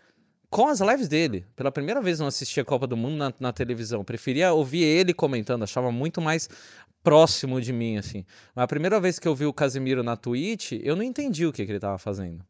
com 0.50 0.66
as 0.68 0.80
lives 0.80 1.08
dele. 1.08 1.44
Pela 1.54 1.70
primeira 1.70 2.00
vez 2.00 2.18
não 2.20 2.26
assisti 2.26 2.60
a 2.60 2.64
Copa 2.64 2.86
do 2.86 2.96
Mundo 2.96 3.16
na, 3.16 3.32
na 3.38 3.52
televisão. 3.52 4.04
Preferia 4.04 4.52
ouvir 4.52 4.82
ele 4.82 5.12
comentando, 5.14 5.62
achava 5.62 5.92
muito 5.92 6.20
mais 6.20 6.48
próximo 7.02 7.60
de 7.60 7.72
mim, 7.72 7.96
assim. 7.96 8.24
Mas 8.54 8.64
a 8.64 8.68
primeira 8.68 9.00
vez 9.00 9.18
que 9.18 9.28
eu 9.28 9.34
vi 9.34 9.46
o 9.46 9.52
Casimiro 9.52 10.02
na 10.02 10.16
Twitch, 10.16 10.72
eu 10.82 10.96
não 10.96 11.02
entendi 11.02 11.46
o 11.46 11.52
que, 11.52 11.64
que 11.64 11.70
ele 11.70 11.78
estava 11.78 11.98
fazendo. 11.98 12.44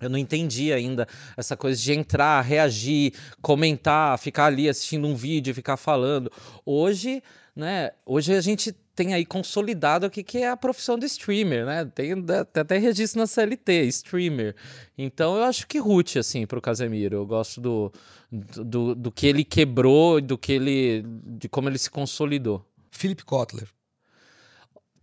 Eu 0.00 0.08
não 0.08 0.18
entendi 0.18 0.72
ainda 0.72 1.06
essa 1.36 1.56
coisa 1.56 1.80
de 1.80 1.92
entrar, 1.92 2.40
reagir, 2.40 3.12
comentar, 3.42 4.18
ficar 4.18 4.46
ali 4.46 4.68
assistindo 4.68 5.06
um 5.06 5.14
vídeo, 5.14 5.54
ficar 5.54 5.76
falando. 5.76 6.30
Hoje, 6.64 7.22
né? 7.54 7.90
Hoje 8.06 8.34
a 8.34 8.40
gente 8.40 8.72
tem 8.94 9.14
aí 9.14 9.24
consolidado 9.24 10.06
o 10.06 10.10
que, 10.10 10.38
é 10.38 10.48
a 10.48 10.56
profissão 10.56 10.98
de 10.98 11.06
streamer, 11.06 11.64
né? 11.64 11.84
Tem, 11.86 12.12
até 12.54 12.76
registro 12.78 13.20
na 13.20 13.26
CLT, 13.26 13.86
streamer. 13.86 14.54
Então 14.96 15.36
eu 15.36 15.44
acho 15.44 15.66
que 15.66 15.78
Ruth, 15.78 16.16
assim, 16.16 16.46
pro 16.46 16.60
Casemiro. 16.60 17.16
Eu 17.16 17.26
gosto 17.26 17.60
do, 17.60 17.92
do, 18.30 18.94
do 18.94 19.10
que 19.10 19.26
ele 19.26 19.44
quebrou, 19.44 20.20
do 20.20 20.36
que 20.36 20.52
ele. 20.52 21.04
de 21.24 21.48
como 21.48 21.68
ele 21.68 21.78
se 21.78 21.90
consolidou. 21.90 22.64
Philip 22.90 23.24
Kotler. 23.24 23.68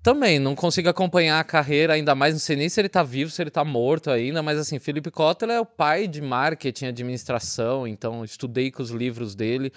Também, 0.04 0.40
não 0.40 0.56
consigo 0.56 0.88
acompanhar 0.88 1.40
a 1.40 1.44
carreira, 1.44 1.94
ainda 1.94 2.16
mais, 2.16 2.34
não 2.34 2.40
sei 2.40 2.56
nem 2.56 2.70
se 2.70 2.80
ele 2.80 2.88
tá 2.88 3.04
vivo, 3.04 3.30
se 3.30 3.42
ele 3.42 3.50
tá 3.50 3.66
morto 3.66 4.10
ainda, 4.10 4.42
mas 4.42 4.58
assim, 4.58 4.80
Felipe 4.80 5.12
Kotler 5.12 5.58
é 5.58 5.60
o 5.60 5.66
pai 5.66 6.08
de 6.08 6.22
marketing 6.22 6.86
administração, 6.86 7.86
então 7.86 8.24
estudei 8.24 8.72
com 8.72 8.82
os 8.82 8.92
livros 8.92 9.36
dele. 9.36 9.74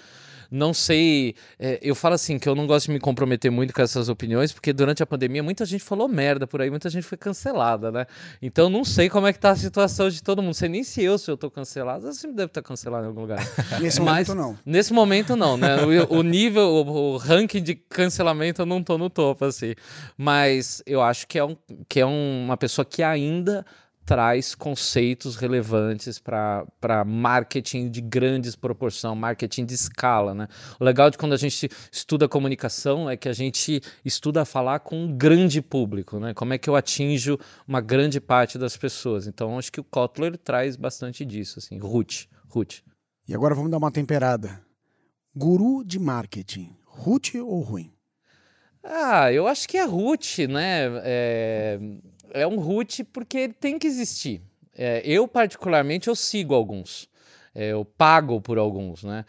Não 0.51 0.73
sei, 0.73 1.33
é, 1.57 1.79
eu 1.81 1.95
falo 1.95 2.15
assim, 2.15 2.37
que 2.37 2.49
eu 2.49 2.53
não 2.53 2.67
gosto 2.67 2.87
de 2.87 2.91
me 2.91 2.99
comprometer 2.99 3.49
muito 3.49 3.73
com 3.73 3.81
essas 3.81 4.09
opiniões, 4.09 4.51
porque 4.51 4.73
durante 4.73 5.01
a 5.01 5.05
pandemia 5.05 5.41
muita 5.41 5.65
gente 5.65 5.81
falou 5.81 6.09
merda 6.09 6.45
por 6.45 6.61
aí, 6.61 6.69
muita 6.69 6.89
gente 6.89 7.03
foi 7.03 7.17
cancelada, 7.17 7.89
né? 7.89 8.05
Então 8.41 8.69
não 8.69 8.83
sei 8.83 9.09
como 9.09 9.27
é 9.27 9.31
que 9.33 9.39
tá 9.39 9.51
a 9.51 9.55
situação 9.55 10.09
de 10.09 10.21
todo 10.21 10.41
mundo, 10.41 10.53
sei 10.53 10.67
nem 10.67 10.83
se 10.83 11.01
eu, 11.01 11.17
se 11.17 11.31
eu 11.31 11.37
tô 11.37 11.49
cancelado, 11.49 12.11
sempre 12.13 12.35
deve 12.35 12.47
estar 12.47 12.61
cancelado 12.61 13.05
em 13.05 13.07
algum 13.07 13.21
lugar. 13.21 13.39
Nesse 13.79 14.01
Mas- 14.01 14.27
momento, 14.27 14.35
não. 14.35 14.59
Nesse 14.65 14.93
momento, 14.93 15.35
não, 15.37 15.55
né? 15.55 15.77
O, 16.09 16.17
o 16.17 16.21
nível, 16.21 16.63
o, 16.67 17.13
o 17.13 17.17
ranking 17.17 17.63
de 17.63 17.75
cancelamento 17.75 18.61
eu 18.61 18.65
não 18.65 18.83
tô 18.83 18.97
no 18.97 19.09
topo, 19.09 19.45
assim. 19.45 19.73
Mas 20.17 20.83
eu 20.85 21.01
acho 21.01 21.27
que 21.27 21.39
é, 21.39 21.45
um, 21.45 21.55
que 21.87 21.99
é 21.99 22.05
um- 22.05 22.43
uma 22.45 22.57
pessoa 22.57 22.83
que 22.85 23.01
ainda 23.01 23.65
traz 24.05 24.55
conceitos 24.55 25.35
relevantes 25.35 26.19
para 26.19 27.05
marketing 27.05 27.89
de 27.89 28.01
grandes 28.01 28.55
proporção, 28.55 29.15
marketing 29.15 29.65
de 29.65 29.73
escala, 29.73 30.33
né? 30.33 30.47
O 30.79 30.83
legal 30.83 31.09
de 31.09 31.17
quando 31.17 31.33
a 31.33 31.37
gente 31.37 31.69
estuda 31.91 32.27
comunicação 32.27 33.09
é 33.09 33.15
que 33.15 33.29
a 33.29 33.33
gente 33.33 33.81
estuda 34.03 34.43
falar 34.43 34.79
com 34.79 35.05
um 35.05 35.15
grande 35.15 35.61
público, 35.61 36.19
né? 36.19 36.33
Como 36.33 36.53
é 36.53 36.57
que 36.57 36.69
eu 36.69 36.75
atinjo 36.75 37.37
uma 37.67 37.81
grande 37.81 38.19
parte 38.19 38.57
das 38.57 38.75
pessoas. 38.75 39.27
Então, 39.27 39.57
acho 39.57 39.71
que 39.71 39.79
o 39.79 39.83
Kotler 39.83 40.37
traz 40.37 40.75
bastante 40.75 41.23
disso, 41.23 41.59
assim. 41.59 41.77
Ruth, 41.77 42.25
Ruth. 42.47 42.79
E 43.27 43.33
agora 43.33 43.55
vamos 43.55 43.71
dar 43.71 43.77
uma 43.77 43.91
temperada. 43.91 44.61
Guru 45.35 45.83
de 45.85 45.99
marketing. 45.99 46.75
Ruth 46.85 47.35
ou 47.35 47.61
ruim? 47.61 47.93
Ah, 48.83 49.31
eu 49.31 49.47
acho 49.47 49.69
que 49.69 49.77
é 49.77 49.83
Ruth, 49.83 50.39
né? 50.49 50.85
É, 51.03 51.79
é 52.33 52.45
um 52.47 52.59
Ruth 52.59 52.99
porque 53.11 53.37
ele 53.37 53.53
tem 53.53 53.77
que 53.77 53.87
existir. 53.87 54.41
É, 54.75 55.01
eu, 55.05 55.27
particularmente, 55.27 56.07
eu 56.07 56.15
sigo 56.15 56.53
alguns. 56.53 57.09
É, 57.53 57.69
eu 57.69 57.83
pago 57.83 58.39
por 58.39 58.57
alguns, 58.57 59.03
né? 59.03 59.25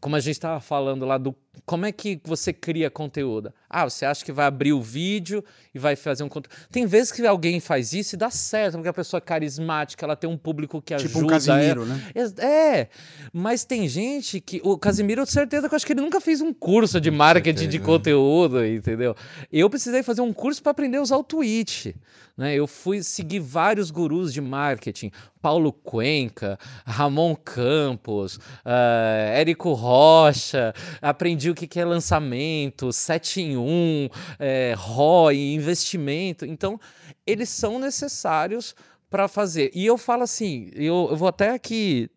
Como 0.00 0.16
a 0.16 0.20
gente 0.20 0.32
estava 0.32 0.60
falando 0.60 1.04
lá 1.06 1.16
do, 1.16 1.34
como 1.64 1.86
é 1.86 1.92
que 1.92 2.20
você 2.24 2.52
cria 2.52 2.90
conteúdo? 2.90 3.52
Ah, 3.68 3.84
você 3.88 4.04
acha 4.04 4.24
que 4.24 4.32
vai 4.32 4.46
abrir 4.46 4.72
o 4.72 4.80
vídeo 4.80 5.44
e 5.74 5.78
vai 5.78 5.94
fazer 5.96 6.24
um 6.24 6.28
conteúdo. 6.28 6.56
Tem 6.70 6.86
vezes 6.86 7.12
que 7.12 7.26
alguém 7.26 7.60
faz 7.60 7.92
isso 7.92 8.14
e 8.14 8.18
dá 8.18 8.30
certo, 8.30 8.74
porque 8.74 8.88
a 8.88 8.92
pessoa 8.92 9.18
é 9.18 9.20
carismática, 9.20 10.04
ela 10.04 10.16
tem 10.16 10.28
um 10.28 10.36
público 10.36 10.80
que 10.80 10.96
Tipo 10.96 11.18
ajuda. 11.18 11.24
um 11.24 11.28
Casimiro, 11.28 11.82
é... 11.82 11.86
né? 11.86 12.12
É, 12.38 12.88
mas 13.32 13.64
tem 13.64 13.88
gente 13.88 14.40
que. 14.40 14.60
O 14.64 14.78
Casimiro, 14.78 15.22
eu 15.22 15.26
tenho 15.26 15.34
certeza 15.34 15.68
que 15.68 15.74
eu 15.74 15.76
acho 15.76 15.86
que 15.86 15.92
ele 15.92 16.00
nunca 16.00 16.20
fez 16.20 16.40
um 16.40 16.52
curso 16.52 17.00
de 17.00 17.10
marketing 17.10 17.66
de 17.66 17.72
certeza. 17.72 17.84
conteúdo, 17.84 18.64
entendeu? 18.64 19.14
Eu 19.52 19.68
precisei 19.68 20.02
fazer 20.02 20.20
um 20.20 20.32
curso 20.32 20.62
para 20.62 20.70
aprender 20.70 20.98
a 20.98 21.02
usar 21.02 21.16
o 21.16 21.24
Twitch. 21.24 21.94
Né? 22.36 22.54
Eu 22.54 22.68
fui 22.68 23.02
seguir 23.02 23.40
vários 23.40 23.90
gurus 23.90 24.32
de 24.32 24.40
marketing. 24.40 25.10
Paulo 25.42 25.72
Cuenca, 25.72 26.58
Ramon 26.84 27.34
Campos, 27.34 28.36
uh, 28.36 29.32
Érico 29.34 29.72
Rocha, 29.72 30.72
aprendi 31.00 31.47
o 31.50 31.54
que 31.54 31.66
que 31.66 31.80
é 31.80 31.84
lançamento, 31.84 32.92
7 32.92 33.40
em 33.40 33.56
1, 33.56 34.08
é, 34.38 34.74
ROI, 34.76 35.54
investimento. 35.54 36.44
Então, 36.44 36.80
eles 37.26 37.48
são 37.48 37.78
necessários 37.78 38.74
para 39.10 39.28
fazer. 39.28 39.70
E 39.74 39.84
eu 39.86 39.96
falo 39.96 40.22
assim, 40.22 40.70
eu, 40.74 41.08
eu 41.10 41.16
vou 41.16 41.28
até 41.28 41.50
aqui 41.50 42.10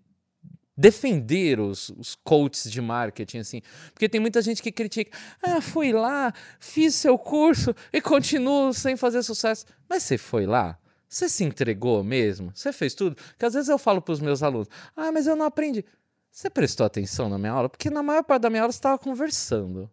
defender 0.75 1.59
os, 1.59 1.89
os 1.89 2.15
coaches 2.15 2.71
de 2.71 2.81
marketing, 2.81 3.39
assim, 3.39 3.61
porque 3.93 4.09
tem 4.09 4.19
muita 4.19 4.41
gente 4.41 4.63
que 4.63 4.71
critica, 4.71 5.15
ah, 5.41 5.61
fui 5.61 5.91
lá, 5.91 6.33
fiz 6.59 6.95
seu 6.95 7.17
curso 7.17 7.75
e 7.93 8.01
continuo 8.01 8.73
sem 8.73 8.95
fazer 8.95 9.21
sucesso. 9.21 9.65
Mas 9.87 10.03
você 10.03 10.17
foi 10.17 10.45
lá? 10.45 10.77
Você 11.07 11.27
se 11.27 11.43
entregou 11.43 12.03
mesmo? 12.03 12.51
Você 12.55 12.71
fez 12.71 12.95
tudo? 12.95 13.15
Porque 13.15 13.45
às 13.45 13.53
vezes 13.53 13.69
eu 13.69 13.77
falo 13.77 14.01
para 14.01 14.13
os 14.13 14.21
meus 14.21 14.41
alunos, 14.41 14.69
ah, 14.95 15.11
mas 15.11 15.27
eu 15.27 15.35
não 15.35 15.45
aprendi. 15.45 15.85
Você 16.31 16.49
prestou 16.49 16.85
atenção 16.85 17.27
na 17.27 17.37
minha 17.37 17.51
aula? 17.51 17.69
Porque 17.69 17.89
na 17.89 18.01
maior 18.01 18.23
parte 18.23 18.43
da 18.43 18.49
minha 18.49 18.61
aula 18.61 18.71
você 18.71 18.77
estava 18.77 18.97
conversando. 18.97 19.89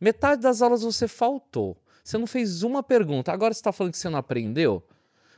Metade 0.00 0.40
das 0.40 0.62
aulas 0.62 0.82
você 0.82 1.06
faltou. 1.06 1.76
Você 2.02 2.16
não 2.16 2.26
fez 2.26 2.62
uma 2.62 2.82
pergunta. 2.82 3.30
Agora 3.30 3.52
você 3.52 3.60
está 3.60 3.72
falando 3.72 3.92
que 3.92 3.98
você 3.98 4.08
não 4.08 4.18
aprendeu? 4.18 4.82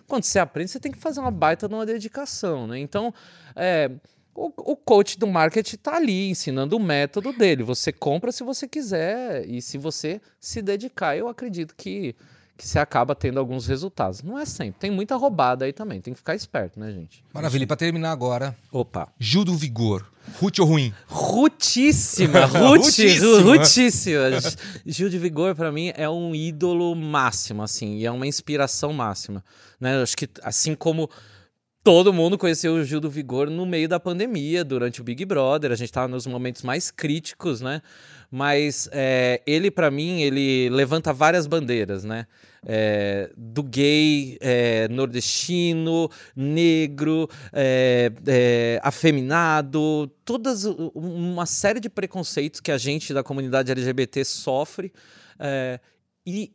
Quando 0.07 0.25
você 0.25 0.39
aprende, 0.39 0.71
você 0.71 0.81
tem 0.81 0.93
que 0.93 0.99
fazer 0.99 1.21
uma 1.21 1.31
baita 1.31 1.67
de 1.67 1.75
uma 1.75 1.85
dedicação, 1.85 2.67
né? 2.67 2.79
Então, 2.79 3.13
é, 3.57 3.91
o, 4.35 4.53
o 4.73 4.77
coach 4.77 5.19
do 5.19 5.27
marketing 5.27 5.77
está 5.77 5.97
ali 5.97 6.31
ensinando 6.31 6.77
o 6.77 6.81
método 6.81 7.33
dele. 7.33 7.63
Você 7.63 7.93
compra 7.93 8.31
se 8.31 8.45
você 8.45 8.69
quiser 8.69 9.49
e 9.49 9.63
se 9.63 9.79
você 9.79 10.21
se 10.39 10.61
dedicar, 10.61 11.17
eu 11.17 11.29
acredito 11.29 11.75
que, 11.77 12.15
que 12.57 12.67
você 12.67 12.79
acaba 12.79 13.15
tendo 13.15 13.39
alguns 13.39 13.67
resultados. 13.67 14.23
Não 14.23 14.39
é 14.39 14.45
sempre. 14.45 14.79
Tem 14.79 14.91
muita 14.91 15.17
roubada 15.17 15.65
aí 15.65 15.73
também. 15.73 16.01
Tem 16.01 16.15
que 16.15 16.19
ficar 16.19 16.35
esperto, 16.35 16.79
né, 16.79 16.91
gente? 16.93 17.25
Maravilha. 17.33 17.65
E 17.65 17.67
pra 17.67 17.77
terminar 17.77 18.13
agora, 18.13 18.57
Opa. 18.71 19.09
Gil 19.19 19.45
do 19.45 19.57
Vigor. 19.57 20.07
Ruth 20.41 20.59
ou 20.59 20.67
ruim? 20.67 20.95
Rutíssima, 21.07 22.47
Rutíssima. 22.47 23.43
Rutíssima. 23.43 24.41
Gil 24.87 25.09
de 25.09 25.19
Vigor, 25.19 25.55
para 25.55 25.71
mim, 25.71 25.93
é 25.95 26.09
um 26.09 26.35
ídolo 26.35 26.95
máximo, 26.95 27.63
assim, 27.63 27.99
e 27.99 28.07
é 28.07 28.11
uma 28.11 28.27
inspiração 28.27 28.93
máxima. 28.93 29.45
Né? 29.79 29.97
Eu 29.97 30.03
acho 30.03 30.17
que, 30.17 30.29
assim 30.43 30.75
como 30.75 31.11
todo 31.83 32.15
mundo 32.15 32.39
conheceu 32.39 32.75
o 32.75 32.85
Gil 32.85 33.01
do 33.01 33.11
Vigor 33.11 33.51
no 33.51 33.67
meio 33.67 33.87
da 33.87 34.01
pandemia, 34.01 34.65
durante 34.65 35.03
o 35.03 35.05
Big 35.05 35.25
Brother, 35.27 35.71
a 35.71 35.77
gente 35.77 35.91
estava 35.91 36.09
nos 36.09 36.27
momentos 36.27 36.63
mais 36.63 36.91
críticos, 36.91 37.61
né? 37.61 37.83
Mas 38.35 38.89
é, 38.91 39.41
ele, 39.47 39.71
para 39.71 39.93
mim, 39.93 40.21
ele 40.21 40.69
levanta 40.69 41.13
várias 41.13 41.47
bandeiras, 41.47 42.03
né? 42.03 42.27
É, 42.67 43.31
do 43.37 43.63
gay, 43.63 44.37
é, 44.41 44.89
nordestino, 44.89 46.11
negro, 46.35 47.29
é, 47.53 48.11
é, 48.27 48.81
afeminado, 48.83 50.11
todas 50.25 50.65
uma 50.65 51.47
série 51.47 51.79
de 51.79 51.89
preconceitos 51.89 52.59
que 52.59 52.73
a 52.73 52.79
gente 52.79 53.15
da 53.15 53.23
comunidade 53.23 53.71
LGBT 53.71 54.25
sofre. 54.25 54.93
é, 55.39 55.79
e 56.27 56.53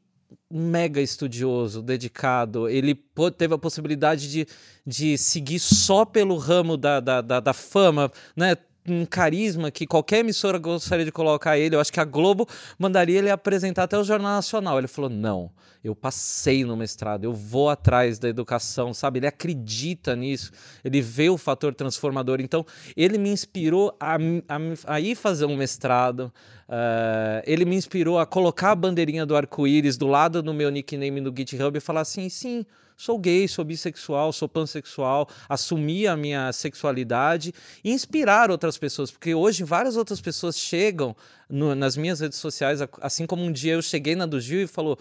mega 0.52 1.00
estudioso, 1.00 1.82
dedicado. 1.82 2.68
Ele 2.68 2.94
teve 3.38 3.54
a 3.54 3.58
possibilidade 3.58 4.30
de, 4.30 4.48
de 4.86 5.18
seguir 5.18 5.60
só 5.60 6.04
pelo 6.04 6.36
ramo 6.36 6.76
da, 6.76 7.00
da, 7.00 7.22
da, 7.22 7.40
da 7.40 7.54
fama, 7.54 8.12
né? 8.36 8.58
Um 8.88 9.06
carisma 9.06 9.70
que 9.70 9.86
qualquer 9.86 10.20
emissora 10.20 10.58
gostaria 10.58 11.06
de 11.06 11.12
colocar 11.12 11.58
ele. 11.58 11.76
Eu 11.76 11.80
acho 11.80 11.92
que 11.92 12.00
a 12.00 12.06
Globo 12.06 12.48
mandaria 12.78 13.20
ele 13.20 13.30
apresentar 13.30 13.84
até 13.84 13.98
o 13.98 14.04
Jornal 14.04 14.32
Nacional. 14.34 14.78
Ele 14.78 14.88
falou: 14.88 15.10
não, 15.10 15.52
eu 15.84 15.96
passei 15.96 16.66
no 16.66 16.76
mestrado, 16.76 17.24
eu 17.24 17.34
vou 17.34 17.70
atrás 17.70 18.20
da 18.20 18.28
educação, 18.28 18.94
sabe? 18.94 19.20
Ele 19.20 19.28
acredita 19.28 20.16
nisso, 20.16 20.52
ele 20.84 21.02
vê 21.02 21.30
o 21.30 21.38
fator 21.38 21.74
transformador. 21.74 22.42
Então, 22.42 22.66
ele 22.98 23.18
me 23.18 23.30
inspirou 23.30 23.96
a, 24.00 24.16
a, 24.16 24.96
a 24.96 25.00
ir 25.00 25.16
fazer 25.16 25.46
um 25.46 25.56
mestrado. 25.56 26.34
Uh, 26.70 27.42
ele 27.48 27.66
me 27.66 27.76
inspirou 27.76 28.20
a 28.20 28.28
colocar 28.28 28.72
a 28.72 28.76
bandeirinha 28.76 29.26
do 29.26 29.36
arco-íris 29.36 29.98
do 29.98 30.06
lado 30.06 30.44
do 30.44 30.54
meu 30.54 30.70
nickname 30.70 31.20
no 31.20 31.34
GitHub 31.36 31.76
e 31.76 31.82
falar 31.82 32.02
assim: 32.02 32.30
sim, 32.30 32.64
sou 32.96 33.18
gay, 33.18 33.48
sou 33.48 33.66
bissexual, 33.66 34.32
sou 34.32 34.48
pansexual, 34.48 35.28
assumir 35.50 36.06
a 36.06 36.16
minha 36.16 36.54
sexualidade 36.54 37.52
e 37.84 37.92
inspirar 37.92 38.52
outras 38.52 38.78
pessoas, 38.78 39.10
porque 39.10 39.34
hoje 39.34 39.64
várias 39.64 39.98
outras 39.98 40.22
pessoas 40.22 40.60
chegam 40.60 41.16
no- 41.50 41.74
nas 41.74 41.98
minhas 41.98 42.20
redes 42.20 42.38
sociais, 42.38 42.82
assim 43.02 43.26
como 43.26 43.44
um 43.44 43.52
dia 43.52 43.74
eu 43.74 43.82
cheguei 43.82 44.16
na 44.16 44.28
do 44.28 44.40
Gil 44.40 44.62
e 44.62 44.68
falou. 44.68 44.96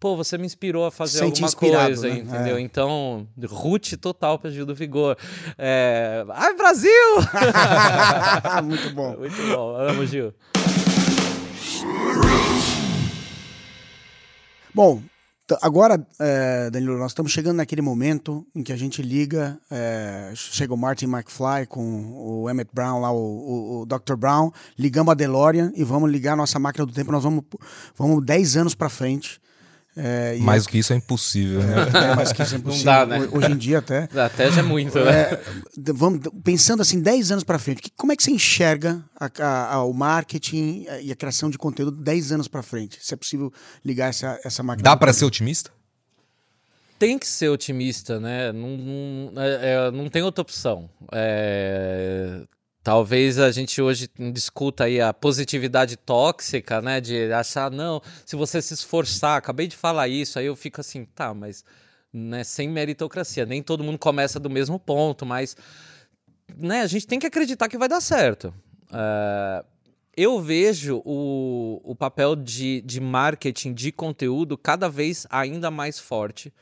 Pô, 0.00 0.16
você 0.16 0.36
me 0.36 0.44
inspirou 0.44 0.84
a 0.84 0.90
fazer 0.90 1.20
Sente 1.20 1.44
alguma 1.44 1.52
coisa, 1.86 2.08
né? 2.08 2.14
entendeu? 2.18 2.56
É. 2.56 2.60
Então, 2.60 3.24
root 3.48 3.96
total 3.98 4.36
para 4.36 4.50
Gil 4.50 4.66
do 4.66 4.74
Vigor. 4.74 5.16
É... 5.56 6.24
Ai, 6.30 6.54
Brasil! 6.56 6.90
Muito 8.64 8.90
bom. 8.90 9.14
Muito 9.18 9.36
bom, 9.54 9.76
amo 9.76 10.04
Gil. 10.04 10.34
Bom, 14.74 15.02
agora, 15.60 16.06
é, 16.18 16.70
Danilo, 16.70 16.98
nós 16.98 17.10
estamos 17.10 17.30
chegando 17.30 17.56
naquele 17.56 17.82
momento 17.82 18.46
em 18.54 18.62
que 18.62 18.72
a 18.72 18.76
gente 18.76 19.02
liga, 19.02 19.58
é, 19.70 20.32
chega 20.34 20.72
o 20.72 20.76
Martin 20.76 21.06
McFly 21.06 21.66
com 21.68 22.42
o 22.42 22.48
Emmett 22.48 22.70
Brown 22.72 23.00
lá, 23.00 23.12
o, 23.12 23.16
o, 23.16 23.80
o 23.80 23.86
Dr. 23.86 24.16
Brown, 24.16 24.50
ligamos 24.78 25.12
a 25.12 25.14
DeLorean 25.14 25.72
e 25.76 25.84
vamos 25.84 26.10
ligar 26.10 26.32
a 26.32 26.36
nossa 26.36 26.58
máquina 26.58 26.86
do 26.86 26.92
tempo, 26.92 27.12
nós 27.12 27.22
vamos, 27.22 27.44
vamos 27.96 28.24
10 28.24 28.56
anos 28.56 28.74
para 28.74 28.88
frente. 28.88 29.40
É, 29.94 30.36
e 30.38 30.40
Mais 30.40 30.62
do 30.64 30.70
que 30.70 30.78
isso 30.78 30.92
é 30.92 30.96
impossível, 30.96 31.60
né? 31.62 31.74
é, 32.12 32.14
mais 32.16 32.32
que 32.32 32.42
isso 32.42 32.54
é 32.54 32.58
impossível. 32.58 32.84
dá, 32.86 33.04
né? 33.06 33.18
Ho- 33.30 33.36
Hoje 33.38 33.52
em 33.52 33.56
dia 33.58 33.78
até. 33.78 34.08
Até 34.24 34.50
já 34.50 34.60
é 34.60 34.62
muito, 34.62 34.98
né? 34.98 35.32
É, 35.32 35.42
vamos, 35.92 36.20
pensando 36.42 36.80
assim, 36.80 37.00
10 37.00 37.30
anos 37.30 37.44
para 37.44 37.58
frente, 37.58 37.82
que- 37.82 37.90
como 37.96 38.10
é 38.12 38.16
que 38.16 38.22
você 38.22 38.30
enxerga 38.30 39.04
a- 39.18 39.30
a- 39.38 39.74
a- 39.74 39.84
o 39.84 39.92
marketing 39.92 40.86
e 41.02 41.12
a 41.12 41.16
criação 41.16 41.50
de 41.50 41.58
conteúdo 41.58 41.90
10 42.02 42.32
anos 42.32 42.48
para 42.48 42.62
frente? 42.62 42.98
Se 43.02 43.12
é 43.12 43.16
possível 43.16 43.52
ligar 43.84 44.08
essa, 44.08 44.40
essa 44.44 44.62
máquina. 44.62 44.82
Dá 44.84 44.96
tempo. 44.96 45.12
ser 45.12 45.24
otimista? 45.26 45.70
tem 46.98 47.18
que 47.18 47.26
ser 47.26 47.48
otimista, 47.48 48.20
né? 48.20 48.52
Não, 48.52 48.68
não, 49.32 49.42
é- 49.42 49.58
é, 49.88 49.90
não 49.90 50.08
tem 50.08 50.22
outra 50.22 50.40
opção. 50.40 50.88
É, 51.10 52.42
talvez 52.82 53.38
a 53.38 53.50
gente 53.50 53.80
hoje 53.80 54.08
discuta 54.32 54.84
aí 54.84 55.00
a 55.00 55.12
positividade 55.12 55.96
tóxica, 55.96 56.80
né? 56.80 57.00
De 57.00 57.32
achar, 57.32 57.70
não, 57.70 58.02
se 58.26 58.36
você 58.36 58.60
se 58.60 58.74
esforçar, 58.74 59.36
acabei 59.36 59.66
de 59.66 59.76
falar 59.76 60.08
isso, 60.08 60.38
aí 60.38 60.46
eu 60.46 60.56
fico 60.56 60.80
assim, 60.80 61.04
tá, 61.04 61.32
mas 61.32 61.64
né, 62.12 62.44
sem 62.44 62.68
meritocracia, 62.68 63.46
nem 63.46 63.62
todo 63.62 63.84
mundo 63.84 63.98
começa 63.98 64.38
do 64.38 64.50
mesmo 64.50 64.78
ponto, 64.78 65.24
mas 65.24 65.56
né, 66.56 66.82
a 66.82 66.86
gente 66.86 67.06
tem 67.06 67.18
que 67.18 67.26
acreditar 67.26 67.68
que 67.68 67.78
vai 67.78 67.88
dar 67.88 68.00
certo. 68.00 68.52
É, 68.92 69.64
eu 70.16 70.40
vejo 70.40 71.00
o, 71.04 71.80
o 71.82 71.94
papel 71.94 72.36
de, 72.36 72.82
de 72.82 73.00
marketing 73.00 73.72
de 73.72 73.90
conteúdo 73.90 74.58
cada 74.58 74.88
vez 74.88 75.26
ainda 75.30 75.70
mais 75.70 75.98
forte. 75.98 76.52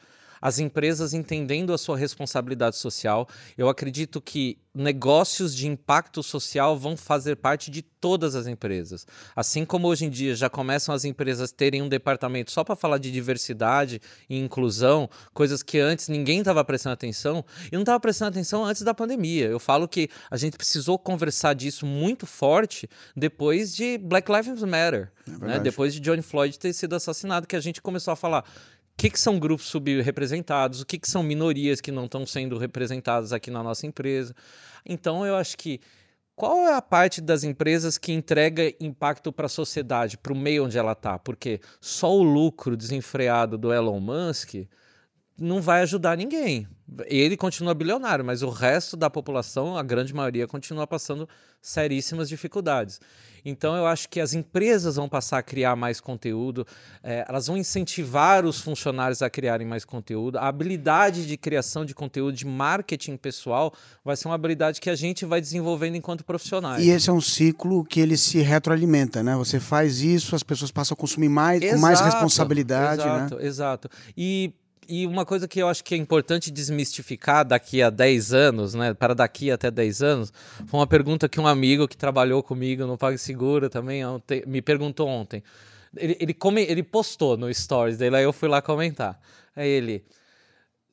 As 0.41 0.59
empresas 0.59 1.13
entendendo 1.13 1.73
a 1.73 1.79
sua 1.79 1.97
responsabilidade 1.97 2.77
social. 2.77 3.29
Eu 3.57 3.69
acredito 3.69 4.21
que 4.21 4.59
negócios 4.75 5.55
de 5.55 5.67
impacto 5.67 6.23
social 6.23 6.79
vão 6.79 6.97
fazer 6.97 7.37
parte 7.37 7.71
de 7.71 7.83
todas 7.83 8.35
as 8.35 8.47
empresas. 8.47 9.07
Assim 9.35 9.65
como 9.65 9.89
hoje 9.89 10.05
em 10.05 10.11
dia 10.11 10.35
já 10.35 10.49
começam 10.49 10.95
as 10.95 11.05
empresas 11.05 11.51
terem 11.51 11.83
um 11.83 11.89
departamento 11.89 12.51
só 12.53 12.63
para 12.63 12.77
falar 12.77 12.99
de 12.99 13.11
diversidade 13.11 14.01
e 14.29 14.39
inclusão, 14.39 15.11
coisas 15.35 15.63
que 15.63 15.79
antes 15.79 16.09
ninguém 16.09 16.39
estava 16.39 16.65
prestando 16.65 16.95
atenção, 16.95 17.45
e 17.71 17.75
não 17.75 17.83
estava 17.83 17.99
prestando 17.99 18.31
atenção 18.31 18.65
antes 18.65 18.83
da 18.83 18.95
pandemia. 18.95 19.47
Eu 19.47 19.59
falo 19.59 19.89
que 19.89 20.09
a 20.31 20.37
gente 20.37 20.57
precisou 20.57 20.99
conversar 20.99 21.55
disso 21.55 21.85
muito 21.85 22.27
forte 22.27 22.89
depois 23.15 23.75
de 23.75 23.99
Black 23.99 24.31
Lives 24.31 24.63
Matter, 24.63 25.11
né? 25.27 25.37
verdade. 25.39 25.65
depois 25.65 25.93
de 25.93 26.03
George 26.03 26.23
Floyd 26.23 26.59
ter 26.59 26.73
sido 26.73 26.95
assassinado, 26.95 27.47
que 27.47 27.57
a 27.57 27.61
gente 27.61 27.83
começou 27.83 28.13
a 28.13 28.17
falar 28.17 28.45
o 28.93 28.97
que, 28.97 29.11
que 29.11 29.19
são 29.19 29.39
grupos 29.39 29.67
subrepresentados, 29.67 30.81
o 30.81 30.87
que, 30.87 30.99
que 30.99 31.09
são 31.09 31.23
minorias 31.23 31.81
que 31.81 31.91
não 31.91 32.05
estão 32.05 32.27
sendo 32.27 32.59
representadas 32.59 33.33
aqui 33.33 33.51
na 33.51 33.63
nossa 33.63 33.87
empresa. 33.87 34.35
Então, 34.85 35.25
eu 35.25 35.37
acho 35.37 35.57
que 35.57 35.81
qual 36.41 36.67
é 36.67 36.75
a 36.75 36.81
parte 36.81 37.21
das 37.21 37.45
empresas 37.45 37.99
que 37.99 38.13
entrega 38.13 38.75
impacto 38.81 39.31
para 39.31 39.45
a 39.45 39.49
sociedade, 39.49 40.17
para 40.17 40.33
o 40.33 40.37
meio 40.37 40.65
onde 40.65 40.79
ela 40.79 40.93
está? 40.93 41.19
Porque 41.19 41.61
só 41.81 42.15
o 42.17 42.23
lucro 42.23 42.77
desenfreado 42.77 43.59
do 43.59 43.73
Elon 43.73 44.01
Musk 44.01 44.55
não 45.41 45.63
vai 45.63 45.81
ajudar 45.81 46.19
ninguém. 46.19 46.69
Ele 47.07 47.37
continua 47.37 47.73
bilionário, 47.73 48.25
mas 48.25 48.43
o 48.43 48.51
resto 48.51 48.97
da 48.97 49.09
população, 49.09 49.77
a 49.77 49.83
grande 49.83 50.13
maioria, 50.13 50.47
continua 50.47 50.87
passando 50.87 51.27
seríssimas 51.63 52.29
dificuldades. 52.29 53.01
Então 53.45 53.75
eu 53.75 53.87
acho 53.87 54.09
que 54.09 54.21
as 54.21 54.35
empresas 54.35 54.97
vão 54.97 55.09
passar 55.09 55.39
a 55.39 55.43
criar 55.43 55.75
mais 55.77 55.99
conteúdo, 55.99 56.67
é, 57.03 57.25
elas 57.27 57.47
vão 57.47 57.57
incentivar 57.57 58.45
os 58.45 58.61
funcionários 58.61 59.23
a 59.23 59.31
criarem 59.31 59.67
mais 59.67 59.85
conteúdo. 59.85 60.37
A 60.37 60.49
habilidade 60.49 61.27
de 61.27 61.37
criação 61.39 61.85
de 61.85 61.95
conteúdo, 61.95 62.35
de 62.35 62.47
marketing 62.47 63.17
pessoal, 63.17 63.73
vai 64.05 64.17
ser 64.17 64.29
uma 64.29 64.35
habilidade 64.35 64.79
que 64.79 64.91
a 64.91 64.95
gente 64.95 65.25
vai 65.25 65.41
desenvolvendo 65.41 65.97
enquanto 65.97 66.23
profissionais. 66.23 66.85
E 66.85 66.91
esse 66.91 67.09
é 67.09 67.13
um 67.13 67.21
ciclo 67.21 67.83
que 67.85 68.01
ele 68.01 68.17
se 68.17 68.41
retroalimenta, 68.41 69.23
né? 69.23 69.35
Você 69.37 69.59
faz 69.59 70.03
isso, 70.03 70.35
as 70.37 70.43
pessoas 70.43 70.71
passam 70.71 70.95
a 70.95 70.97
consumir 70.97 71.31
mais, 71.31 71.63
exato, 71.63 71.77
com 71.77 71.81
mais 71.81 72.01
responsabilidade, 72.01 73.03
exato, 73.03 73.37
né? 73.37 73.47
Exato, 73.47 73.91
E 74.17 74.53
e 74.91 75.07
uma 75.07 75.25
coisa 75.25 75.47
que 75.47 75.63
eu 75.63 75.69
acho 75.69 75.85
que 75.85 75.95
é 75.95 75.99
importante 75.99 76.51
desmistificar 76.51 77.45
daqui 77.45 77.81
a 77.81 77.89
10 77.89 78.33
anos, 78.33 78.75
né? 78.75 78.93
Para 78.93 79.15
daqui 79.15 79.51
até 79.51 79.71
10 79.71 80.03
anos, 80.03 80.33
foi 80.67 80.81
uma 80.81 80.87
pergunta 80.87 81.29
que 81.29 81.39
um 81.41 81.47
amigo 81.47 81.87
que 81.87 81.97
trabalhou 81.97 82.43
comigo 82.43 82.85
no 82.87 82.99
PagSeguro 82.99 83.71
também 83.71 84.05
ontem, 84.05 84.43
me 84.47 84.61
perguntou 84.61 85.07
ontem. 85.07 85.45
Ele, 85.97 86.17
ele, 86.19 86.35
come, 86.35 86.63
ele 86.63 86.83
postou 86.83 87.37
no 87.37 87.53
Stories 87.55 87.99
dele, 87.99 88.17
aí 88.17 88.25
eu 88.25 88.33
fui 88.33 88.49
lá 88.49 88.61
comentar. 88.61 89.21
Aí 89.55 89.69
ele 89.69 90.05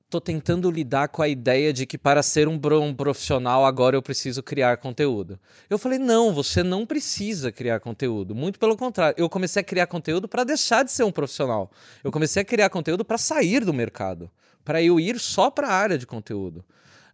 tô 0.10 0.22
tentando 0.22 0.72
lidar 0.72 1.10
com 1.10 1.22
a 1.22 1.28
ideia 1.28 1.74
de 1.74 1.86
que 1.86 1.98
para 1.98 2.24
ser 2.24 2.48
um, 2.48 2.60
um, 2.82 2.94
profissional 2.94 3.66
agora 3.66 3.96
eu 3.96 4.02
preciso 4.02 4.42
criar 4.42 4.78
conteúdo. 4.78 5.40
Eu 5.70 5.78
falei: 5.78 6.00
não, 6.00 6.34
você 6.34 6.64
não 6.64 6.86
precisa 6.86 7.52
criar 7.52 7.80
conteúdo. 7.80 8.34
Muito 8.34 8.60
pelo 8.60 8.78
contrário. 8.78 9.16
Eu 9.18 9.30
comecei 9.30 9.62
a 9.62 9.66
criar 9.66 9.88
conteúdo 9.88 10.28
para 10.28 10.44
deixar 10.44 10.84
de 10.84 10.92
ser 10.92 11.04
um 11.04 11.12
profissional. 11.12 11.72
Eu 12.04 12.12
comecei 12.12 12.42
a 12.42 12.46
criar 12.46 12.70
conteúdo 12.70 13.04
para 13.04 13.18
sair 13.18 13.66
do 13.66 13.74
mercado, 13.74 14.30
para 14.64 14.82
eu 14.82 15.00
ir 15.00 15.20
só 15.20 15.52
para 15.52 15.68
a 15.68 15.74
área 15.74 15.98
de 15.98 16.08
conteúdo. 16.08 16.64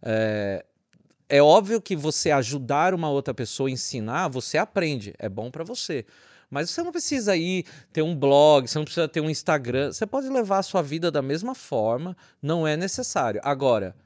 É, 0.02 0.64
é 1.28 1.42
óbvio 1.42 1.80
que 1.80 1.96
você 1.96 2.30
ajudar 2.30 2.94
uma 2.94 3.10
outra 3.10 3.32
pessoa 3.32 3.68
a 3.68 3.72
ensinar, 3.72 4.28
você 4.28 4.58
aprende. 4.58 5.14
É 5.18 5.28
bom 5.28 5.50
para 5.50 5.64
você. 5.64 6.04
Mas 6.50 6.70
você 6.70 6.82
não 6.82 6.92
precisa 6.92 7.36
ir 7.36 7.64
ter 7.92 8.02
um 8.02 8.14
blog, 8.14 8.68
você 8.68 8.78
não 8.78 8.84
precisa 8.84 9.08
ter 9.08 9.20
um 9.20 9.30
Instagram. 9.30 9.92
Você 9.92 10.06
pode 10.06 10.28
levar 10.28 10.58
a 10.58 10.62
sua 10.62 10.82
vida 10.82 11.10
da 11.10 11.22
mesma 11.22 11.54
forma, 11.54 12.16
não 12.40 12.66
é 12.66 12.76
necessário. 12.76 13.40
Agora, 13.42 13.96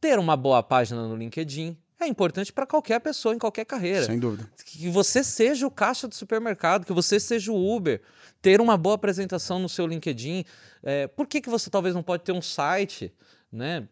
ter 0.00 0.18
uma 0.18 0.36
boa 0.36 0.62
página 0.62 1.06
no 1.06 1.16
LinkedIn 1.16 1.76
é 1.98 2.06
importante 2.06 2.52
para 2.52 2.66
qualquer 2.66 3.00
pessoa 3.00 3.34
em 3.34 3.38
qualquer 3.38 3.64
carreira. 3.64 4.04
Sem 4.04 4.18
dúvida. 4.18 4.48
Que 4.66 4.88
você 4.90 5.24
seja 5.24 5.66
o 5.66 5.70
caixa 5.70 6.06
do 6.06 6.14
supermercado, 6.14 6.84
que 6.84 6.92
você 6.92 7.18
seja 7.18 7.52
o 7.52 7.76
Uber, 7.76 8.00
ter 8.40 8.60
uma 8.60 8.76
boa 8.76 8.96
apresentação 8.96 9.58
no 9.58 9.68
seu 9.68 9.86
LinkedIn. 9.86 10.44
É, 10.82 11.06
por 11.06 11.26
que, 11.26 11.40
que 11.40 11.48
você 11.48 11.70
talvez 11.70 11.94
não 11.94 12.02
pode 12.02 12.24
ter 12.24 12.32
um 12.32 12.42
site? 12.42 13.12
Né, 13.52 13.86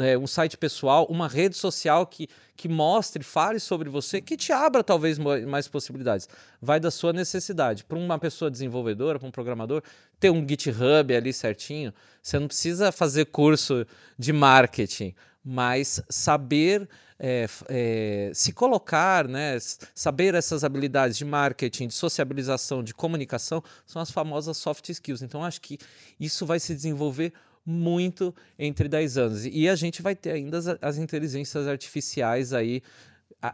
é, 0.00 0.18
um 0.18 0.26
site 0.26 0.56
pessoal, 0.56 1.06
uma 1.08 1.28
rede 1.28 1.56
social 1.56 2.04
que, 2.06 2.28
que 2.56 2.68
mostre, 2.68 3.22
fale 3.22 3.60
sobre 3.60 3.88
você, 3.88 4.20
que 4.20 4.36
te 4.36 4.52
abra 4.52 4.82
talvez 4.82 5.16
mais 5.18 5.68
possibilidades. 5.68 6.28
Vai 6.60 6.80
da 6.80 6.90
sua 6.90 7.12
necessidade. 7.12 7.84
Para 7.84 7.96
uma 7.96 8.18
pessoa 8.18 8.50
desenvolvedora, 8.50 9.18
para 9.18 9.28
um 9.28 9.30
programador, 9.30 9.82
ter 10.18 10.30
um 10.30 10.46
GitHub 10.46 11.14
ali 11.14 11.32
certinho, 11.32 11.94
você 12.20 12.38
não 12.38 12.48
precisa 12.48 12.90
fazer 12.90 13.26
curso 13.26 13.86
de 14.18 14.32
marketing, 14.32 15.14
mas 15.44 16.02
saber 16.10 16.88
é, 17.18 17.46
é, 17.68 18.30
se 18.34 18.52
colocar, 18.52 19.28
né, 19.28 19.56
saber 19.94 20.34
essas 20.34 20.64
habilidades 20.64 21.16
de 21.16 21.24
marketing, 21.24 21.86
de 21.86 21.94
sociabilização, 21.94 22.82
de 22.82 22.92
comunicação, 22.92 23.62
são 23.86 24.02
as 24.02 24.10
famosas 24.10 24.56
soft 24.56 24.88
skills. 24.88 25.22
Então, 25.22 25.44
acho 25.44 25.60
que 25.60 25.78
isso 26.18 26.44
vai 26.44 26.58
se 26.58 26.74
desenvolver 26.74 27.32
muito 27.66 28.34
entre 28.58 28.88
10 28.88 29.18
anos. 29.18 29.44
E 29.44 29.68
a 29.68 29.74
gente 29.74 30.00
vai 30.00 30.14
ter 30.14 30.30
ainda 30.30 30.58
as, 30.58 30.66
as 30.80 30.98
inteligências 30.98 31.66
artificiais 31.66 32.52
aí 32.52 32.82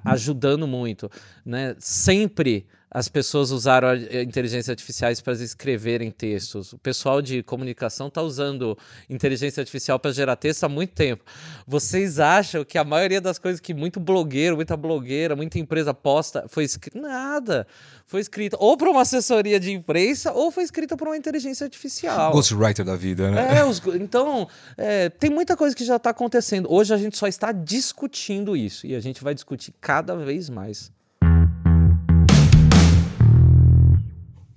ajudando 0.04 0.66
muito, 0.66 1.10
né? 1.44 1.74
Sempre 1.78 2.66
as 2.94 3.08
pessoas 3.08 3.50
usaram 3.50 3.88
a 3.88 4.22
inteligência 4.22 4.70
artificiais 4.70 5.20
para 5.20 5.32
escreverem 5.32 6.10
textos. 6.10 6.74
O 6.74 6.78
pessoal 6.78 7.22
de 7.22 7.42
comunicação 7.42 8.08
está 8.08 8.20
usando 8.20 8.76
inteligência 9.08 9.62
artificial 9.62 9.98
para 9.98 10.12
gerar 10.12 10.36
texto 10.36 10.64
há 10.64 10.68
muito 10.68 10.92
tempo. 10.92 11.24
Vocês 11.66 12.20
acham 12.20 12.64
que 12.66 12.76
a 12.76 12.84
maioria 12.84 13.20
das 13.20 13.38
coisas 13.38 13.60
que 13.60 13.72
muito 13.72 13.98
blogueiro, 13.98 14.56
muita 14.56 14.76
blogueira, 14.76 15.34
muita 15.34 15.58
empresa 15.58 15.94
posta 15.94 16.44
foi 16.48 16.64
escrita? 16.64 17.00
Nada. 17.00 17.66
Foi 18.06 18.20
escrita 18.20 18.58
ou 18.60 18.76
por 18.76 18.88
uma 18.88 19.00
assessoria 19.00 19.58
de 19.58 19.72
imprensa 19.72 20.30
ou 20.32 20.50
foi 20.50 20.64
escrita 20.64 20.94
por 20.94 21.08
uma 21.08 21.16
inteligência 21.16 21.64
artificial. 21.64 22.32
Ghostwriter 22.32 22.84
da 22.84 22.94
vida, 22.94 23.30
né? 23.30 23.60
É, 23.60 23.64
os, 23.64 23.80
então, 23.94 24.46
é, 24.76 25.08
tem 25.08 25.30
muita 25.30 25.56
coisa 25.56 25.74
que 25.74 25.84
já 25.84 25.96
está 25.96 26.10
acontecendo. 26.10 26.70
Hoje 26.70 26.92
a 26.92 26.98
gente 26.98 27.16
só 27.16 27.26
está 27.26 27.52
discutindo 27.52 28.54
isso 28.54 28.86
e 28.86 28.94
a 28.94 29.00
gente 29.00 29.24
vai 29.24 29.32
discutir 29.32 29.72
cada 29.80 30.14
vez 30.14 30.50
mais. 30.50 30.92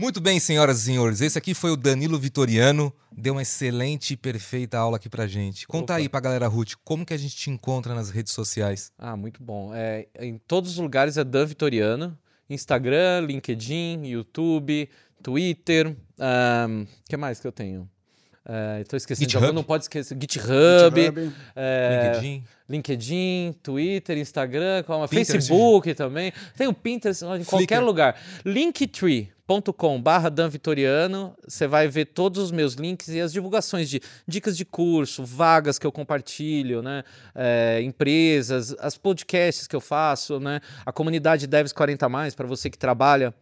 Muito 0.06 0.22
bem, 0.22 0.40
senhoras 0.40 0.82
e 0.82 0.84
senhores. 0.84 1.20
Esse 1.20 1.36
aqui 1.36 1.56
foi 1.56 1.72
o 1.72 1.76
Danilo 1.76 2.20
Vitoriano. 2.20 2.94
Deu 3.12 3.34
uma 3.34 3.42
excelente 3.42 4.14
e 4.14 4.16
perfeita 4.16 4.78
aula 4.78 4.98
aqui 4.98 5.10
pra 5.10 5.26
gente. 5.26 5.66
Conta 5.66 5.94
Opa. 5.94 6.00
aí 6.00 6.08
pra 6.08 6.20
galera, 6.20 6.48
Ruth, 6.48 6.74
como 6.84 7.04
que 7.04 7.12
a 7.12 7.18
gente 7.18 7.36
te 7.36 7.50
encontra 7.50 7.96
nas 7.96 8.12
redes 8.12 8.32
sociais? 8.32 8.92
Ah, 9.00 9.18
muito 9.18 9.42
bom. 9.42 9.74
É, 9.74 10.08
em 10.20 10.38
todos 10.38 10.74
os 10.74 10.78
lugares 10.78 11.18
é 11.18 11.24
Dan 11.24 11.48
Vitoriano. 11.48 12.16
Instagram, 12.48 13.22
LinkedIn, 13.22 14.06
YouTube, 14.06 14.88
Twitter. 15.24 15.88
O 15.88 16.70
um, 16.70 16.86
que 17.10 17.18
mais 17.18 17.40
que 17.40 17.48
eu 17.48 17.52
tenho? 17.52 17.90
Estou 18.82 18.96
uh, 18.96 18.98
esquecendo 18.98 19.30
GitHub. 19.30 19.52
não 19.52 19.64
pode 19.64 19.86
esquecer. 19.86 20.16
GitHub, 20.20 21.02
GitHub 21.02 21.34
é, 21.56 22.12
LinkedIn. 22.14 22.44
LinkedIn, 22.70 23.56
Twitter, 23.64 24.18
Instagram, 24.18 24.84
Facebook 25.10 25.94
também. 25.94 26.32
Tem 26.56 26.68
o 26.68 26.74
Pinterest 26.74 27.24
em 27.24 27.28
Flickr. 27.28 27.50
qualquer 27.50 27.80
lugar. 27.80 28.20
Linktree 28.46 29.36
com 29.78 30.02
barra 30.02 30.30
Dan 30.30 30.50
Vitoriano, 30.50 31.36
você 31.48 31.68
vai 31.68 31.88
ver 31.88 32.06
todos 32.06 32.42
os 32.42 32.52
meus 32.52 32.74
links 32.74 33.10
e 33.10 33.22
as 33.22 33.32
divulgações 33.32 33.88
de 33.88 34.02
dicas 34.28 34.58
de 34.58 34.66
curso, 34.66 35.24
vagas 35.24 35.78
que 35.78 35.86
eu 35.86 35.92
compartilho, 35.92 36.82
né? 36.82 37.04
É, 37.36 37.80
empresas, 37.84 38.76
as 38.80 38.98
podcasts 38.98 39.68
que 39.68 39.76
eu 39.76 39.82
faço, 39.82 40.40
né? 40.40 40.62
A 40.84 40.92
comunidade 40.92 41.46
Devs 41.46 41.72
40 41.72 42.10
Mais, 42.10 42.34
para 42.34 42.48
você 42.48 42.72
que 42.72 42.78
trabalha 42.78 43.36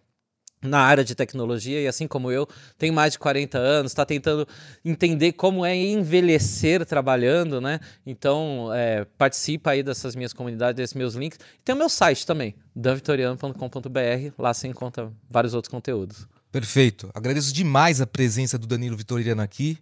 na 0.63 0.79
área 0.79 1.03
de 1.03 1.13
tecnologia 1.13 1.81
e 1.81 1.87
assim 1.87 2.07
como 2.07 2.31
eu, 2.31 2.47
tem 2.77 2.91
mais 2.91 3.13
de 3.13 3.19
40 3.19 3.57
anos, 3.57 3.91
está 3.91 4.05
tentando 4.05 4.47
entender 4.83 5.33
como 5.33 5.65
é 5.65 5.75
envelhecer 5.75 6.85
trabalhando, 6.85 7.59
né? 7.59 7.79
Então, 8.05 8.69
é, 8.73 9.05
participa 9.17 9.71
aí 9.71 9.83
dessas 9.83 10.15
minhas 10.15 10.33
comunidades, 10.33 10.75
desses 10.75 10.93
meus 10.95 11.15
links. 11.15 11.39
tem 11.63 11.75
o 11.75 11.77
meu 11.77 11.89
site 11.89 12.25
também, 12.25 12.55
danvitoriano.com.br, 12.75 14.33
lá 14.37 14.53
você 14.53 14.67
encontra 14.67 15.11
vários 15.29 15.53
outros 15.53 15.69
conteúdos. 15.69 16.27
Perfeito. 16.51 17.09
Agradeço 17.13 17.51
demais 17.51 17.99
a 17.99 18.05
presença 18.05 18.57
do 18.57 18.67
Danilo 18.67 18.95
Vitoriano 18.95 19.41
aqui. 19.41 19.77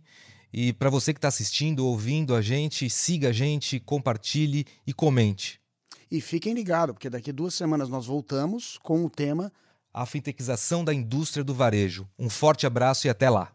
E 0.54 0.74
para 0.74 0.90
você 0.90 1.14
que 1.14 1.18
está 1.18 1.28
assistindo, 1.28 1.86
ouvindo 1.86 2.36
a 2.36 2.42
gente, 2.42 2.90
siga 2.90 3.30
a 3.30 3.32
gente, 3.32 3.80
compartilhe 3.80 4.66
e 4.86 4.94
comente. 4.94 5.60
E 6.10 6.20
fiquem 6.20 6.54
ligados, 6.54 6.94
porque 6.94 7.10
daqui 7.10 7.32
duas 7.32 7.54
semanas 7.54 7.88
nós 7.88 8.06
voltamos 8.06 8.78
com 8.84 9.06
o 9.06 9.10
tema 9.10 9.52
a 9.94 10.06
fintechização 10.06 10.84
da 10.84 10.94
indústria 10.94 11.44
do 11.44 11.54
varejo. 11.54 12.08
Um 12.18 12.30
forte 12.30 12.66
abraço 12.66 13.08
e 13.08 13.10
até 13.10 13.30
lá. 13.30 13.52